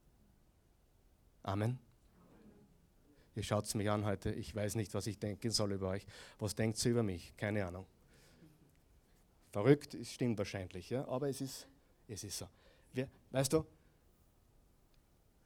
Amen. 1.42 1.78
Ihr 3.34 3.42
schaut 3.42 3.64
es 3.64 3.74
mich 3.74 3.88
an 3.88 4.04
heute, 4.04 4.30
ich 4.32 4.54
weiß 4.54 4.74
nicht, 4.74 4.92
was 4.92 5.06
ich 5.06 5.18
denken 5.18 5.50
soll 5.50 5.72
über 5.72 5.88
euch. 5.90 6.04
Was 6.38 6.54
denkt 6.54 6.84
ihr 6.84 6.90
über 6.90 7.02
mich? 7.02 7.34
Keine 7.36 7.64
Ahnung. 7.64 7.86
Verrückt, 9.50 9.94
es 9.94 10.12
stimmt 10.12 10.38
wahrscheinlich, 10.38 10.90
ja? 10.90 11.06
aber 11.08 11.28
es 11.28 11.40
ist, 11.40 11.66
es 12.06 12.22
ist 12.24 12.38
so. 12.38 12.46
Wir, 12.92 13.08
weißt 13.30 13.52
du, 13.52 13.64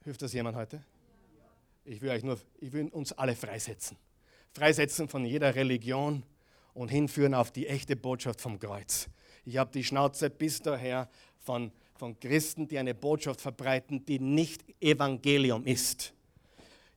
hilft 0.02 0.22
das 0.22 0.32
jemand 0.32 0.56
heute? 0.56 0.82
Ich 1.84 2.00
will, 2.00 2.10
euch 2.10 2.22
nur, 2.22 2.38
ich 2.60 2.72
will 2.72 2.88
uns 2.88 3.12
alle 3.12 3.36
freisetzen. 3.36 3.96
Freisetzen 4.52 5.08
von 5.08 5.24
jeder 5.24 5.54
Religion 5.54 6.22
und 6.72 6.88
hinführen 6.88 7.34
auf 7.34 7.50
die 7.50 7.66
echte 7.66 7.96
Botschaft 7.96 8.40
vom 8.40 8.58
Kreuz. 8.58 9.08
Ich 9.44 9.58
habe 9.58 9.70
die 9.70 9.84
Schnauze 9.84 10.30
bis 10.30 10.60
daher 10.60 11.08
von, 11.38 11.70
von 11.96 12.18
Christen, 12.18 12.66
die 12.68 12.78
eine 12.78 12.94
Botschaft 12.94 13.40
verbreiten, 13.40 14.04
die 14.04 14.18
nicht 14.18 14.64
Evangelium 14.80 15.64
ist. 15.66 16.12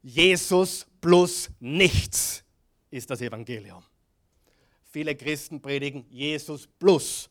Jesus 0.02 0.86
plus 1.02 1.50
nichts 1.60 2.44
ist 2.90 3.10
das 3.10 3.22
Evangelium. 3.22 3.84
Viele 4.84 5.16
Christen 5.16 5.62
predigen 5.62 6.06
Jesus 6.10 6.68
plus 6.80 7.30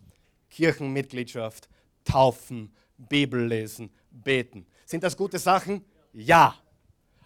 Kirchenmitgliedschaft, 0.50 1.68
Taufen, 2.04 2.72
Bibel 2.96 3.46
lesen, 3.46 3.90
beten. 4.10 4.66
Sind 4.84 5.02
das 5.02 5.16
gute 5.16 5.38
Sachen? 5.38 5.84
Ja. 6.12 6.54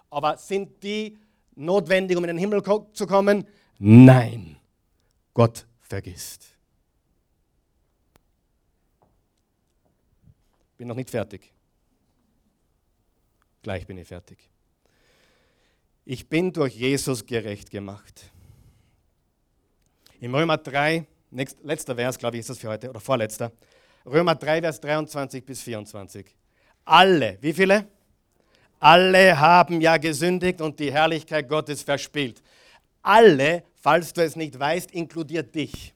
Aber 0.08 0.36
sind 0.36 0.82
die 0.82 1.18
notwendig, 1.54 2.16
um 2.16 2.24
in 2.24 2.28
den 2.28 2.38
Himmel 2.38 2.62
zu 2.92 3.06
kommen? 3.06 3.46
Nein. 3.78 4.56
Gott 5.34 5.66
vergisst. 5.80 6.56
Bin 10.80 10.88
noch 10.88 10.96
nicht 10.96 11.10
fertig. 11.10 11.52
Gleich 13.60 13.86
bin 13.86 13.98
ich 13.98 14.08
fertig. 14.08 14.38
Ich 16.06 16.26
bin 16.26 16.54
durch 16.54 16.74
Jesus 16.74 17.26
gerecht 17.26 17.70
gemacht. 17.70 18.30
Im 20.20 20.34
Römer 20.34 20.56
3, 20.56 21.04
nächst, 21.32 21.62
letzter 21.62 21.96
Vers, 21.96 22.16
glaube 22.16 22.36
ich, 22.36 22.40
ist 22.40 22.48
das 22.48 22.58
für 22.60 22.70
heute, 22.70 22.88
oder 22.88 22.98
vorletzter. 22.98 23.52
Römer 24.06 24.34
3, 24.34 24.62
Vers 24.62 24.80
23 24.80 25.44
bis 25.44 25.60
24. 25.60 26.34
Alle, 26.86 27.36
wie 27.42 27.52
viele? 27.52 27.86
Alle 28.78 29.38
haben 29.38 29.82
ja 29.82 29.98
gesündigt 29.98 30.62
und 30.62 30.80
die 30.80 30.90
Herrlichkeit 30.90 31.46
Gottes 31.46 31.82
verspielt. 31.82 32.42
Alle, 33.02 33.64
falls 33.74 34.14
du 34.14 34.24
es 34.24 34.34
nicht 34.34 34.58
weißt, 34.58 34.92
inkludiert 34.92 35.54
dich. 35.54 35.92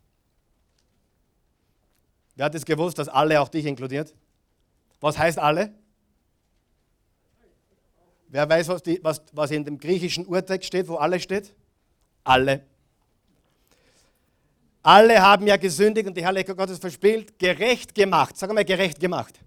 Wer 2.37 2.45
hat 2.45 2.55
es 2.55 2.66
gewusst, 2.66 2.99
dass 2.99 3.09
alle 3.09 3.41
auch 3.41 3.49
dich 3.49 3.64
inkludiert? 3.64 4.14
Was 5.05 5.19
heißt 5.19 5.39
alle? 5.39 5.71
Wer 8.29 8.49
weiß, 8.49 8.69
was, 8.69 8.83
die, 8.83 8.99
was, 9.05 9.21
was 9.33 9.51
in 9.51 9.63
dem 9.63 9.77
griechischen 9.77 10.25
Urtext 10.25 10.69
steht, 10.69 10.89
wo 10.89 10.95
alle 10.95 11.21
steht? 11.21 11.55
Alle. 12.25 12.65
Alle 14.83 15.21
haben 15.21 15.47
ja 15.47 15.59
gesündigt 15.59 16.09
und 16.09 16.17
die 16.17 16.23
Herrlichkeit 16.23 16.57
Gottes 16.57 16.79
verspielt, 16.79 17.39
gerecht 17.39 17.95
gemacht. 17.95 18.39
Sag 18.39 18.51
mal, 18.55 18.65
gerecht 18.65 18.99
gemacht. 18.99 19.39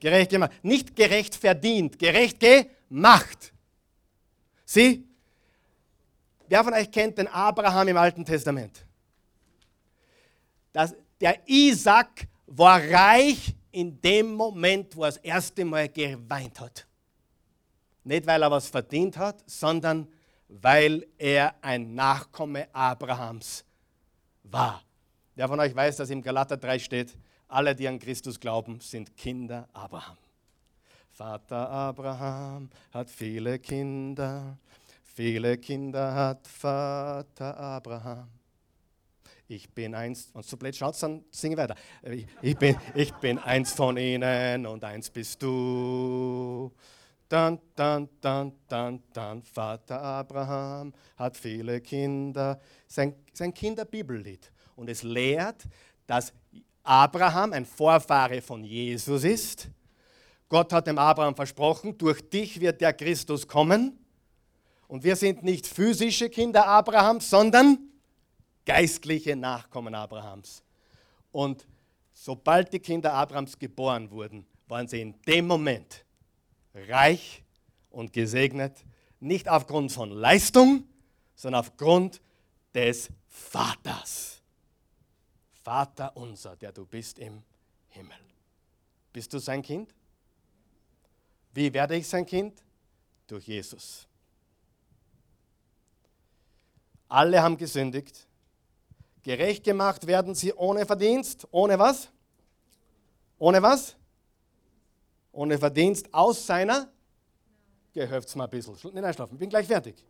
Gerecht 0.00 0.32
gemacht. 0.32 0.50
Nicht 0.64 0.96
gerecht 0.96 1.36
verdient, 1.36 1.96
gerecht 1.96 2.40
gemacht. 2.40 3.52
Sie? 4.64 5.06
Wer 6.48 6.64
von 6.64 6.74
euch 6.74 6.90
kennt 6.90 7.18
den 7.18 7.28
Abraham 7.28 7.86
im 7.86 7.96
Alten 7.96 8.24
Testament? 8.24 8.84
Das, 10.72 10.92
der 11.20 11.38
Isaac 11.46 12.26
war 12.48 12.82
reich 12.82 13.54
in 13.72 14.00
dem 14.00 14.34
Moment, 14.34 14.96
wo 14.96 15.02
er 15.02 15.08
das 15.08 15.16
erste 15.18 15.64
Mal 15.64 15.88
geweint 15.88 16.60
hat. 16.60 16.86
Nicht, 18.04 18.26
weil 18.26 18.42
er 18.42 18.50
was 18.50 18.68
verdient 18.68 19.16
hat, 19.16 19.42
sondern 19.46 20.08
weil 20.48 21.06
er 21.18 21.54
ein 21.62 21.94
Nachkomme 21.94 22.68
Abrahams 22.72 23.64
war. 24.44 24.82
Wer 25.34 25.46
von 25.46 25.60
euch 25.60 25.74
weiß, 25.74 25.96
dass 25.96 26.10
im 26.10 26.22
Galater 26.22 26.56
3 26.56 26.78
steht, 26.78 27.16
alle, 27.48 27.74
die 27.74 27.86
an 27.86 27.98
Christus 27.98 28.40
glauben, 28.40 28.80
sind 28.80 29.16
Kinder 29.16 29.68
Abraham. 29.72 30.16
Vater 31.10 31.68
Abraham 31.68 32.70
hat 32.92 33.10
viele 33.10 33.58
Kinder, 33.58 34.56
viele 35.02 35.58
Kinder 35.58 36.14
hat 36.14 36.46
Vater 36.46 37.56
Abraham. 37.58 38.37
Ich 39.50 39.70
bin 39.70 39.94
eins, 39.94 40.28
und 40.34 40.44
so 40.44 40.58
blöd 40.58 40.76
schaut, 40.76 41.02
dann 41.02 41.24
singe 41.30 41.56
weiter. 41.56 41.74
Ich 42.42 42.54
bin, 42.58 42.76
ich 42.94 43.14
bin 43.14 43.38
eins 43.38 43.72
von 43.72 43.96
ihnen 43.96 44.66
und 44.66 44.84
eins 44.84 45.08
bist 45.08 45.42
du. 45.42 46.70
Dann, 47.30 47.58
dann, 47.74 48.10
dann, 48.20 48.52
dann, 48.68 49.02
dann, 49.10 49.42
Vater 49.42 50.02
Abraham 50.02 50.92
hat 51.16 51.34
viele 51.38 51.80
Kinder. 51.80 52.60
Sein, 52.86 53.14
sein 53.32 53.54
Kinderbibellied. 53.54 54.52
Und 54.76 54.90
es 54.90 55.02
lehrt, 55.02 55.64
dass 56.06 56.34
Abraham 56.82 57.54
ein 57.54 57.64
Vorfahre 57.64 58.42
von 58.42 58.62
Jesus 58.62 59.24
ist. 59.24 59.70
Gott 60.50 60.74
hat 60.74 60.86
dem 60.86 60.98
Abraham 60.98 61.34
versprochen, 61.34 61.96
durch 61.96 62.20
dich 62.28 62.60
wird 62.60 62.82
der 62.82 62.92
Christus 62.92 63.48
kommen. 63.48 63.98
Und 64.88 65.04
wir 65.04 65.16
sind 65.16 65.42
nicht 65.42 65.66
physische 65.66 66.28
Kinder 66.28 66.66
Abrahams, 66.66 67.30
sondern 67.30 67.87
geistliche 68.68 69.34
Nachkommen 69.34 69.94
Abrahams. 69.94 70.62
Und 71.32 71.66
sobald 72.12 72.70
die 72.70 72.78
Kinder 72.78 73.14
Abrahams 73.14 73.58
geboren 73.58 74.10
wurden, 74.10 74.46
waren 74.66 74.86
sie 74.86 75.00
in 75.00 75.14
dem 75.22 75.46
Moment 75.46 76.04
reich 76.74 77.42
und 77.90 78.12
gesegnet, 78.12 78.84
nicht 79.20 79.48
aufgrund 79.48 79.90
von 79.90 80.10
Leistung, 80.10 80.84
sondern 81.34 81.60
aufgrund 81.60 82.20
des 82.74 83.08
Vaters. 83.26 84.42
Vater 85.62 86.14
unser, 86.14 86.54
der 86.54 86.70
du 86.70 86.84
bist 86.84 87.18
im 87.18 87.42
Himmel. 87.88 88.18
Bist 89.14 89.32
du 89.32 89.38
sein 89.38 89.62
Kind? 89.62 89.94
Wie 91.54 91.72
werde 91.72 91.96
ich 91.96 92.06
sein 92.06 92.26
Kind? 92.26 92.62
Durch 93.26 93.46
Jesus. 93.46 94.06
Alle 97.08 97.42
haben 97.42 97.56
gesündigt. 97.56 98.28
Gerecht 99.28 99.64
gemacht 99.64 100.06
werden 100.06 100.34
sie 100.34 100.52
ohne 100.54 100.86
Verdienst. 100.86 101.46
Ohne 101.50 101.78
was? 101.78 102.10
Ohne 103.38 103.62
was? 103.62 103.98
ohne 105.38 105.56
Verdienst 105.56 106.12
aus 106.12 106.44
seiner, 106.44 106.90
gehöft's 107.92 108.34
mal 108.34 108.44
ein 108.44 108.50
bisschen, 108.50 108.74
nicht 108.74 109.04
einschlafen, 109.04 109.38
bin 109.38 109.48
gleich 109.48 109.68
fertig. 109.68 110.04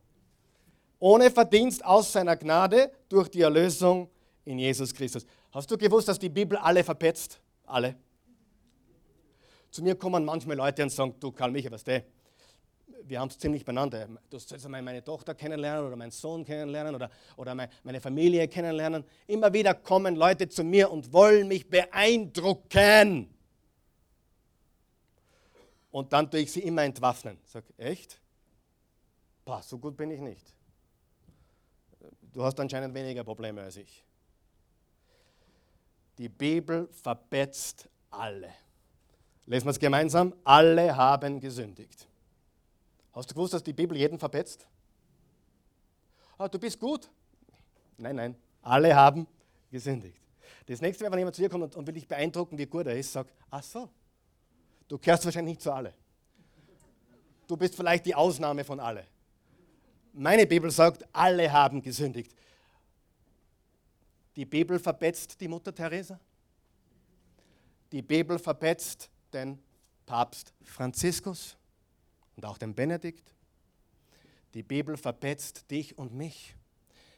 Ohne 0.98 1.30
Verdienst 1.30 1.84
aus 1.84 2.10
seiner 2.10 2.34
Gnade 2.34 2.90
durch 3.10 3.28
die 3.28 3.42
Erlösung 3.42 4.08
in 4.46 4.58
Jesus 4.58 4.94
Christus. 4.94 5.26
Hast 5.52 5.70
du 5.70 5.76
gewusst, 5.76 6.08
dass 6.08 6.18
die 6.18 6.30
Bibel 6.30 6.56
alle 6.56 6.82
verpetzt? 6.82 7.38
Alle. 7.66 7.94
Zu 9.70 9.82
mir 9.82 9.96
kommen 9.96 10.24
manchmal 10.24 10.56
Leute 10.56 10.82
und 10.82 10.88
sagen, 10.88 11.14
du 11.20 11.30
Karl 11.30 11.50
Michael, 11.50 11.72
was 11.72 11.84
der? 11.84 12.04
Wir 13.08 13.20
haben 13.20 13.28
es 13.28 13.38
ziemlich 13.38 13.64
beieinander. 13.64 14.08
Du 14.28 14.38
sollst 14.38 14.68
meine 14.68 15.02
Tochter 15.02 15.34
kennenlernen 15.34 15.86
oder 15.86 15.96
meinen 15.96 16.10
Sohn 16.10 16.44
kennenlernen 16.44 16.94
oder, 16.94 17.10
oder 17.36 17.54
meine 17.54 18.00
Familie 18.00 18.46
kennenlernen. 18.48 19.04
Immer 19.26 19.52
wieder 19.52 19.74
kommen 19.74 20.14
Leute 20.14 20.48
zu 20.48 20.62
mir 20.62 20.90
und 20.90 21.12
wollen 21.12 21.48
mich 21.48 21.68
beeindrucken. 21.68 23.34
Und 25.90 26.12
dann 26.12 26.30
tue 26.30 26.40
ich 26.40 26.52
sie 26.52 26.60
immer 26.60 26.82
entwaffnen. 26.82 27.38
Sag, 27.44 27.64
echt? 27.76 28.20
Boah, 29.44 29.62
so 29.62 29.78
gut 29.78 29.96
bin 29.96 30.10
ich 30.10 30.20
nicht. 30.20 30.54
Du 32.32 32.44
hast 32.44 32.60
anscheinend 32.60 32.94
weniger 32.94 33.24
Probleme 33.24 33.62
als 33.62 33.76
ich. 33.76 34.04
Die 36.18 36.28
Bibel 36.28 36.88
verbetzt 36.92 37.88
alle. 38.10 38.52
Lesen 39.46 39.66
wir 39.66 39.70
es 39.70 39.78
gemeinsam. 39.78 40.34
Alle 40.44 40.94
haben 40.94 41.40
gesündigt. 41.40 42.07
Hast 43.18 43.30
du 43.30 43.34
gewusst, 43.34 43.52
dass 43.52 43.64
die 43.64 43.72
Bibel 43.72 43.96
jeden 43.96 44.16
verbetzt? 44.16 44.64
Ah, 46.38 46.46
du 46.46 46.58
bist 46.58 46.78
gut. 46.78 47.10
Nein, 47.96 48.14
nein. 48.14 48.36
Alle 48.62 48.94
haben 48.94 49.26
gesündigt. 49.72 50.16
Das 50.66 50.80
nächste 50.80 51.02
Mal, 51.02 51.10
wenn 51.10 51.18
jemand 51.18 51.34
zu 51.34 51.42
dir 51.42 51.48
kommt 51.48 51.74
und 51.74 51.86
will 51.86 51.94
dich 51.94 52.06
beeindrucken, 52.06 52.56
wie 52.56 52.66
gut 52.66 52.86
er 52.86 52.96
ist, 52.96 53.12
sagt, 53.12 53.34
ach 53.50 53.62
so, 53.64 53.90
Du 54.86 54.96
gehörst 54.98 55.24
wahrscheinlich 55.24 55.56
nicht 55.56 55.62
zu 55.62 55.72
alle. 55.72 55.92
Du 57.46 57.56
bist 57.56 57.74
vielleicht 57.74 58.06
die 58.06 58.14
Ausnahme 58.14 58.64
von 58.64 58.80
alle. 58.80 59.04
Meine 60.12 60.46
Bibel 60.46 60.70
sagt, 60.70 61.04
alle 61.12 61.52
haben 61.52 61.82
gesündigt. 61.82 62.34
Die 64.34 64.46
Bibel 64.46 64.78
verbetzt 64.78 65.38
die 65.40 65.48
Mutter 65.48 65.74
Teresa. 65.74 66.18
Die 67.90 68.00
Bibel 68.00 68.38
verbetzt 68.38 69.10
den 69.32 69.58
Papst 70.06 70.54
Franziskus 70.62 71.57
und 72.38 72.46
auch 72.46 72.56
den 72.56 72.72
Benedikt. 72.72 73.34
Die 74.54 74.62
Bibel 74.62 74.96
verbetzt 74.96 75.68
dich 75.72 75.98
und 75.98 76.14
mich. 76.14 76.54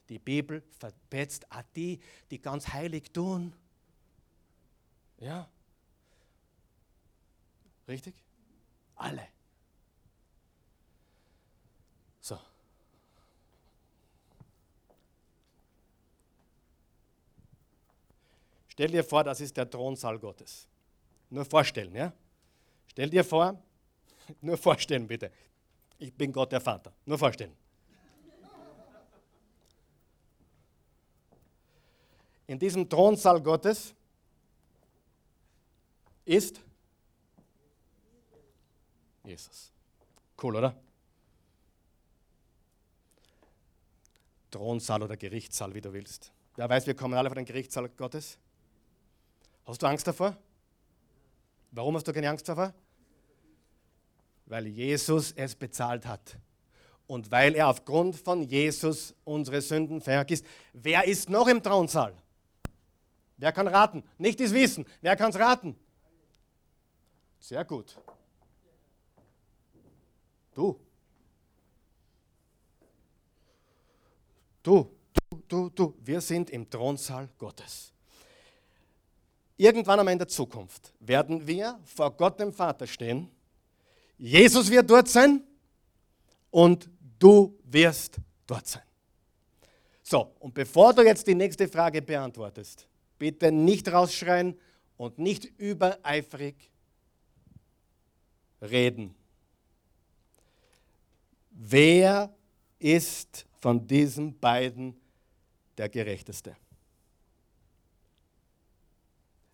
Die 0.09 0.19
Bibel 0.19 0.63
verpetzt 0.79 1.53
auch 1.53 1.63
die, 1.77 2.01
die 2.31 2.41
ganz 2.41 2.69
heilig 2.69 3.13
tun. 3.13 3.53
Ja. 5.19 5.47
Richtig? 7.87 8.15
Alle. 8.97 9.29
So. 12.23 12.39
Stell 18.69 18.89
dir 18.89 19.05
vor, 19.05 19.23
das 19.23 19.43
ist 19.43 19.55
der 19.55 19.69
Thronsaal 19.69 20.19
Gottes. 20.19 20.67
Nur 21.29 21.45
vorstellen, 21.45 21.95
ja? 21.95 22.11
Stell 22.87 23.11
dir 23.11 23.23
vor, 23.23 23.63
nur 24.41 24.57
vorstellen 24.57 25.07
bitte. 25.07 25.31
Ich 25.99 26.13
bin 26.15 26.33
Gott 26.33 26.53
der 26.53 26.61
Vater. 26.61 26.93
Nur 27.05 27.19
vorstellen. 27.19 27.55
In 32.47 32.59
diesem 32.59 32.89
Thronsaal 32.89 33.41
Gottes 33.41 33.95
ist 36.25 36.61
Jesus. 39.25 39.71
Cool, 40.43 40.57
oder? 40.57 40.75
Thronsaal 44.51 45.03
oder 45.05 45.17
Gerichtssaal, 45.17 45.75
wie 45.75 45.81
du 45.81 45.93
willst. 45.93 46.33
Wer 46.57 46.69
weiß, 46.69 46.87
wir 46.87 46.95
kommen 46.95 47.15
alle 47.15 47.29
von 47.29 47.37
dem 47.37 47.45
Gerichtssaal 47.45 47.89
Gottes. 47.91 48.39
Hast 49.65 49.81
du 49.81 49.87
Angst 49.87 50.07
davor? 50.07 50.37
Warum 51.71 51.95
hast 51.95 52.09
du 52.09 52.13
keine 52.13 52.29
Angst 52.29 52.49
davor? 52.49 52.75
Weil 54.51 54.67
Jesus 54.67 55.31
es 55.37 55.55
bezahlt 55.55 56.05
hat. 56.07 56.37
Und 57.07 57.31
weil 57.31 57.55
er 57.55 57.69
aufgrund 57.69 58.17
von 58.17 58.43
Jesus 58.43 59.15
unsere 59.23 59.61
Sünden 59.63 60.01
vergisst. 60.01 60.45
Wer 60.73 61.05
ist 61.07 61.31
noch 61.31 61.47
im 61.47 61.63
Thronsaal? 61.63 62.13
Wer 63.37 63.53
kann 63.53 63.69
raten? 63.69 64.03
Nicht 64.19 64.41
das 64.41 64.53
Wissen. 64.53 64.85
Wer 65.01 65.15
kann 65.15 65.31
es 65.31 65.39
raten? 65.39 65.77
Sehr 67.39 67.65
gut. 67.65 67.97
Du. 70.53 70.81
Du, 74.65 74.91
du, 75.23 75.43
du, 75.47 75.71
du. 75.71 75.95
Wir 76.01 76.21
sind 76.21 76.51
im 76.51 76.69
Thronsaal 76.69 77.29
Gottes. 77.39 77.93
Irgendwann 79.57 80.01
einmal 80.01 80.13
in 80.13 80.19
der 80.19 80.29
Zukunft 80.29 80.93
werden 80.99 81.47
wir 81.47 81.79
vor 81.85 82.11
Gott 82.17 82.41
dem 82.41 82.53
Vater 82.53 82.89
stehen. 82.89 83.31
Jesus 84.23 84.71
wird 84.71 84.91
dort 84.91 85.09
sein 85.09 85.43
und 86.51 86.91
du 87.19 87.59
wirst 87.65 88.19
dort 88.47 88.67
sein. 88.67 88.83
So, 90.03 90.35
und 90.41 90.53
bevor 90.53 90.93
du 90.93 91.03
jetzt 91.03 91.27
die 91.27 91.35
nächste 91.35 91.67
Frage 91.67 92.03
beantwortest, 92.03 92.87
bitte 93.19 93.51
nicht 93.51 93.91
rausschreien 93.91 94.59
und 94.99 95.19
nicht 95.19 95.47
übereifrig 95.59 96.71
reden. 98.61 99.15
Wer 101.51 102.35
ist 102.79 103.47
von 103.59 103.87
diesen 103.87 104.39
beiden 104.39 105.01
der 105.79 105.89
Gerechteste? 105.89 106.55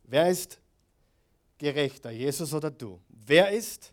Wer 0.03 0.29
ist 0.29 0.61
gerechter, 1.57 2.11
Jesus 2.11 2.53
oder 2.53 2.71
du? 2.71 3.01
Wer 3.09 3.51
ist? 3.53 3.93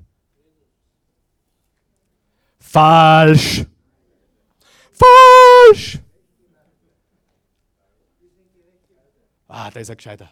Falsch. 2.64 3.66
Falsch. 4.92 6.00
Ah, 9.48 9.70
da 9.70 9.80
ist 9.80 9.90
er 9.90 9.96
gescheiter. 9.96 10.32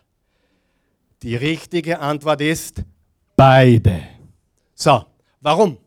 Die 1.21 1.35
richtige 1.35 1.99
Antwort 1.99 2.41
ist 2.41 2.83
beide. 3.35 4.01
So, 4.73 5.05
warum? 5.41 5.77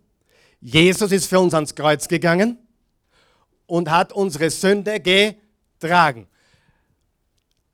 Jesus 0.60 1.10
ist 1.10 1.26
für 1.26 1.40
uns 1.40 1.54
ans 1.54 1.74
Kreuz 1.74 2.06
gegangen 2.06 2.58
und 3.66 3.90
hat 3.90 4.12
unsere 4.12 4.50
Sünde 4.50 5.00
getragen. 5.00 6.28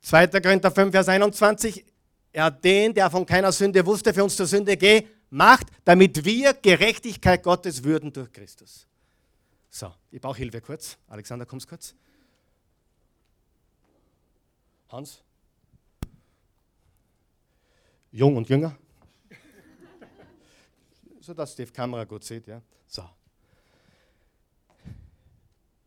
2. 0.01 0.27
Korinther 0.27 0.71
5, 0.71 0.91
Vers 0.91 1.09
21. 1.09 1.85
Er 2.33 2.45
hat 2.45 2.63
den, 2.63 2.93
der 2.93 3.11
von 3.11 3.25
keiner 3.25 3.51
Sünde 3.51 3.85
wusste, 3.85 4.13
für 4.13 4.23
uns 4.23 4.35
zur 4.35 4.47
Sünde 4.47 4.75
gemacht, 5.31 5.67
damit 5.85 6.23
wir 6.23 6.53
Gerechtigkeit 6.53 7.41
Gottes 7.41 7.83
würden 7.83 8.13
durch 8.13 8.31
Christus. 8.31 8.85
So, 9.69 9.91
ich 10.11 10.21
brauche 10.21 10.37
Hilfe 10.37 10.61
kurz. 10.61 10.97
Alexander, 11.07 11.45
kommst 11.45 11.67
kurz. 11.67 11.95
Hans? 14.89 15.23
Jung 18.11 18.35
und 18.35 18.49
jünger? 18.49 18.77
so 21.21 21.33
dass 21.33 21.55
die 21.55 21.65
Kamera 21.65 22.03
gut 22.03 22.25
sieht, 22.25 22.47
ja. 22.47 22.61
So. 22.85 23.09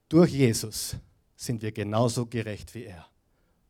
Durch 0.09 0.31
Jesus 0.31 0.97
sind 1.37 1.61
wir 1.61 1.73
genauso 1.73 2.25
gerecht 2.25 2.75
wie 2.75 2.85
er. 2.85 3.07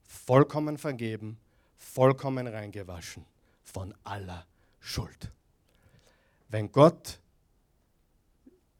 Vollkommen 0.04 0.78
vergeben, 0.78 1.36
vollkommen 1.76 2.46
reingewaschen 2.46 3.24
von 3.64 3.92
aller 4.04 4.46
Schuld. 4.78 5.32
Wenn 6.54 6.70
Gott 6.70 7.18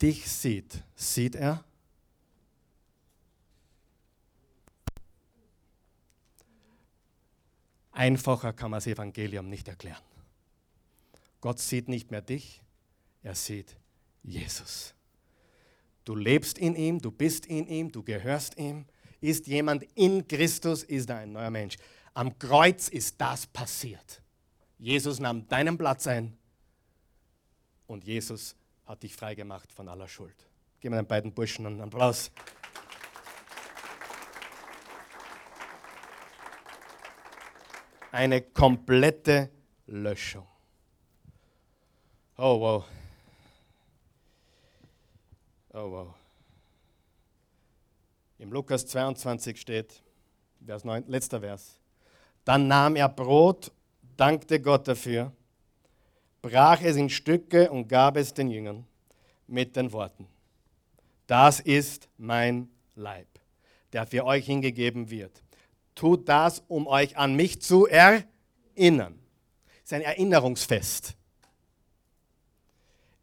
dich 0.00 0.30
sieht, 0.30 0.84
sieht 0.94 1.34
er 1.34 1.64
Einfacher 7.90 8.52
kann 8.52 8.70
man 8.70 8.78
das 8.78 8.86
Evangelium 8.86 9.48
nicht 9.48 9.66
erklären. 9.66 10.04
Gott 11.40 11.58
sieht 11.58 11.88
nicht 11.88 12.12
mehr 12.12 12.22
dich, 12.22 12.62
er 13.24 13.34
sieht 13.34 13.76
Jesus. 14.22 14.94
Du 16.04 16.14
lebst 16.14 16.58
in 16.58 16.76
ihm, 16.76 17.00
du 17.00 17.10
bist 17.10 17.44
in 17.44 17.66
ihm, 17.66 17.90
du 17.90 18.04
gehörst 18.04 18.56
ihm. 18.56 18.86
Ist 19.20 19.48
jemand 19.48 19.82
in 19.96 20.28
Christus, 20.28 20.84
ist 20.84 21.10
er 21.10 21.16
ein 21.16 21.32
neuer 21.32 21.50
Mensch. 21.50 21.76
Am 22.12 22.38
Kreuz 22.38 22.86
ist 22.86 23.20
das 23.20 23.48
passiert. 23.48 24.22
Jesus 24.78 25.18
nahm 25.18 25.48
deinen 25.48 25.76
Platz 25.76 26.06
ein 26.06 26.38
und 27.86 28.04
Jesus 28.04 28.56
hat 28.86 29.02
dich 29.02 29.14
freigemacht 29.14 29.72
von 29.72 29.88
aller 29.88 30.08
Schuld. 30.08 30.34
Gib 30.80 30.90
mir 30.90 30.98
den 30.98 31.06
beiden 31.06 31.32
Burschen 31.32 31.66
einen 31.66 31.80
Applaus. 31.80 32.30
Eine 38.12 38.42
komplette 38.42 39.50
Löschung. 39.86 40.46
Oh 42.36 42.60
wow. 42.60 42.84
Oh 45.72 45.90
wow. 45.90 46.14
Im 48.38 48.52
Lukas 48.52 48.86
22 48.86 49.60
steht, 49.60 50.02
Vers 50.64 50.84
9, 50.84 51.06
letzter 51.08 51.40
Vers. 51.40 51.80
Dann 52.44 52.68
nahm 52.68 52.96
er 52.96 53.08
Brot, 53.08 53.72
dankte 54.16 54.60
Gott 54.60 54.86
dafür, 54.86 55.32
brach 56.44 56.82
es 56.82 56.96
in 56.96 57.08
Stücke 57.08 57.70
und 57.70 57.88
gab 57.88 58.18
es 58.18 58.34
den 58.34 58.50
Jüngern 58.50 58.84
mit 59.46 59.76
den 59.76 59.90
Worten, 59.92 60.26
das 61.26 61.58
ist 61.58 62.06
mein 62.18 62.68
Leib, 62.94 63.26
der 63.94 64.06
für 64.06 64.26
euch 64.26 64.44
hingegeben 64.44 65.08
wird. 65.08 65.42
Tut 65.94 66.28
das, 66.28 66.62
um 66.68 66.86
euch 66.86 67.16
an 67.16 67.34
mich 67.34 67.62
zu 67.62 67.86
erinnern. 67.86 69.18
Es 69.78 69.84
ist 69.84 69.92
ein 69.94 70.02
Erinnerungsfest. 70.02 71.14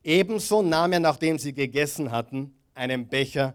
Ebenso 0.03 0.63
nahm 0.63 0.93
er, 0.93 0.99
nachdem 0.99 1.37
sie 1.37 1.53
gegessen 1.53 2.09
hatten, 2.09 2.55
einen 2.73 3.07
Becher 3.07 3.53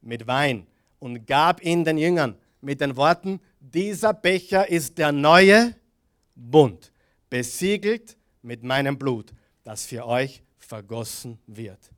mit 0.00 0.28
Wein 0.28 0.68
und 1.00 1.26
gab 1.26 1.60
ihn 1.64 1.84
den 1.84 1.98
Jüngern 1.98 2.36
mit 2.60 2.80
den 2.80 2.96
Worten, 2.96 3.40
dieser 3.58 4.14
Becher 4.14 4.68
ist 4.68 4.96
der 4.98 5.10
neue 5.10 5.74
Bund, 6.36 6.92
besiegelt 7.28 8.16
mit 8.42 8.62
meinem 8.62 8.98
Blut, 8.98 9.32
das 9.64 9.86
für 9.86 10.06
euch 10.06 10.42
vergossen 10.58 11.38
wird. 11.46 11.90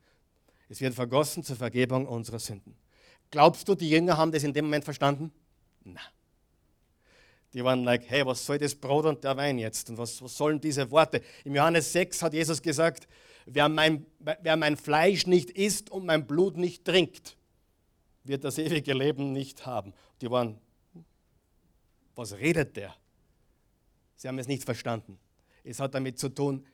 Es 0.68 0.80
wird 0.80 0.94
vergossen 0.94 1.42
zur 1.42 1.56
Vergebung 1.56 2.06
unserer 2.06 2.38
Sünden. 2.38 2.76
Glaubst 3.30 3.68
du, 3.68 3.74
die 3.74 3.90
Jünger 3.90 4.16
haben 4.16 4.32
das 4.32 4.44
in 4.44 4.52
dem 4.52 4.66
Moment 4.66 4.84
verstanden? 4.84 5.32
Nein. 5.82 6.02
Die 7.52 7.62
waren 7.62 7.84
like, 7.84 8.08
hey, 8.08 8.26
was 8.26 8.44
soll 8.44 8.58
das 8.58 8.74
Brot 8.74 9.04
und 9.04 9.22
der 9.22 9.36
Wein 9.36 9.58
jetzt? 9.58 9.88
Und 9.88 9.98
was, 9.98 10.20
was 10.20 10.36
sollen 10.36 10.60
diese 10.60 10.90
Worte? 10.90 11.20
Im 11.44 11.54
Johannes 11.54 11.92
6 11.92 12.22
hat 12.22 12.34
Jesus 12.34 12.60
gesagt, 12.60 13.06
wer 13.46 13.68
mein, 13.68 14.06
wer 14.18 14.56
mein 14.56 14.76
Fleisch 14.76 15.26
nicht 15.26 15.50
isst 15.50 15.90
und 15.90 16.04
mein 16.04 16.26
Blut 16.26 16.56
nicht 16.56 16.84
trinkt, 16.84 17.36
wird 18.24 18.42
das 18.42 18.58
ewige 18.58 18.92
Leben 18.92 19.32
nicht 19.32 19.66
haben. 19.66 19.94
Die 20.20 20.30
waren, 20.30 20.58
was 22.16 22.32
redet 22.34 22.76
der? 22.76 22.94
Sie 24.16 24.26
haben 24.26 24.38
es 24.38 24.48
nicht 24.48 24.64
verstanden. 24.64 25.18
Es 25.64 25.80
hat 25.80 25.94
damit 25.94 26.18
zu 26.18 26.28
tun, 26.28 26.64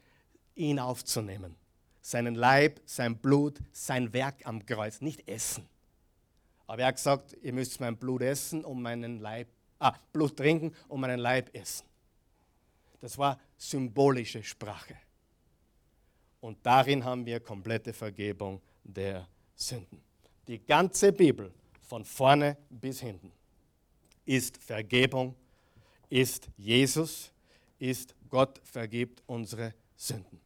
ihn 0.55 0.79
aufzunehmen. 0.79 1.55
Seinen 2.03 2.35
Leib, 2.35 2.81
sein 2.85 3.17
Blut, 3.17 3.61
sein 3.73 4.13
Werk 4.13 4.47
am 4.47 4.65
Kreuz. 4.67 5.01
Nicht 5.01 5.29
essen, 5.29 5.67
Aber 6.67 6.83
er 6.83 6.89
hat 6.89 6.97
gesagt, 6.97 7.37
ihr 7.43 7.53
müsst 7.53 7.81
mein 7.81 7.97
Blut 7.97 8.23
essen 8.23 8.65
und 8.65 8.83
meinen 8.83 9.21
Leib, 9.21 9.49
ah, 9.79 9.95
Blut 10.13 10.37
trinken 10.37 10.75
und 10.89 11.01
meinen 11.01 11.21
Leib 11.21 11.55
essen. 11.55 11.87
Das 13.01 13.17
war 13.17 13.41
symbolische 13.57 14.43
Sprache. 14.43 14.97
Und 16.41 16.59
darin 16.65 17.05
haben 17.05 17.25
wir 17.27 17.41
komplette 17.41 17.93
Vergebung 17.93 18.61
der 18.85 19.27
Sünden. 19.55 20.01
Die 20.47 20.59
ganze 20.59 21.13
Bibel, 21.13 21.53
von 21.83 22.05
vorne 22.05 22.57
bis 22.69 23.01
hinten, 23.01 23.33
ist 24.25 24.57
Vergebung, 24.57 25.35
ist 26.09 26.49
Jesus, 26.57 27.33
ist 27.79 28.15
Gott 28.31 28.61
vergibt 28.65 29.23
unsere 29.27 29.75
Sünden. 29.97 30.41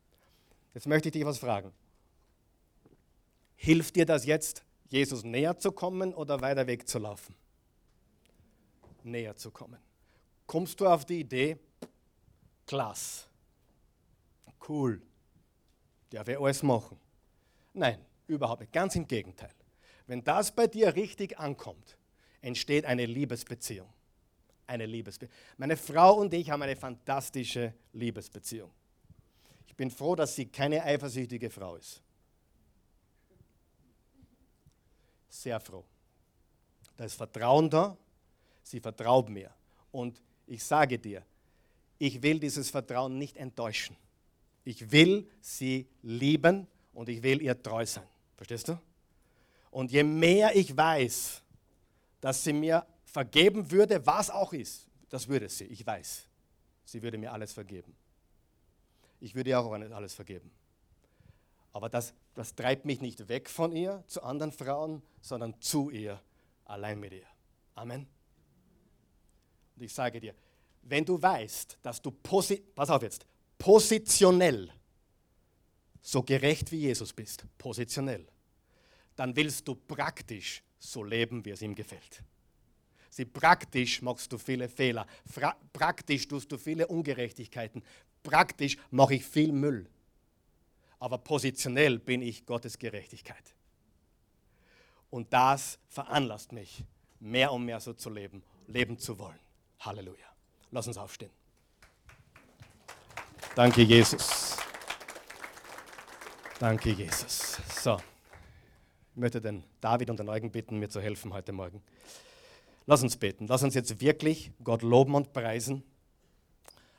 Jetzt 0.72 0.86
möchte 0.86 1.08
ich 1.08 1.12
dich 1.12 1.24
was 1.24 1.38
fragen. 1.38 1.72
Hilft 3.54 3.96
dir 3.96 4.06
das 4.06 4.26
jetzt, 4.26 4.64
Jesus 4.88 5.22
näher 5.22 5.58
zu 5.58 5.72
kommen 5.72 6.12
oder 6.12 6.40
weiter 6.40 6.66
wegzulaufen? 6.66 7.34
Näher 9.04 9.36
zu 9.36 9.50
kommen. 9.50 9.78
Kommst 10.46 10.80
du 10.80 10.86
auf 10.86 11.04
die 11.04 11.20
Idee, 11.20 11.58
klasse, 12.66 13.26
cool, 14.68 15.00
der 16.12 16.26
will 16.26 16.36
alles 16.36 16.62
machen? 16.62 16.98
Nein, 17.72 18.04
überhaupt 18.26 18.60
nicht. 18.60 18.72
Ganz 18.72 18.96
im 18.96 19.06
Gegenteil. 19.06 19.52
Wenn 20.06 20.22
das 20.22 20.54
bei 20.54 20.66
dir 20.66 20.94
richtig 20.94 21.38
ankommt, 21.38 21.96
entsteht 22.42 22.84
eine 22.84 23.06
Liebesbeziehung. 23.06 23.88
Eine 24.66 24.86
Liebesbeziehung. 24.86 25.36
Meine 25.58 25.76
Frau 25.76 26.14
und 26.20 26.32
ich 26.32 26.48
haben 26.50 26.62
eine 26.62 26.76
fantastische 26.76 27.74
Liebesbeziehung. 27.92 28.70
Ich 29.66 29.74
bin 29.74 29.90
froh, 29.90 30.14
dass 30.14 30.34
sie 30.34 30.46
keine 30.46 30.82
eifersüchtige 30.82 31.50
Frau 31.50 31.76
ist. 31.76 32.00
Sehr 35.28 35.58
froh. 35.60 35.84
Da 36.96 37.04
ist 37.04 37.14
Vertrauen 37.14 37.68
da. 37.68 37.96
Sie 38.62 38.80
vertraut 38.80 39.28
mir. 39.28 39.50
Und 39.90 40.22
ich 40.46 40.62
sage 40.62 40.98
dir, 40.98 41.22
ich 41.98 42.22
will 42.22 42.38
dieses 42.38 42.70
Vertrauen 42.70 43.18
nicht 43.18 43.36
enttäuschen. 43.36 43.96
Ich 44.64 44.90
will 44.90 45.28
sie 45.40 45.86
lieben 46.02 46.66
und 46.92 47.08
ich 47.08 47.22
will 47.22 47.42
ihr 47.42 47.60
treu 47.60 47.84
sein. 47.84 48.04
Verstehst 48.36 48.68
du? 48.68 48.78
Und 49.70 49.90
je 49.90 50.02
mehr 50.02 50.54
ich 50.54 50.76
weiß, 50.76 51.42
dass 52.20 52.44
sie 52.44 52.52
mir 52.52 52.86
vergeben 53.14 53.70
würde, 53.70 54.04
was 54.04 54.28
auch 54.28 54.52
ist, 54.52 54.88
das 55.08 55.28
würde 55.28 55.48
sie, 55.48 55.66
ich 55.66 55.86
weiß. 55.86 56.26
Sie 56.84 57.00
würde 57.00 57.16
mir 57.16 57.32
alles 57.32 57.52
vergeben. 57.52 57.94
Ich 59.20 59.36
würde 59.36 59.50
ihr 59.50 59.60
auch 59.60 59.70
alles 59.70 60.14
vergeben. 60.14 60.50
Aber 61.72 61.88
das, 61.88 62.12
das 62.34 62.56
treibt 62.56 62.84
mich 62.84 63.00
nicht 63.00 63.28
weg 63.28 63.48
von 63.48 63.70
ihr 63.70 64.02
zu 64.08 64.20
anderen 64.24 64.50
Frauen, 64.50 65.00
sondern 65.20 65.60
zu 65.60 65.90
ihr, 65.90 66.20
allein 66.64 66.98
mit 66.98 67.12
ihr. 67.12 67.26
Amen. 67.76 68.08
Und 69.76 69.82
ich 69.84 69.94
sage 69.94 70.18
dir, 70.18 70.34
wenn 70.82 71.04
du 71.04 71.22
weißt, 71.22 71.78
dass 71.82 72.02
du, 72.02 72.10
pass 72.10 72.90
auf 72.90 73.02
jetzt, 73.02 73.24
positionell 73.56 74.72
so 76.02 76.20
gerecht 76.20 76.72
wie 76.72 76.80
Jesus 76.80 77.12
bist, 77.12 77.46
positionell, 77.58 78.26
dann 79.14 79.36
willst 79.36 79.68
du 79.68 79.76
praktisch 79.76 80.64
so 80.80 81.04
leben, 81.04 81.44
wie 81.44 81.50
es 81.50 81.62
ihm 81.62 81.76
gefällt. 81.76 82.24
Sie 83.14 83.26
praktisch 83.26 84.02
machst 84.02 84.32
du 84.32 84.38
viele 84.38 84.68
Fehler, 84.68 85.06
Fra 85.24 85.54
praktisch 85.72 86.26
tust 86.26 86.50
du 86.50 86.58
viele 86.58 86.88
Ungerechtigkeiten, 86.88 87.80
praktisch 88.24 88.76
mache 88.90 89.14
ich 89.14 89.24
viel 89.24 89.52
Müll. 89.52 89.88
Aber 90.98 91.18
positionell 91.18 92.00
bin 92.00 92.22
ich 92.22 92.44
Gottes 92.44 92.76
Gerechtigkeit. 92.76 93.54
Und 95.10 95.32
das 95.32 95.78
veranlasst 95.86 96.50
mich, 96.50 96.82
mehr 97.20 97.52
und 97.52 97.64
mehr 97.64 97.78
so 97.78 97.92
zu 97.92 98.10
leben, 98.10 98.42
leben 98.66 98.98
zu 98.98 99.16
wollen. 99.16 99.38
Halleluja. 99.78 100.26
Lass 100.72 100.88
uns 100.88 100.98
aufstehen. 100.98 101.30
Danke, 103.54 103.82
Jesus. 103.82 104.56
Danke, 106.58 106.90
Jesus. 106.90 107.58
So. 107.80 107.96
Ich 109.14 109.20
möchte 109.20 109.40
den 109.40 109.62
David 109.80 110.10
und 110.10 110.18
den 110.18 110.28
Eugen 110.28 110.50
bitten, 110.50 110.80
mir 110.80 110.88
zu 110.88 111.00
helfen 111.00 111.32
heute 111.32 111.52
Morgen. 111.52 111.80
Lass 112.86 113.02
uns 113.02 113.16
beten. 113.16 113.46
Lass 113.46 113.62
uns 113.62 113.74
jetzt 113.74 114.00
wirklich 114.00 114.52
Gott 114.62 114.82
loben 114.82 115.14
und 115.14 115.32
preisen. 115.32 115.82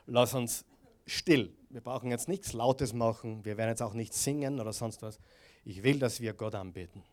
Lass 0.07 0.33
uns 0.33 0.65
still. 1.05 1.53
Wir 1.69 1.81
brauchen 1.81 2.09
jetzt 2.09 2.27
nichts 2.27 2.53
Lautes 2.53 2.93
machen. 2.93 3.43
Wir 3.45 3.57
werden 3.57 3.69
jetzt 3.69 3.81
auch 3.81 3.93
nicht 3.93 4.13
singen 4.13 4.59
oder 4.59 4.73
sonst 4.73 5.01
was. 5.01 5.19
Ich 5.63 5.83
will, 5.83 5.99
dass 5.99 6.21
wir 6.21 6.33
Gott 6.33 6.55
anbeten. 6.55 7.03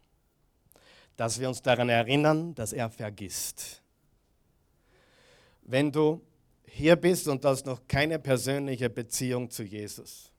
Dass 1.17 1.41
wir 1.41 1.49
uns 1.49 1.63
daran 1.63 1.89
erinnern, 1.89 2.55
dass 2.55 2.73
er 2.73 2.91
vergisst. 2.91 3.83
Wenn 5.63 5.93
du 5.93 6.21
hier 6.65 6.97
bist 6.97 7.29
und 7.29 7.45
hast 7.45 7.67
noch 7.67 7.87
keine 7.87 8.19
persönliche 8.19 8.89
Beziehung 8.89 9.51
zu 9.51 9.63
Jesus, 9.63 10.33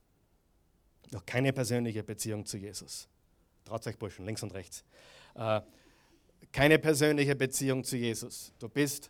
noch 1.11 1.25
keine 1.25 1.53
persönliche 1.53 2.03
Beziehung 2.03 2.45
zu 2.45 2.57
Jesus, 2.57 3.07
Traut 3.65 3.87
euch 3.87 3.97
Burschen, 3.97 4.25
links 4.25 4.43
und 4.43 4.53
rechts. 4.53 4.83
Äh, 5.35 5.61
keine 6.53 6.77
persönliche 6.77 7.35
Beziehung 7.35 7.83
zu 7.83 7.97
Jesus. 7.97 8.53
Du 8.59 8.69
bist, 8.69 9.09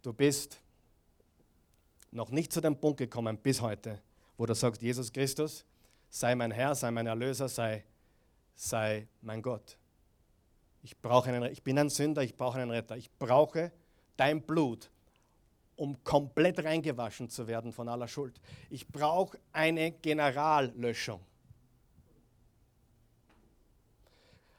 du 0.00 0.12
bist 0.12 0.60
noch 2.12 2.30
nicht 2.30 2.52
zu 2.52 2.60
dem 2.60 2.78
Punkt 2.78 2.98
gekommen 2.98 3.36
bis 3.36 3.60
heute, 3.60 4.00
wo 4.38 4.46
du 4.46 4.54
sagst, 4.54 4.80
Jesus 4.80 5.12
Christus, 5.12 5.64
sei 6.08 6.34
mein 6.36 6.52
Herr, 6.52 6.74
sei 6.76 6.92
mein 6.92 7.08
Erlöser, 7.08 7.48
sei, 7.48 7.84
sei 8.54 9.08
mein 9.20 9.42
Gott. 9.42 9.76
Ich, 10.84 10.96
brauche 10.96 11.30
einen, 11.30 11.50
ich 11.52 11.64
bin 11.64 11.78
ein 11.78 11.90
Sünder, 11.90 12.22
ich 12.22 12.36
brauche 12.36 12.60
einen 12.60 12.70
Retter. 12.70 12.96
Ich 12.96 13.10
brauche 13.18 13.72
dein 14.16 14.40
Blut, 14.40 14.88
um 15.74 16.02
komplett 16.04 16.64
reingewaschen 16.64 17.28
zu 17.28 17.48
werden 17.48 17.72
von 17.72 17.88
aller 17.88 18.06
Schuld. 18.06 18.40
Ich 18.70 18.86
brauche 18.86 19.36
eine 19.52 19.90
Generallöschung. 19.90 21.20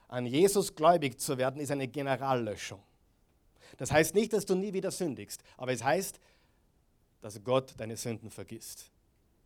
An 0.08 0.24
Jesus 0.24 0.74
gläubig 0.74 1.20
zu 1.20 1.36
werden, 1.36 1.60
ist 1.60 1.70
eine 1.70 1.86
Generallöschung. 1.86 2.82
Das 3.76 3.92
heißt 3.92 4.14
nicht, 4.14 4.32
dass 4.32 4.46
du 4.46 4.54
nie 4.54 4.72
wieder 4.72 4.90
sündigst, 4.90 5.42
aber 5.58 5.72
es 5.72 5.84
heißt, 5.84 6.18
dass 7.20 7.42
Gott 7.44 7.74
deine 7.76 7.96
Sünden 7.96 8.30
vergisst. 8.30 8.90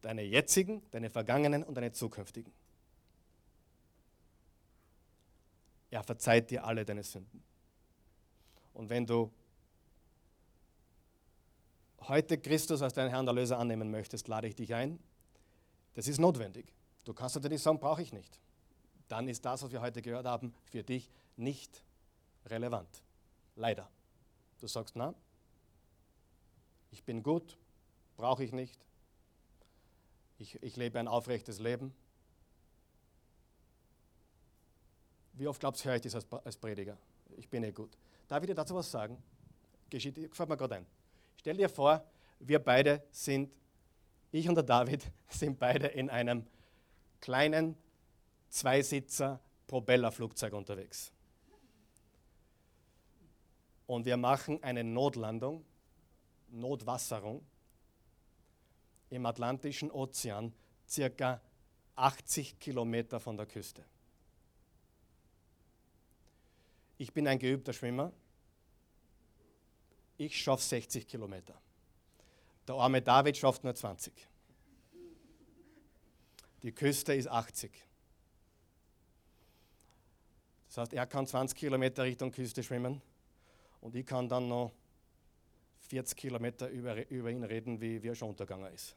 Deine 0.00 0.22
jetzigen, 0.22 0.82
deine 0.92 1.10
vergangenen 1.10 1.64
und 1.64 1.74
deine 1.74 1.92
zukünftigen. 1.92 2.52
Er 5.90 6.02
verzeiht 6.02 6.50
dir 6.50 6.64
alle 6.64 6.84
deine 6.84 7.02
Sünden. 7.02 7.42
Und 8.72 8.88
wenn 8.88 9.04
du 9.04 9.30
heute 12.02 12.38
Christus 12.38 12.82
als 12.82 12.94
deinen 12.94 13.10
Herrn 13.10 13.20
und 13.20 13.28
Erlöser 13.28 13.58
annehmen 13.58 13.90
möchtest, 13.90 14.28
lade 14.28 14.48
ich 14.48 14.54
dich 14.54 14.74
ein. 14.74 14.98
Das 15.94 16.08
ist 16.08 16.18
notwendig. 16.18 16.72
Du 17.04 17.12
kannst 17.12 17.34
natürlich 17.34 17.62
sagen, 17.62 17.78
brauche 17.78 18.02
ich 18.02 18.12
nicht 18.12 18.40
dann 19.08 19.28
ist 19.28 19.44
das, 19.44 19.62
was 19.62 19.72
wir 19.72 19.80
heute 19.80 20.02
gehört 20.02 20.26
haben, 20.26 20.54
für 20.64 20.82
dich 20.82 21.10
nicht 21.36 21.84
relevant. 22.46 23.02
Leider. 23.56 23.88
Du 24.60 24.66
sagst, 24.66 24.96
na, 24.96 25.14
ich 26.90 27.02
bin 27.04 27.22
gut, 27.22 27.56
brauche 28.16 28.44
ich 28.44 28.52
nicht. 28.52 28.78
Ich, 30.38 30.62
ich 30.62 30.76
lebe 30.76 30.98
ein 30.98 31.08
aufrechtes 31.08 31.58
Leben. 31.58 31.94
Wie 35.34 35.46
oft 35.46 35.60
glaubst 35.60 35.84
du, 35.84 35.88
höre 35.88 35.96
ich 35.96 36.02
das 36.02 36.14
als, 36.14 36.26
als 36.32 36.56
Prediger? 36.56 36.98
Ich 37.36 37.48
bin 37.48 37.64
eh 37.64 37.72
gut. 37.72 37.96
Darf 38.28 38.42
ich 38.42 38.46
dir 38.46 38.54
dazu 38.54 38.74
was 38.74 38.90
sagen? 38.90 39.22
Geschieht, 39.90 40.14
gefällt 40.14 40.48
mir 40.48 40.56
gerade 40.56 40.76
ein. 40.76 40.86
Stell 41.36 41.56
dir 41.56 41.68
vor, 41.68 42.04
wir 42.38 42.58
beide 42.58 43.02
sind, 43.10 43.50
ich 44.30 44.48
und 44.48 44.54
der 44.54 44.64
David, 44.64 45.10
sind 45.28 45.58
beide 45.58 45.88
in 45.88 46.10
einem 46.10 46.46
kleinen 47.20 47.76
Zweisitzer 48.52 49.40
Propellerflugzeug 49.66 50.52
unterwegs. 50.52 51.10
Und 53.86 54.04
wir 54.04 54.18
machen 54.18 54.62
eine 54.62 54.84
Notlandung, 54.84 55.64
Notwasserung 56.50 57.42
im 59.08 59.24
Atlantischen 59.24 59.90
Ozean, 59.90 60.52
circa 60.86 61.40
80 61.96 62.58
Kilometer 62.58 63.20
von 63.20 63.38
der 63.38 63.46
Küste. 63.46 63.86
Ich 66.98 67.10
bin 67.10 67.26
ein 67.26 67.38
geübter 67.38 67.72
Schwimmer. 67.72 68.12
Ich 70.18 70.38
schaffe 70.38 70.62
60 70.62 71.08
Kilometer. 71.08 71.58
Der 72.68 72.74
arme 72.74 73.00
David 73.00 73.38
schafft 73.38 73.64
nur 73.64 73.74
20. 73.74 74.12
Die 76.62 76.72
Küste 76.72 77.14
ist 77.14 77.28
80. 77.28 77.72
Das 80.72 80.78
heißt, 80.78 80.94
er 80.94 81.06
kann 81.06 81.26
20 81.26 81.58
Kilometer 81.58 82.02
Richtung 82.02 82.30
Küste 82.30 82.62
schwimmen 82.62 83.02
und 83.82 83.94
ich 83.94 84.06
kann 84.06 84.26
dann 84.26 84.48
noch 84.48 84.72
40 85.80 86.16
Kilometer 86.16 86.66
über, 86.70 87.10
über 87.10 87.30
ihn 87.30 87.44
reden, 87.44 87.78
wie, 87.78 88.02
wie 88.02 88.08
er 88.08 88.14
schon 88.14 88.30
untergegangen 88.30 88.72
ist. 88.72 88.96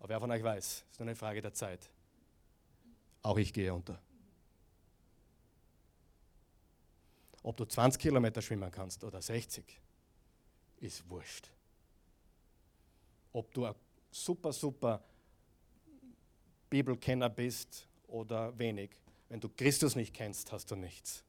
Aber 0.00 0.08
wer 0.08 0.18
von 0.18 0.28
euch 0.32 0.42
weiß, 0.42 0.84
ist 0.90 0.98
nur 0.98 1.06
eine 1.06 1.14
Frage 1.14 1.40
der 1.40 1.54
Zeit. 1.54 1.88
Auch 3.22 3.38
ich 3.38 3.52
gehe 3.52 3.72
unter. 3.72 4.00
Ob 7.44 7.56
du 7.56 7.64
20 7.64 8.02
Kilometer 8.02 8.42
schwimmen 8.42 8.72
kannst 8.72 9.04
oder 9.04 9.22
60, 9.22 9.80
ist 10.80 11.08
wurscht. 11.08 11.48
Ob 13.32 13.54
du 13.54 13.66
ein 13.66 13.74
super, 14.10 14.52
super 14.52 15.00
Bibelkenner 16.68 17.28
bist 17.28 17.86
oder 18.08 18.58
wenig, 18.58 18.90
wenn 19.30 19.40
du 19.40 19.48
Christus 19.48 19.96
nicht 19.96 20.12
kennst, 20.12 20.52
hast 20.52 20.70
du 20.70 20.76
nichts. 20.76 21.24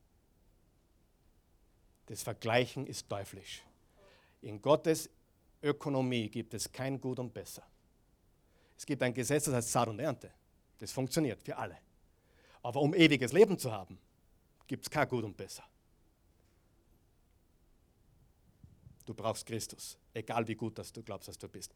Das 2.07 2.23
Vergleichen 2.23 2.87
ist 2.87 3.07
teuflisch. 3.07 3.63
In 4.41 4.61
Gottes 4.61 5.09
Ökonomie 5.61 6.27
gibt 6.27 6.53
es 6.55 6.69
kein 6.69 6.99
Gut 6.99 7.19
und 7.19 7.31
Besser. 7.31 7.63
Es 8.75 8.85
gibt 8.85 9.03
ein 9.03 9.13
Gesetz, 9.13 9.45
das 9.45 9.53
heißt 9.53 9.71
Saat 9.71 9.87
und 9.87 9.99
Ernte. 9.99 10.31
Das 10.79 10.91
funktioniert 10.91 11.41
für 11.43 11.55
alle. 11.55 11.77
Aber 12.63 12.81
um 12.81 12.95
ewiges 12.95 13.31
Leben 13.33 13.57
zu 13.57 13.71
haben, 13.71 13.99
gibt 14.65 14.85
es 14.85 14.89
kein 14.89 15.07
Gut 15.07 15.23
und 15.23 15.37
Besser. 15.37 15.63
Du 19.05 19.13
brauchst 19.13 19.45
Christus, 19.45 19.97
egal 20.13 20.47
wie 20.47 20.55
gut 20.55 20.77
dass 20.79 20.91
du 20.91 21.03
glaubst, 21.03 21.27
dass 21.27 21.37
du 21.37 21.47
bist. 21.47 21.75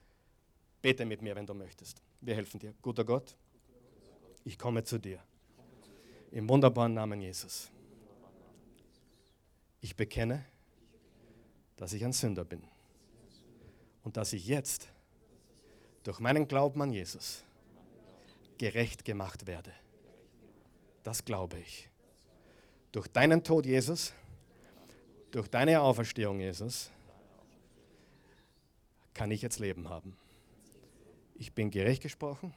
Bete 0.82 1.06
mit 1.06 1.22
mir, 1.22 1.36
wenn 1.36 1.46
du 1.46 1.54
möchtest. 1.54 2.02
Wir 2.20 2.36
helfen 2.36 2.60
dir. 2.60 2.74
Guter 2.82 3.06
Gott, 3.06 3.36
ich 4.44 4.58
komme 4.58 4.84
zu 4.84 4.98
dir. 4.98 5.22
Im 6.36 6.50
wunderbaren 6.50 6.94
Namen 6.94 7.22
Jesus. 7.22 7.72
Ich 9.80 9.96
bekenne, 9.96 10.44
dass 11.78 11.94
ich 11.94 12.04
ein 12.04 12.12
Sünder 12.12 12.44
bin 12.44 12.62
und 14.04 14.18
dass 14.18 14.34
ich 14.34 14.46
jetzt 14.46 14.90
durch 16.04 16.20
meinen 16.20 16.46
Glauben 16.46 16.82
an 16.82 16.92
Jesus 16.92 17.46
gerecht 18.58 19.06
gemacht 19.06 19.48
werde. 19.48 19.72
Das 21.04 21.24
glaube 21.24 21.58
ich. 21.58 21.90
Durch 22.92 23.08
deinen 23.08 23.42
Tod, 23.42 23.66
Jesus, 23.66 24.12
durch 25.32 25.48
deine 25.48 25.80
Auferstehung, 25.80 26.42
Jesus, 26.42 26.92
kann 29.14 29.32
ich 29.32 29.42
jetzt 29.42 29.60
Leben 29.60 29.88
haben. 29.88 30.18
Ich 31.36 31.54
bin 31.54 31.72
gerecht 31.72 32.04
gesprochen. 32.04 32.54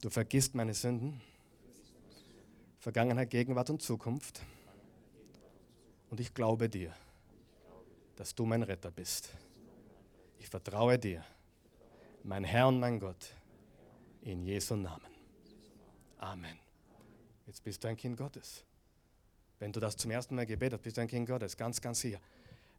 Du 0.00 0.10
vergisst 0.10 0.54
meine 0.54 0.74
Sünden, 0.74 1.20
Vergangenheit, 2.80 3.28
Gegenwart 3.28 3.68
und 3.68 3.82
Zukunft. 3.82 4.40
Und 6.08 6.18
ich 6.18 6.32
glaube 6.32 6.68
dir, 6.68 6.94
dass 8.16 8.34
du 8.34 8.46
mein 8.46 8.62
Retter 8.62 8.90
bist. 8.90 9.30
Ich 10.38 10.48
vertraue 10.48 10.98
dir, 10.98 11.22
mein 12.24 12.42
Herr 12.42 12.68
und 12.68 12.80
mein 12.80 12.98
Gott, 12.98 13.34
in 14.22 14.42
Jesu 14.42 14.76
Namen. 14.76 15.12
Amen. 16.16 16.58
Jetzt 17.46 17.62
bist 17.62 17.84
du 17.84 17.88
ein 17.88 17.96
Kind 17.98 18.16
Gottes. 18.16 18.64
Wenn 19.58 19.72
du 19.72 19.78
das 19.78 19.94
zum 19.98 20.10
ersten 20.10 20.34
Mal 20.34 20.46
gebetet 20.46 20.78
hast, 20.78 20.82
bist 20.82 20.96
du 20.96 21.02
ein 21.02 21.08
Kind 21.08 21.28
Gottes, 21.28 21.58
ganz, 21.58 21.82
ganz 21.82 22.00
sicher. 22.00 22.18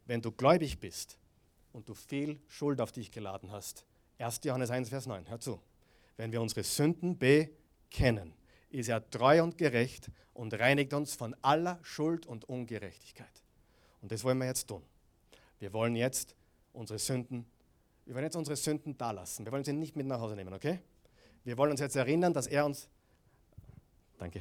Wenn 0.06 0.20
du 0.20 0.32
gläubig 0.32 0.80
bist 0.80 1.16
und 1.72 1.88
du 1.88 1.94
viel 1.94 2.40
Schuld 2.48 2.80
auf 2.80 2.90
dich 2.90 3.12
geladen 3.12 3.52
hast, 3.52 3.86
1. 4.18 4.40
Johannes 4.42 4.70
1, 4.70 4.88
Vers 4.88 5.06
9, 5.06 5.30
hör 5.30 5.38
zu. 5.38 5.60
Wenn 6.16 6.32
wir 6.32 6.42
unsere 6.42 6.64
Sünden 6.64 7.16
bekennen, 7.16 8.34
ist 8.72 8.88
er 8.88 9.08
treu 9.10 9.42
und 9.42 9.58
gerecht 9.58 10.10
und 10.34 10.54
reinigt 10.54 10.92
uns 10.94 11.14
von 11.14 11.36
aller 11.42 11.78
Schuld 11.82 12.26
und 12.26 12.44
Ungerechtigkeit. 12.48 13.42
Und 14.00 14.10
das 14.10 14.24
wollen 14.24 14.38
wir 14.38 14.46
jetzt 14.46 14.66
tun. 14.66 14.82
Wir 15.58 15.72
wollen 15.72 15.94
jetzt 15.94 16.34
unsere 16.72 16.98
Sünden, 16.98 17.46
wir 18.04 18.14
wollen 18.14 18.24
jetzt 18.24 18.36
unsere 18.36 18.56
Sünden 18.56 18.96
da 18.96 19.12
lassen. 19.12 19.44
Wir 19.44 19.52
wollen 19.52 19.64
sie 19.64 19.72
nicht 19.72 19.94
mit 19.94 20.06
nach 20.06 20.20
Hause 20.20 20.34
nehmen, 20.34 20.52
okay? 20.52 20.80
Wir 21.44 21.56
wollen 21.56 21.70
uns 21.70 21.80
jetzt 21.80 21.96
erinnern, 21.96 22.32
dass 22.32 22.46
er 22.46 22.66
uns, 22.66 22.88
danke, 24.18 24.40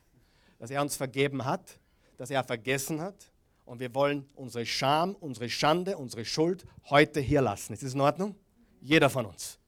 dass 0.58 0.70
er 0.70 0.80
uns 0.80 0.96
vergeben 0.96 1.44
hat, 1.44 1.78
dass 2.16 2.30
er 2.30 2.42
vergessen 2.44 3.00
hat. 3.00 3.30
Und 3.66 3.80
wir 3.80 3.94
wollen 3.94 4.28
unsere 4.34 4.64
Scham, 4.66 5.14
unsere 5.16 5.48
Schande, 5.48 5.96
unsere 5.96 6.24
Schuld 6.24 6.66
heute 6.90 7.20
hier 7.20 7.40
lassen. 7.40 7.72
Ist 7.72 7.82
das 7.82 7.94
in 7.94 8.00
Ordnung? 8.00 8.34
Jeder 8.80 9.08
von 9.08 9.26
uns. 9.26 9.58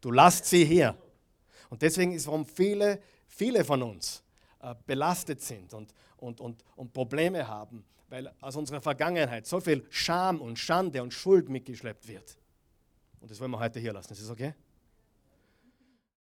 Du 0.00 0.10
lasst 0.10 0.44
sie 0.44 0.64
hier. 0.64 0.94
Und 1.70 1.82
deswegen 1.82 2.12
ist, 2.12 2.26
warum 2.26 2.44
viele, 2.46 3.00
viele 3.36 3.64
von 3.64 3.82
uns 3.82 4.24
äh, 4.60 4.74
belastet 4.86 5.40
sind 5.40 5.72
und, 5.74 5.92
und, 6.16 6.40
und, 6.40 6.64
und 6.74 6.92
Probleme 6.92 7.46
haben, 7.46 7.84
weil 8.08 8.32
aus 8.40 8.56
unserer 8.56 8.80
Vergangenheit 8.80 9.46
so 9.46 9.60
viel 9.60 9.86
Scham 9.90 10.40
und 10.40 10.58
Schande 10.58 11.02
und 11.02 11.12
Schuld 11.12 11.48
mitgeschleppt 11.48 12.08
wird. 12.08 12.38
Und 13.20 13.30
das 13.30 13.38
wollen 13.40 13.50
wir 13.50 13.58
heute 13.58 13.78
hier 13.78 13.92
lassen. 13.92 14.12
Ist 14.12 14.22
das 14.22 14.30
okay? 14.30 14.54